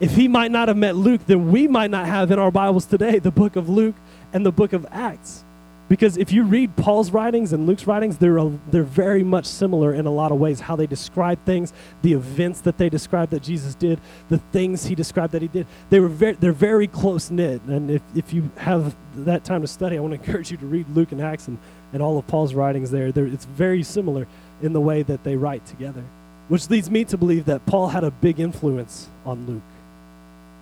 If 0.00 0.16
he 0.16 0.26
might 0.26 0.50
not 0.50 0.66
have 0.66 0.76
met 0.76 0.96
Luke, 0.96 1.20
then 1.28 1.52
we 1.52 1.68
might 1.68 1.92
not 1.92 2.06
have 2.06 2.32
in 2.32 2.40
our 2.40 2.50
Bibles 2.50 2.86
today 2.86 3.20
the 3.20 3.30
book 3.30 3.54
of 3.54 3.68
Luke 3.68 3.94
and 4.32 4.44
the 4.44 4.50
book 4.50 4.72
of 4.72 4.84
Acts. 4.90 5.44
Because 5.88 6.18
if 6.18 6.32
you 6.32 6.44
read 6.44 6.76
Paul's 6.76 7.10
writings 7.10 7.54
and 7.54 7.66
Luke's 7.66 7.86
writings, 7.86 8.18
they're, 8.18 8.36
a, 8.36 8.52
they're 8.70 8.82
very 8.82 9.22
much 9.22 9.46
similar 9.46 9.94
in 9.94 10.04
a 10.04 10.10
lot 10.10 10.30
of 10.32 10.38
ways. 10.38 10.60
How 10.60 10.76
they 10.76 10.86
describe 10.86 11.42
things, 11.46 11.72
the 12.02 12.12
events 12.12 12.60
that 12.62 12.76
they 12.76 12.90
describe 12.90 13.30
that 13.30 13.42
Jesus 13.42 13.74
did, 13.74 13.98
the 14.28 14.38
things 14.38 14.84
he 14.84 14.94
described 14.94 15.32
that 15.32 15.40
he 15.40 15.48
did. 15.48 15.66
They 15.88 15.98
were 16.00 16.08
very, 16.08 16.34
they're 16.34 16.52
very 16.52 16.86
close 16.86 17.30
knit. 17.30 17.62
And 17.62 17.90
if, 17.90 18.02
if 18.14 18.34
you 18.34 18.50
have 18.58 18.94
that 19.16 19.44
time 19.44 19.62
to 19.62 19.66
study, 19.66 19.96
I 19.96 20.00
want 20.00 20.12
to 20.12 20.20
encourage 20.26 20.50
you 20.50 20.58
to 20.58 20.66
read 20.66 20.86
Luke 20.90 21.12
and 21.12 21.22
Acts 21.22 21.48
and, 21.48 21.58
and 21.94 22.02
all 22.02 22.18
of 22.18 22.26
Paul's 22.26 22.52
writings 22.52 22.90
there. 22.90 23.10
They're, 23.10 23.26
it's 23.26 23.46
very 23.46 23.82
similar 23.82 24.26
in 24.60 24.74
the 24.74 24.80
way 24.80 25.02
that 25.02 25.24
they 25.24 25.36
write 25.36 25.64
together. 25.64 26.04
Which 26.48 26.68
leads 26.68 26.90
me 26.90 27.04
to 27.06 27.16
believe 27.16 27.46
that 27.46 27.64
Paul 27.64 27.88
had 27.88 28.04
a 28.04 28.10
big 28.10 28.40
influence 28.40 29.08
on 29.24 29.46
Luke. 29.46 29.62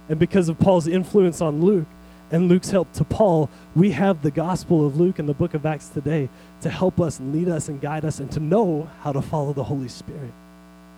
And 0.08 0.20
because 0.20 0.48
of 0.48 0.58
Paul's 0.58 0.86
influence 0.86 1.40
on 1.40 1.60
Luke, 1.60 1.86
and 2.30 2.48
Luke's 2.48 2.70
help 2.70 2.92
to 2.94 3.04
Paul, 3.04 3.48
we 3.74 3.92
have 3.92 4.22
the 4.22 4.30
Gospel 4.30 4.86
of 4.86 4.98
Luke 4.98 5.18
and 5.18 5.28
the 5.28 5.34
book 5.34 5.54
of 5.54 5.64
Acts 5.64 5.88
today 5.88 6.28
to 6.60 6.70
help 6.70 7.00
us 7.00 7.20
and 7.20 7.32
lead 7.32 7.48
us 7.48 7.68
and 7.68 7.80
guide 7.80 8.04
us 8.04 8.18
and 8.18 8.30
to 8.32 8.40
know 8.40 8.90
how 9.02 9.12
to 9.12 9.22
follow 9.22 9.52
the 9.52 9.64
Holy 9.64 9.88
Spirit. 9.88 10.32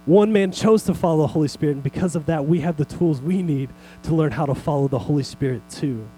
One 0.07 0.33
man 0.33 0.53
chose 0.53 0.85
to 0.85 0.95
follow 0.95 1.23
the 1.23 1.29
Holy 1.29 1.49
Spirit, 1.49 1.73
and 1.75 1.83
because 1.83 2.17
of 2.17 2.27
that, 2.27 2.47
we 2.47 2.61
have 2.61 2.79
the 2.79 2.87
tools 2.87 3.21
we 3.21 3.43
need 3.43 3.69
to 4.05 4.15
learn 4.15 4.33
how 4.33 4.47
to 4.47 4.55
follow 4.55 4.89
the 4.89 4.99
Holy 4.99 5.23
Spirit 5.23 5.61
too. 5.69 6.09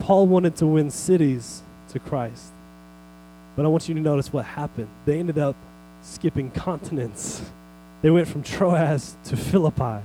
Paul 0.00 0.26
wanted 0.26 0.56
to 0.56 0.66
win 0.66 0.90
cities 0.90 1.62
to 1.90 2.00
Christ, 2.00 2.50
but 3.54 3.64
I 3.64 3.68
want 3.68 3.88
you 3.88 3.94
to 3.94 4.00
notice 4.00 4.32
what 4.32 4.44
happened. 4.46 4.88
They 5.04 5.20
ended 5.20 5.38
up 5.38 5.54
skipping 6.02 6.50
continents. 6.50 7.40
They 8.00 8.10
went 8.10 8.26
from 8.26 8.42
Troas 8.42 9.16
to 9.26 9.36
Philippi 9.36 10.02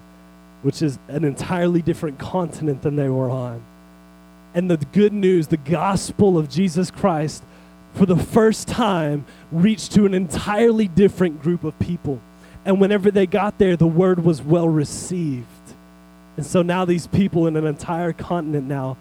which 0.62 0.82
is 0.82 1.00
an 1.08 1.24
entirely 1.24 1.82
different 1.82 2.20
continent 2.20 2.82
than 2.82 2.96
they 2.96 3.10
were 3.10 3.30
on. 3.30 3.64
And 4.54 4.72
the 4.72 4.78
good 4.78 5.14
news, 5.14 5.48
the 5.48 5.58
gospel 5.58 6.38
of 6.38 6.50
Jesus 6.50 6.90
Christ, 6.90 7.44
for 7.94 8.06
the 8.06 8.18
first 8.18 8.68
time, 8.68 9.26
reached 9.52 9.94
to 9.94 10.06
an 10.06 10.14
entirely 10.14 10.88
different 10.88 11.42
group 11.42 11.64
of 11.64 11.78
people. 11.80 12.20
And 12.66 12.82
whenever 12.82 13.12
they 13.12 13.26
got 13.26 13.60
there, 13.60 13.76
the 13.76 13.88
word 13.88 14.24
was 14.24 14.42
well 14.42 14.68
received. 14.68 15.46
And 16.38 16.46
so 16.46 16.62
now 16.62 16.86
these 16.86 17.08
people 17.08 17.48
in 17.48 17.56
an 17.56 17.66
entire 17.66 18.14
continent 18.14 18.68
now 18.68 18.98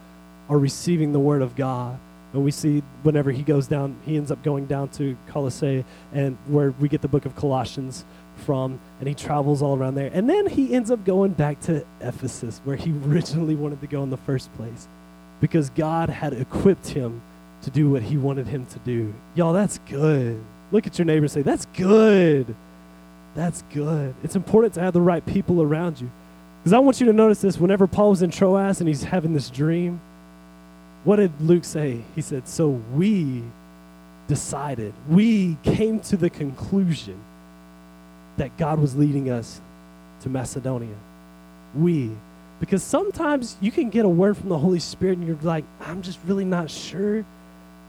are 0.48 0.58
receiving 0.58 1.12
the 1.12 1.20
word 1.20 1.42
of 1.42 1.56
God. 1.56 1.98
And 2.32 2.44
we 2.44 2.50
see 2.50 2.82
whenever 3.02 3.30
he 3.30 3.42
goes 3.42 3.66
down, 3.66 3.96
he 4.04 4.16
ends 4.16 4.30
up 4.30 4.42
going 4.42 4.66
down 4.66 4.88
to 4.90 5.16
Colossae 5.28 5.84
and 6.12 6.36
where 6.46 6.72
we 6.72 6.88
get 6.88 7.02
the 7.02 7.08
book 7.08 7.24
of 7.24 7.34
Colossians 7.34 8.04
from, 8.36 8.80
and 9.00 9.08
he 9.08 9.14
travels 9.14 9.62
all 9.62 9.76
around 9.76 9.94
there. 9.94 10.10
And 10.12 10.28
then 10.28 10.46
he 10.46 10.74
ends 10.74 10.90
up 10.90 11.04
going 11.04 11.32
back 11.32 11.60
to 11.62 11.84
Ephesus, 12.00 12.60
where 12.64 12.76
he 12.76 12.92
originally 13.06 13.54
wanted 13.54 13.80
to 13.80 13.86
go 13.86 14.02
in 14.02 14.10
the 14.10 14.16
first 14.16 14.54
place, 14.56 14.88
because 15.40 15.70
God 15.70 16.08
had 16.08 16.32
equipped 16.32 16.88
him 16.88 17.22
to 17.62 17.70
do 17.70 17.90
what 17.90 18.02
he 18.02 18.16
wanted 18.16 18.46
him 18.46 18.66
to 18.66 18.78
do. 18.80 19.14
Y'all, 19.34 19.52
that's 19.52 19.78
good. 19.88 20.42
Look 20.72 20.86
at 20.86 20.98
your 20.98 21.06
neighbor 21.06 21.28
say, 21.28 21.42
That's 21.42 21.66
good. 21.66 22.54
That's 23.34 23.62
good. 23.72 24.14
It's 24.22 24.34
important 24.34 24.74
to 24.74 24.80
have 24.80 24.94
the 24.94 25.00
right 25.00 25.24
people 25.24 25.60
around 25.60 26.00
you. 26.00 26.10
Because 26.62 26.72
I 26.72 26.78
want 26.78 27.00
you 27.00 27.06
to 27.06 27.12
notice 27.12 27.42
this 27.42 27.58
whenever 27.58 27.86
Paul 27.86 28.10
was 28.10 28.22
in 28.22 28.30
Troas 28.30 28.80
and 28.80 28.88
he's 28.88 29.04
having 29.04 29.34
this 29.34 29.50
dream, 29.50 30.00
what 31.04 31.16
did 31.16 31.32
Luke 31.40 31.64
say? 31.64 32.02
He 32.14 32.22
said, 32.22 32.48
So 32.48 32.68
we 32.68 33.42
decided, 34.26 34.92
we 35.08 35.56
came 35.62 36.00
to 36.00 36.16
the 36.16 36.30
conclusion 36.30 37.20
that 38.36 38.56
God 38.56 38.78
was 38.78 38.96
leading 38.96 39.30
us 39.30 39.60
to 40.20 40.28
Macedonia. 40.28 40.96
We. 41.74 42.10
Because 42.60 42.82
sometimes 42.82 43.56
you 43.60 43.70
can 43.70 43.90
get 43.90 44.04
a 44.04 44.08
word 44.08 44.36
from 44.36 44.48
the 44.48 44.58
Holy 44.58 44.78
Spirit 44.78 45.18
and 45.18 45.26
you're 45.26 45.36
like, 45.42 45.64
I'm 45.80 46.02
just 46.02 46.18
really 46.26 46.44
not 46.44 46.70
sure. 46.70 47.24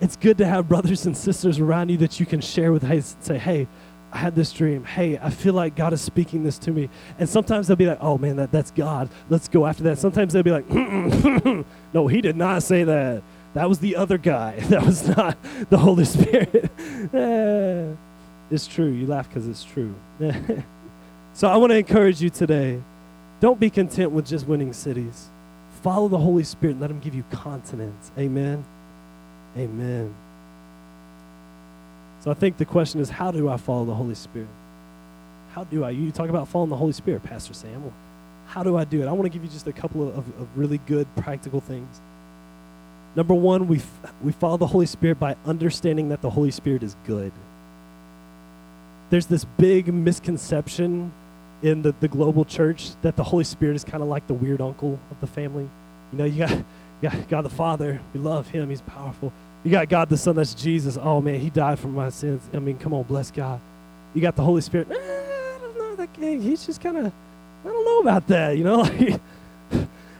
It's 0.01 0.15
good 0.15 0.37
to 0.39 0.45
have 0.45 0.67
brothers 0.67 1.05
and 1.05 1.15
sisters 1.15 1.59
around 1.59 1.89
you 1.89 1.97
that 1.97 2.19
you 2.19 2.25
can 2.25 2.41
share 2.41 2.71
with, 2.71 2.83
hey, 2.83 3.01
say, 3.01 3.37
hey, 3.37 3.67
I 4.11 4.17
had 4.17 4.35
this 4.35 4.51
dream. 4.51 4.83
Hey, 4.83 5.17
I 5.17 5.29
feel 5.29 5.53
like 5.53 5.75
God 5.75 5.93
is 5.93 6.01
speaking 6.01 6.43
this 6.43 6.57
to 6.59 6.71
me. 6.71 6.89
And 7.19 7.27
sometimes 7.27 7.67
they'll 7.67 7.75
be 7.77 7.87
like, 7.87 7.99
oh 8.01 8.17
man, 8.17 8.37
that, 8.37 8.51
that's 8.51 8.71
God. 8.71 9.09
Let's 9.29 9.47
go 9.47 9.65
after 9.65 9.83
that. 9.83 9.99
Sometimes 9.99 10.33
they'll 10.33 10.43
be 10.43 10.51
like, 10.51 10.69
no, 11.93 12.07
he 12.07 12.21
did 12.21 12.35
not 12.35 12.63
say 12.63 12.83
that. 12.83 13.23
That 13.53 13.67
was 13.67 13.79
the 13.79 13.95
other 13.95 14.17
guy. 14.17 14.59
That 14.69 14.85
was 14.85 15.07
not 15.07 15.37
the 15.69 15.77
Holy 15.77 16.05
Spirit. 16.05 16.71
Eh. 17.13 17.93
It's 18.51 18.67
true. 18.67 18.87
You 18.89 19.07
laugh 19.07 19.29
because 19.29 19.47
it's 19.47 19.63
true. 19.63 19.95
so 21.33 21.49
I 21.49 21.57
want 21.57 21.71
to 21.71 21.77
encourage 21.77 22.21
you 22.21 22.29
today 22.29 22.81
Don't 23.39 23.59
be 23.59 23.69
content 23.69 24.11
with 24.11 24.27
just 24.27 24.47
winning 24.47 24.73
cities. 24.73 25.29
Follow 25.83 26.07
the 26.07 26.17
Holy 26.17 26.43
Spirit 26.43 26.73
and 26.73 26.81
let 26.81 26.91
Him 26.91 26.99
give 26.99 27.15
you 27.15 27.23
continents. 27.31 28.11
Amen. 28.17 28.65
Amen. 29.57 30.15
So 32.21 32.31
I 32.31 32.35
think 32.35 32.57
the 32.57 32.65
question 32.65 33.01
is 33.01 33.09
how 33.09 33.31
do 33.31 33.49
I 33.49 33.57
follow 33.57 33.85
the 33.85 33.95
Holy 33.95 34.15
Spirit? 34.15 34.49
How 35.53 35.65
do 35.65 35.83
I? 35.83 35.91
You 35.91 36.11
talk 36.11 36.29
about 36.29 36.47
following 36.49 36.69
the 36.69 36.77
Holy 36.77 36.93
Spirit, 36.93 37.23
Pastor 37.23 37.53
Sam. 37.53 37.83
Well, 37.83 37.93
how 38.47 38.63
do 38.63 38.77
I 38.77 38.85
do 38.85 39.01
it? 39.01 39.07
I 39.07 39.13
want 39.13 39.23
to 39.23 39.29
give 39.29 39.43
you 39.43 39.49
just 39.49 39.67
a 39.67 39.73
couple 39.73 40.07
of, 40.07 40.17
of, 40.17 40.41
of 40.41 40.47
really 40.57 40.79
good 40.79 41.07
practical 41.17 41.61
things. 41.61 42.01
Number 43.15 43.33
one, 43.33 43.67
we, 43.67 43.77
f- 43.77 44.13
we 44.23 44.31
follow 44.33 44.57
the 44.57 44.67
Holy 44.67 44.85
Spirit 44.85 45.19
by 45.19 45.35
understanding 45.45 46.09
that 46.09 46.21
the 46.21 46.29
Holy 46.31 46.51
Spirit 46.51 46.83
is 46.83 46.95
good. 47.05 47.31
There's 49.09 49.25
this 49.25 49.45
big 49.45 49.93
misconception 49.93 51.11
in 51.61 51.81
the, 51.81 51.93
the 51.99 52.07
global 52.07 52.45
church 52.45 52.91
that 53.01 53.15
the 53.15 53.23
Holy 53.23 53.43
Spirit 53.43 53.75
is 53.75 53.83
kind 53.83 54.03
of 54.03 54.09
like 54.09 54.27
the 54.27 54.33
weird 54.33 54.61
uncle 54.61 54.99
of 55.09 55.19
the 55.21 55.27
family. 55.27 55.69
You 56.11 56.17
know, 56.17 56.25
you 56.25 56.39
got, 56.39 56.51
you 56.51 56.65
got 57.09 57.29
God 57.29 57.41
the 57.43 57.49
Father, 57.49 58.01
we 58.13 58.19
love 58.19 58.47
him, 58.49 58.69
he's 58.69 58.81
powerful. 58.81 59.31
You 59.63 59.71
got 59.71 59.89
God 59.89 60.09
the 60.09 60.17
Son, 60.17 60.35
that's 60.35 60.53
Jesus. 60.53 60.97
Oh 61.01 61.21
man, 61.21 61.39
he 61.39 61.49
died 61.49 61.79
for 61.79 61.87
my 61.87 62.09
sins. 62.09 62.41
I 62.53 62.59
mean, 62.59 62.77
come 62.77 62.93
on, 62.93 63.03
bless 63.03 63.31
God. 63.31 63.59
You 64.13 64.21
got 64.21 64.35
the 64.35 64.43
Holy 64.43 64.61
Spirit. 64.61 64.89
Eh, 64.91 64.95
I 64.95 65.57
don't 65.59 65.77
know, 65.77 65.95
that 65.95 66.09
he's 66.17 66.65
just 66.65 66.81
kind 66.81 66.97
of, 66.97 67.05
I 67.05 67.67
don't 67.67 67.85
know 67.85 67.99
about 67.99 68.27
that, 68.27 68.57
you 68.57 68.63
know? 68.63 68.83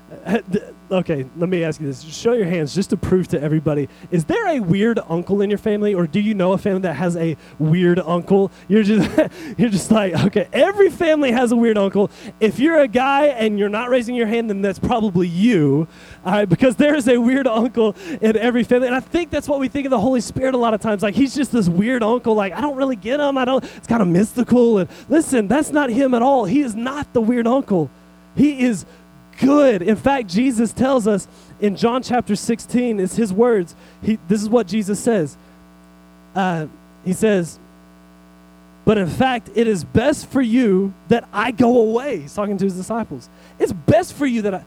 okay, 0.92 1.26
let 1.36 1.50
me 1.50 1.64
ask 1.64 1.82
you 1.82 1.88
this. 1.88 2.02
Show 2.02 2.34
your 2.34 2.46
hands 2.46 2.74
just 2.74 2.92
to 2.92 2.98
prove 2.98 3.28
to 3.30 3.42
everybody. 3.42 3.90
Is 4.10 4.24
there 4.24 4.48
a 4.48 4.60
weird 4.62 5.00
uncle 5.10 5.42
in 5.42 5.50
your 5.50 5.60
family, 5.60 5.94
or 5.94 6.08
do 6.08 6.20
you 6.22 6.34
know 6.34 6.54
a 6.54 6.58
family 6.58 6.82
that 6.82 6.94
has 6.94 7.18
a 7.18 7.36
weird 7.60 8.00
uncle? 8.00 8.50
You're 8.70 8.84
just 8.84 9.10
you're 9.58 9.70
just 9.70 9.92
like, 9.92 10.14
okay, 10.26 10.48
every 10.54 10.90
family 10.90 11.32
has 11.32 11.52
a 11.52 11.58
weird 11.58 11.78
uncle. 11.78 12.10
If 12.40 12.58
you're 12.58 12.80
a 12.80 12.88
guy 12.88 13.28
and 13.28 13.60
you're 13.60 13.70
not 13.70 13.90
raising 13.90 14.16
your 14.16 14.28
hand, 14.28 14.50
then 14.50 14.62
that's 14.62 14.80
probably 14.80 15.28
you. 15.28 15.88
All 16.26 16.32
right, 16.32 16.48
because 16.48 16.78
there 16.78 16.96
is 16.96 17.08
a 17.10 17.18
weird 17.18 17.48
uncle 17.48 17.96
in 18.22 18.38
every 18.38 18.64
family. 18.64 18.88
And 18.88 18.96
I 18.96 19.02
think 19.02 19.30
that's 19.30 19.50
what 19.50 19.60
we 19.60 19.68
think 19.68 19.86
of 19.86 19.92
the 19.92 20.00
Holy 20.00 20.22
Spirit 20.22 20.54
a 20.54 20.58
lot 20.58 20.74
of 20.74 20.80
times. 20.80 21.04
Like 21.04 21.16
he's 21.16 21.36
just 21.36 21.52
this 21.52 21.68
weird 21.68 22.02
uncle, 22.02 22.34
like, 22.34 22.54
I 22.54 22.62
don't 22.62 22.78
really 22.78 22.96
get 22.96 23.20
him. 23.20 23.38
I 23.38 23.44
don't 23.44 23.64
it's 23.76 23.88
kind 23.88 24.02
of 24.02 24.08
mystical. 24.08 24.78
And 24.78 24.90
listen, 25.10 25.50
that's 25.50 25.72
not 25.72 25.90
him 25.90 26.14
at 26.14 26.22
all. 26.22 26.46
He 26.46 26.62
is 26.62 26.76
not 26.76 27.12
the 27.12 27.22
weird 27.22 27.46
uncle. 27.46 27.90
He 28.38 28.62
is 28.62 28.86
good. 29.38 29.82
In 29.82 29.96
fact, 29.96 30.28
Jesus 30.28 30.74
tells 30.74 31.08
us 31.08 31.28
in 31.60 31.76
John 31.76 32.04
chapter 32.04 32.36
16, 32.36 33.00
it's 33.00 33.16
his 33.16 33.34
words. 33.34 33.76
He, 34.02 34.20
this 34.28 34.42
is 34.42 34.50
what 34.50 34.68
Jesus 34.68 35.00
says. 35.00 35.38
Uh, 36.36 36.68
he 37.06 37.14
says, 37.14 37.60
But 38.86 38.98
in 38.98 39.08
fact, 39.08 39.50
it 39.56 39.68
is 39.68 39.84
best 39.84 40.28
for 40.28 40.42
you 40.42 40.94
that 41.08 41.28
I 41.32 41.52
go 41.52 41.82
away. 41.82 42.20
He's 42.20 42.34
talking 42.34 42.58
to 42.58 42.66
his 42.66 42.76
disciples. 42.76 43.30
It's 43.60 43.74
best 43.74 44.14
for 44.14 44.26
you 44.26 44.42
that 44.44 44.54
I. 44.54 44.66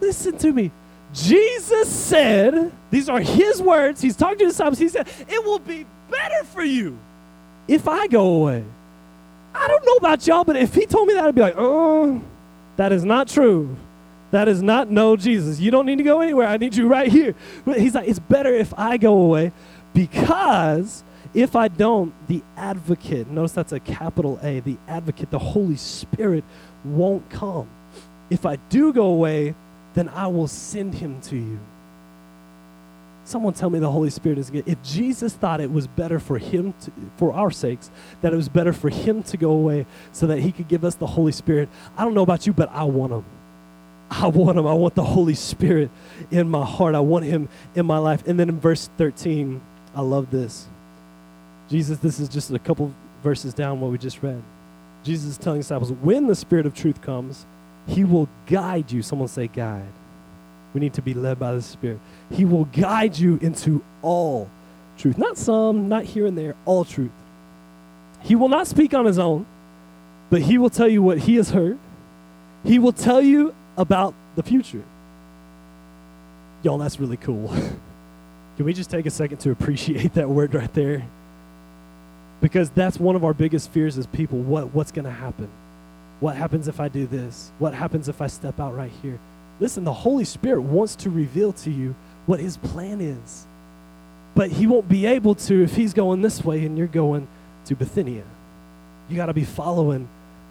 Listen 0.00 0.36
to 0.38 0.52
me. 0.52 0.70
Jesus 1.14 1.88
said, 1.88 2.70
these 2.90 3.08
are 3.08 3.20
his 3.20 3.60
words. 3.62 4.00
He's 4.00 4.16
talking 4.16 4.38
to 4.38 4.44
his 4.44 4.54
disciples. 4.54 4.78
He 4.78 4.88
said, 4.88 5.08
It 5.28 5.44
will 5.44 5.58
be 5.58 5.86
better 6.10 6.44
for 6.44 6.62
you 6.62 6.98
if 7.68 7.88
I 7.88 8.06
go 8.06 8.26
away. 8.34 8.64
I 9.54 9.68
don't 9.68 9.84
know 9.86 9.94
about 9.96 10.26
y'all, 10.26 10.44
but 10.44 10.56
if 10.56 10.74
he 10.74 10.86
told 10.86 11.08
me 11.08 11.14
that, 11.14 11.24
I'd 11.24 11.34
be 11.34 11.40
like, 11.40 11.56
Oh, 11.56 12.22
that 12.76 12.92
is 12.92 13.04
not 13.04 13.28
true. 13.28 13.76
That 14.30 14.48
is 14.48 14.62
not 14.62 14.90
no 14.90 15.16
Jesus. 15.16 15.60
You 15.60 15.70
don't 15.70 15.86
need 15.86 15.98
to 15.98 16.04
go 16.04 16.20
anywhere. 16.20 16.48
I 16.48 16.56
need 16.56 16.74
you 16.74 16.88
right 16.88 17.10
here. 17.10 17.34
But 17.64 17.80
he's 17.80 17.94
like, 17.94 18.08
it's 18.08 18.18
better 18.18 18.52
if 18.52 18.74
I 18.78 18.96
go 18.96 19.18
away 19.18 19.52
because 19.94 21.04
if 21.32 21.54
I 21.54 21.68
don't, 21.68 22.12
the 22.28 22.42
advocate, 22.56 23.28
notice 23.28 23.52
that's 23.52 23.72
a 23.72 23.80
capital 23.80 24.38
A, 24.42 24.60
the 24.60 24.78
advocate, 24.88 25.30
the 25.30 25.38
Holy 25.38 25.76
Spirit 25.76 26.44
won't 26.84 27.28
come. 27.30 27.68
If 28.30 28.46
I 28.46 28.56
do 28.56 28.92
go 28.92 29.06
away, 29.06 29.54
then 29.94 30.08
I 30.08 30.26
will 30.26 30.48
send 30.48 30.94
him 30.94 31.20
to 31.22 31.36
you. 31.36 31.58
Someone 33.24 33.54
tell 33.54 33.70
me 33.70 33.80
the 33.80 33.90
Holy 33.90 34.10
Spirit 34.10 34.38
is 34.38 34.50
good. 34.50 34.68
If 34.68 34.82
Jesus 34.82 35.34
thought 35.34 35.60
it 35.60 35.70
was 35.70 35.86
better 35.86 36.20
for 36.20 36.38
him, 36.38 36.74
to, 36.82 36.92
for 37.16 37.32
our 37.32 37.50
sakes, 37.50 37.90
that 38.22 38.32
it 38.32 38.36
was 38.36 38.48
better 38.48 38.72
for 38.72 38.88
him 38.88 39.22
to 39.24 39.36
go 39.36 39.50
away 39.50 39.84
so 40.12 40.28
that 40.28 40.38
he 40.38 40.52
could 40.52 40.68
give 40.68 40.84
us 40.84 40.94
the 40.94 41.06
Holy 41.06 41.32
Spirit, 41.32 41.68
I 41.96 42.04
don't 42.04 42.14
know 42.14 42.22
about 42.22 42.46
you, 42.46 42.52
but 42.52 42.70
I 42.70 42.84
want 42.84 43.12
him. 43.12 43.24
I 44.10 44.28
want 44.28 44.58
him. 44.58 44.66
I 44.66 44.72
want 44.72 44.94
the 44.94 45.04
Holy 45.04 45.34
Spirit 45.34 45.90
in 46.30 46.48
my 46.48 46.64
heart. 46.64 46.94
I 46.94 47.00
want 47.00 47.24
him 47.24 47.48
in 47.74 47.86
my 47.86 47.98
life. 47.98 48.26
And 48.26 48.38
then 48.38 48.48
in 48.48 48.60
verse 48.60 48.88
13, 48.98 49.60
I 49.94 50.00
love 50.00 50.30
this. 50.30 50.66
Jesus, 51.68 51.98
this 51.98 52.20
is 52.20 52.28
just 52.28 52.50
a 52.50 52.58
couple 52.58 52.94
verses 53.22 53.52
down 53.52 53.80
what 53.80 53.90
we 53.90 53.98
just 53.98 54.22
read. 54.22 54.42
Jesus 55.02 55.30
is 55.30 55.38
telling 55.38 55.60
disciples, 55.60 55.92
when 55.92 56.26
the 56.26 56.34
Spirit 56.34 56.66
of 56.66 56.74
truth 56.74 57.00
comes, 57.02 57.46
he 57.86 58.04
will 58.04 58.28
guide 58.46 58.90
you. 58.90 59.02
Someone 59.02 59.28
say, 59.28 59.48
guide. 59.48 59.92
We 60.74 60.80
need 60.80 60.94
to 60.94 61.02
be 61.02 61.14
led 61.14 61.38
by 61.38 61.54
the 61.54 61.62
Spirit. 61.62 61.98
He 62.30 62.44
will 62.44 62.66
guide 62.66 63.18
you 63.18 63.38
into 63.40 63.82
all 64.02 64.50
truth. 64.98 65.18
Not 65.18 65.36
some, 65.36 65.88
not 65.88 66.04
here 66.04 66.26
and 66.26 66.36
there, 66.36 66.54
all 66.64 66.84
truth. 66.84 67.10
He 68.22 68.34
will 68.34 68.48
not 68.48 68.66
speak 68.66 68.94
on 68.94 69.04
his 69.04 69.18
own, 69.18 69.46
but 70.30 70.42
he 70.42 70.58
will 70.58 70.70
tell 70.70 70.88
you 70.88 71.02
what 71.02 71.18
he 71.18 71.36
has 71.36 71.50
heard. 71.50 71.78
He 72.64 72.78
will 72.78 72.92
tell 72.92 73.22
you 73.22 73.54
about 73.76 74.14
the 74.34 74.42
future. 74.42 74.82
Y'all, 76.62 76.78
that's 76.78 76.98
really 76.98 77.16
cool. 77.16 77.48
Can 78.56 78.64
we 78.64 78.72
just 78.72 78.90
take 78.90 79.06
a 79.06 79.10
second 79.10 79.38
to 79.38 79.50
appreciate 79.50 80.14
that 80.14 80.28
word 80.28 80.54
right 80.54 80.72
there? 80.72 81.06
Because 82.40 82.70
that's 82.70 82.98
one 82.98 83.16
of 83.16 83.24
our 83.24 83.34
biggest 83.34 83.70
fears 83.70 83.98
as 83.98 84.06
people. 84.06 84.38
What, 84.38 84.74
what's 84.74 84.92
going 84.92 85.04
to 85.04 85.10
happen? 85.10 85.50
What 86.20 86.36
happens 86.36 86.68
if 86.68 86.80
I 86.80 86.88
do 86.88 87.06
this? 87.06 87.52
What 87.58 87.74
happens 87.74 88.08
if 88.08 88.22
I 88.22 88.26
step 88.26 88.58
out 88.58 88.74
right 88.74 88.92
here? 89.02 89.18
Listen, 89.60 89.84
the 89.84 89.92
Holy 89.92 90.24
Spirit 90.24 90.62
wants 90.62 90.96
to 90.96 91.10
reveal 91.10 91.52
to 91.52 91.70
you 91.70 91.94
what 92.26 92.40
his 92.40 92.56
plan 92.56 93.00
is. 93.00 93.46
But 94.34 94.50
he 94.50 94.66
won't 94.66 94.88
be 94.88 95.06
able 95.06 95.34
to 95.34 95.62
if 95.62 95.76
he's 95.76 95.94
going 95.94 96.22
this 96.22 96.44
way 96.44 96.64
and 96.64 96.76
you're 96.76 96.86
going 96.86 97.28
to 97.66 97.74
Bithynia. 97.74 98.24
You 99.08 99.16
got 99.16 99.26
to 99.26 99.34
be 99.34 99.44
following 99.44 100.08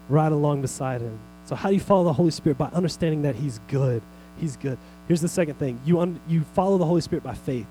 right 0.08 0.30
along 0.30 0.62
beside 0.62 1.00
him. 1.00 1.18
So, 1.46 1.54
how 1.54 1.68
do 1.68 1.74
you 1.74 1.80
follow 1.80 2.04
the 2.04 2.12
Holy 2.12 2.30
Spirit? 2.30 2.58
By 2.58 2.66
understanding 2.66 3.22
that 3.22 3.36
He's 3.36 3.60
good. 3.68 4.02
He's 4.38 4.56
good. 4.56 4.78
Here's 5.08 5.20
the 5.20 5.28
second 5.28 5.54
thing 5.54 5.80
you, 5.84 6.00
un- 6.00 6.20
you 6.28 6.42
follow 6.54 6.78
the 6.78 6.84
Holy 6.84 7.00
Spirit 7.00 7.22
by 7.22 7.34
faith. 7.34 7.66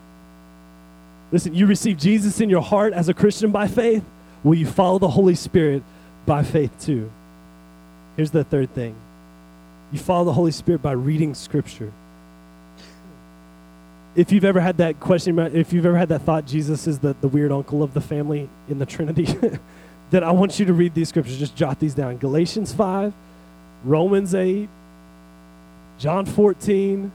Listen, 1.31 1.53
you 1.53 1.65
receive 1.65 1.97
Jesus 1.97 2.39
in 2.39 2.49
your 2.49 2.61
heart 2.61 2.93
as 2.93 3.09
a 3.09 3.13
Christian 3.13 3.51
by 3.51 3.67
faith. 3.67 4.03
Will 4.43 4.55
you 4.55 4.65
follow 4.65 4.99
the 4.99 5.09
Holy 5.09 5.35
Spirit 5.35 5.83
by 6.25 6.43
faith 6.43 6.71
too? 6.79 7.11
Here's 8.15 8.31
the 8.31 8.43
third 8.43 8.73
thing 8.73 8.95
you 9.91 9.99
follow 9.99 10.25
the 10.25 10.33
Holy 10.33 10.51
Spirit 10.51 10.81
by 10.81 10.93
reading 10.93 11.33
Scripture. 11.33 11.91
If 14.15 14.31
you've 14.31 14.45
ever 14.45 14.61
had 14.61 14.77
that 14.77 14.99
question, 15.01 15.37
if 15.39 15.73
you've 15.73 15.85
ever 15.85 15.97
had 15.97 16.09
that 16.09 16.21
thought, 16.21 16.45
Jesus 16.45 16.87
is 16.87 16.99
the, 16.99 17.15
the 17.19 17.27
weird 17.27 17.51
uncle 17.51 17.83
of 17.83 17.93
the 17.93 18.01
family 18.01 18.49
in 18.69 18.79
the 18.79 18.85
Trinity, 18.85 19.25
then 20.11 20.23
I 20.23 20.31
want 20.31 20.57
you 20.57 20.65
to 20.65 20.73
read 20.73 20.93
these 20.93 21.09
scriptures. 21.09 21.37
Just 21.37 21.55
jot 21.55 21.79
these 21.79 21.93
down 21.93 22.17
Galatians 22.17 22.73
5, 22.73 23.13
Romans 23.83 24.33
8, 24.33 24.69
John 25.97 26.25
14, 26.25 27.11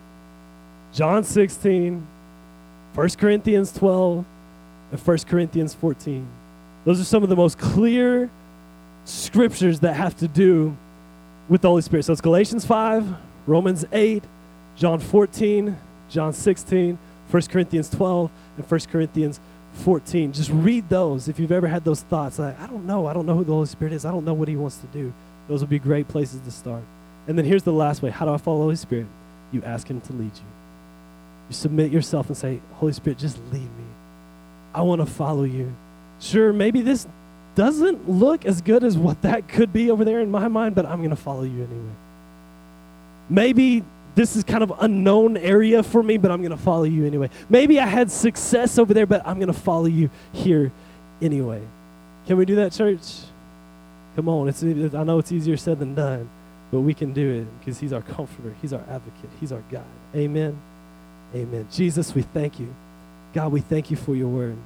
John 0.92 1.24
16, 1.24 2.06
1 2.94 3.08
Corinthians 3.10 3.72
12, 3.72 4.24
and 4.92 5.00
1 5.00 5.18
Corinthians 5.18 5.74
14. 5.74 6.26
Those 6.84 7.00
are 7.00 7.04
some 7.04 7.22
of 7.22 7.28
the 7.28 7.36
most 7.36 7.58
clear 7.58 8.30
scriptures 9.04 9.80
that 9.80 9.94
have 9.94 10.16
to 10.18 10.28
do 10.28 10.76
with 11.48 11.62
the 11.62 11.68
Holy 11.68 11.82
Spirit. 11.82 12.04
So 12.04 12.12
it's 12.12 12.20
Galatians 12.20 12.64
5, 12.64 13.06
Romans 13.46 13.84
8, 13.92 14.22
John 14.76 14.98
14, 14.98 15.76
John 16.08 16.32
16, 16.32 16.98
1 17.30 17.42
Corinthians 17.42 17.90
12, 17.90 18.30
and 18.56 18.70
1 18.70 18.80
Corinthians 18.90 19.40
14. 19.74 20.32
Just 20.32 20.50
read 20.50 20.88
those 20.88 21.28
if 21.28 21.38
you've 21.38 21.52
ever 21.52 21.68
had 21.68 21.84
those 21.84 22.02
thoughts 22.02 22.38
like, 22.38 22.58
I 22.60 22.66
don't 22.66 22.86
know. 22.86 23.06
I 23.06 23.12
don't 23.12 23.26
know 23.26 23.36
who 23.36 23.44
the 23.44 23.52
Holy 23.52 23.66
Spirit 23.66 23.92
is. 23.92 24.04
I 24.04 24.10
don't 24.10 24.24
know 24.24 24.34
what 24.34 24.48
he 24.48 24.56
wants 24.56 24.78
to 24.78 24.86
do. 24.86 25.12
Those 25.50 25.62
would 25.62 25.68
be 25.68 25.80
great 25.80 26.06
places 26.06 26.40
to 26.42 26.50
start. 26.52 26.84
And 27.26 27.36
then 27.36 27.44
here's 27.44 27.64
the 27.64 27.72
last 27.72 28.02
way. 28.02 28.10
How 28.10 28.24
do 28.24 28.32
I 28.32 28.36
follow 28.36 28.58
the 28.58 28.62
Holy 28.62 28.76
Spirit? 28.76 29.06
You 29.50 29.60
ask 29.64 29.88
Him 29.88 30.00
to 30.02 30.12
lead 30.12 30.30
you. 30.32 30.44
You 31.48 31.54
submit 31.54 31.90
yourself 31.90 32.28
and 32.28 32.36
say, 32.36 32.60
Holy 32.74 32.92
Spirit, 32.92 33.18
just 33.18 33.36
lead 33.50 33.62
me. 33.62 33.84
I 34.72 34.82
want 34.82 35.00
to 35.00 35.06
follow 35.06 35.42
you. 35.42 35.74
Sure, 36.20 36.52
maybe 36.52 36.82
this 36.82 37.04
doesn't 37.56 38.08
look 38.08 38.44
as 38.44 38.62
good 38.62 38.84
as 38.84 38.96
what 38.96 39.22
that 39.22 39.48
could 39.48 39.72
be 39.72 39.90
over 39.90 40.04
there 40.04 40.20
in 40.20 40.30
my 40.30 40.46
mind, 40.46 40.76
but 40.76 40.86
I'm 40.86 40.98
going 40.98 41.10
to 41.10 41.16
follow 41.16 41.42
you 41.42 41.64
anyway. 41.64 41.94
Maybe 43.28 43.82
this 44.14 44.36
is 44.36 44.44
kind 44.44 44.62
of 44.62 44.72
unknown 44.78 45.36
area 45.36 45.82
for 45.82 46.00
me, 46.00 46.16
but 46.16 46.30
I'm 46.30 46.42
going 46.42 46.56
to 46.56 46.62
follow 46.62 46.84
you 46.84 47.06
anyway. 47.06 47.28
Maybe 47.48 47.80
I 47.80 47.86
had 47.86 48.12
success 48.12 48.78
over 48.78 48.94
there, 48.94 49.06
but 49.06 49.26
I'm 49.26 49.40
going 49.40 49.52
to 49.52 49.60
follow 49.60 49.86
you 49.86 50.10
here 50.32 50.70
anyway. 51.20 51.60
Can 52.28 52.36
we 52.36 52.44
do 52.44 52.54
that, 52.54 52.70
church? 52.70 53.00
Come 54.20 54.28
on, 54.28 54.48
it's, 54.50 54.62
I 54.62 55.02
know 55.02 55.18
it's 55.18 55.32
easier 55.32 55.56
said 55.56 55.78
than 55.78 55.94
done, 55.94 56.28
but 56.70 56.80
we 56.80 56.92
can 56.92 57.14
do 57.14 57.40
it 57.40 57.58
because 57.58 57.80
He's 57.80 57.94
our 57.94 58.02
comforter, 58.02 58.54
He's 58.60 58.74
our 58.74 58.82
advocate, 58.82 59.30
He's 59.40 59.50
our 59.50 59.62
guide. 59.72 59.82
Amen. 60.14 60.60
Amen. 61.34 61.66
Jesus, 61.72 62.14
we 62.14 62.20
thank 62.20 62.60
you. 62.60 62.74
God, 63.32 63.50
we 63.50 63.62
thank 63.62 63.90
you 63.90 63.96
for 63.96 64.14
your 64.14 64.28
word. 64.28 64.58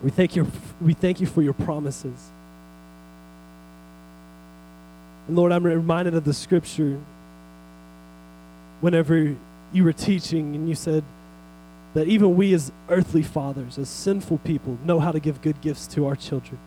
We 0.00 0.10
thank 0.10 0.36
you, 0.36 0.48
we 0.80 0.94
thank 0.94 1.20
you 1.20 1.26
for 1.26 1.42
your 1.42 1.54
promises. 1.54 2.30
And 5.26 5.36
Lord, 5.36 5.50
I'm 5.50 5.64
reminded 5.64 6.14
of 6.14 6.22
the 6.22 6.32
scripture 6.32 7.00
whenever 8.80 9.34
you 9.72 9.82
were 9.82 9.92
teaching 9.92 10.54
and 10.54 10.68
you 10.68 10.76
said 10.76 11.02
that 11.94 12.06
even 12.06 12.36
we 12.36 12.54
as 12.54 12.70
earthly 12.88 13.24
fathers, 13.24 13.76
as 13.76 13.88
sinful 13.88 14.38
people, 14.38 14.78
know 14.84 15.00
how 15.00 15.10
to 15.10 15.18
give 15.18 15.42
good 15.42 15.60
gifts 15.60 15.88
to 15.88 16.06
our 16.06 16.14
children. 16.14 16.60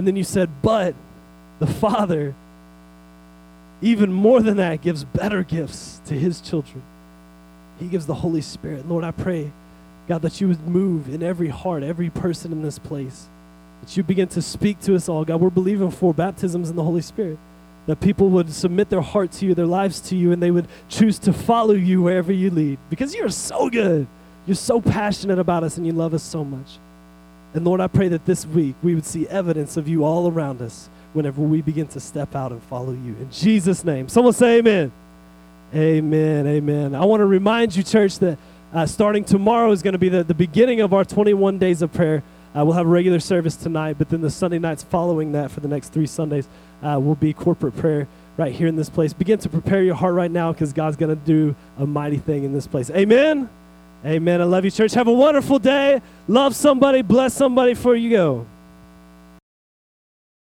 And 0.00 0.06
then 0.06 0.16
you 0.16 0.24
said, 0.24 0.48
but 0.62 0.94
the 1.58 1.66
Father, 1.66 2.34
even 3.82 4.10
more 4.10 4.40
than 4.40 4.56
that, 4.56 4.80
gives 4.80 5.04
better 5.04 5.42
gifts 5.42 6.00
to 6.06 6.14
his 6.14 6.40
children. 6.40 6.82
He 7.78 7.86
gives 7.86 8.06
the 8.06 8.14
Holy 8.14 8.40
Spirit. 8.40 8.88
Lord, 8.88 9.04
I 9.04 9.10
pray, 9.10 9.52
God, 10.08 10.22
that 10.22 10.40
you 10.40 10.48
would 10.48 10.66
move 10.66 11.12
in 11.12 11.22
every 11.22 11.48
heart, 11.48 11.82
every 11.82 12.08
person 12.08 12.50
in 12.50 12.62
this 12.62 12.78
place. 12.78 13.28
That 13.82 13.94
you 13.94 14.02
begin 14.02 14.28
to 14.28 14.40
speak 14.40 14.80
to 14.84 14.94
us 14.94 15.06
all. 15.06 15.26
God, 15.26 15.38
we're 15.38 15.50
believing 15.50 15.90
for 15.90 16.14
baptisms 16.14 16.70
in 16.70 16.76
the 16.76 16.84
Holy 16.84 17.02
Spirit. 17.02 17.36
That 17.84 18.00
people 18.00 18.30
would 18.30 18.50
submit 18.54 18.88
their 18.88 19.02
heart 19.02 19.32
to 19.32 19.44
you, 19.44 19.54
their 19.54 19.66
lives 19.66 20.00
to 20.08 20.16
you, 20.16 20.32
and 20.32 20.42
they 20.42 20.50
would 20.50 20.66
choose 20.88 21.18
to 21.18 21.34
follow 21.34 21.74
you 21.74 22.00
wherever 22.00 22.32
you 22.32 22.48
lead. 22.48 22.78
Because 22.88 23.14
you're 23.14 23.28
so 23.28 23.68
good. 23.68 24.06
You're 24.46 24.54
so 24.54 24.80
passionate 24.80 25.38
about 25.38 25.62
us 25.62 25.76
and 25.76 25.86
you 25.86 25.92
love 25.92 26.14
us 26.14 26.22
so 26.22 26.42
much. 26.42 26.78
And 27.52 27.64
Lord, 27.64 27.80
I 27.80 27.88
pray 27.88 28.08
that 28.08 28.26
this 28.26 28.46
week 28.46 28.76
we 28.82 28.94
would 28.94 29.04
see 29.04 29.26
evidence 29.28 29.76
of 29.76 29.88
you 29.88 30.04
all 30.04 30.30
around 30.30 30.62
us 30.62 30.88
whenever 31.12 31.42
we 31.42 31.62
begin 31.62 31.88
to 31.88 32.00
step 32.00 32.36
out 32.36 32.52
and 32.52 32.62
follow 32.62 32.92
you. 32.92 33.16
In 33.20 33.28
Jesus' 33.30 33.84
name. 33.84 34.08
Someone 34.08 34.32
say 34.32 34.58
amen. 34.58 34.92
Amen. 35.74 36.46
Amen. 36.46 36.94
I 36.94 37.04
want 37.04 37.20
to 37.20 37.26
remind 37.26 37.74
you, 37.74 37.82
church, 37.82 38.18
that 38.20 38.38
uh, 38.72 38.86
starting 38.86 39.24
tomorrow 39.24 39.70
is 39.72 39.82
going 39.82 39.92
to 39.92 39.98
be 39.98 40.08
the, 40.08 40.22
the 40.22 40.34
beginning 40.34 40.80
of 40.80 40.94
our 40.94 41.04
21 41.04 41.58
days 41.58 41.82
of 41.82 41.92
prayer. 41.92 42.22
Uh, 42.56 42.64
we'll 42.64 42.74
have 42.74 42.86
a 42.86 42.88
regular 42.88 43.20
service 43.20 43.56
tonight, 43.56 43.96
but 43.98 44.08
then 44.08 44.20
the 44.20 44.30
Sunday 44.30 44.58
nights 44.58 44.82
following 44.82 45.32
that 45.32 45.50
for 45.50 45.60
the 45.60 45.68
next 45.68 45.92
three 45.92 46.06
Sundays 46.06 46.48
uh, 46.82 46.98
will 47.00 47.14
be 47.14 47.32
corporate 47.32 47.76
prayer 47.76 48.08
right 48.36 48.52
here 48.52 48.66
in 48.66 48.76
this 48.76 48.88
place. 48.88 49.12
Begin 49.12 49.38
to 49.40 49.48
prepare 49.48 49.82
your 49.82 49.94
heart 49.94 50.14
right 50.14 50.30
now 50.30 50.52
because 50.52 50.72
God's 50.72 50.96
going 50.96 51.16
to 51.16 51.24
do 51.24 51.54
a 51.78 51.86
mighty 51.86 52.18
thing 52.18 52.44
in 52.44 52.52
this 52.52 52.66
place. 52.66 52.90
Amen. 52.90 53.48
Amen. 54.04 54.40
I 54.40 54.44
love 54.44 54.64
you, 54.64 54.70
church. 54.70 54.94
Have 54.94 55.08
a 55.08 55.12
wonderful 55.12 55.58
day. 55.58 56.00
Love 56.26 56.56
somebody. 56.56 57.02
Bless 57.02 57.34
somebody 57.34 57.74
before 57.74 57.96
you 57.96 58.10
go. 58.10 58.46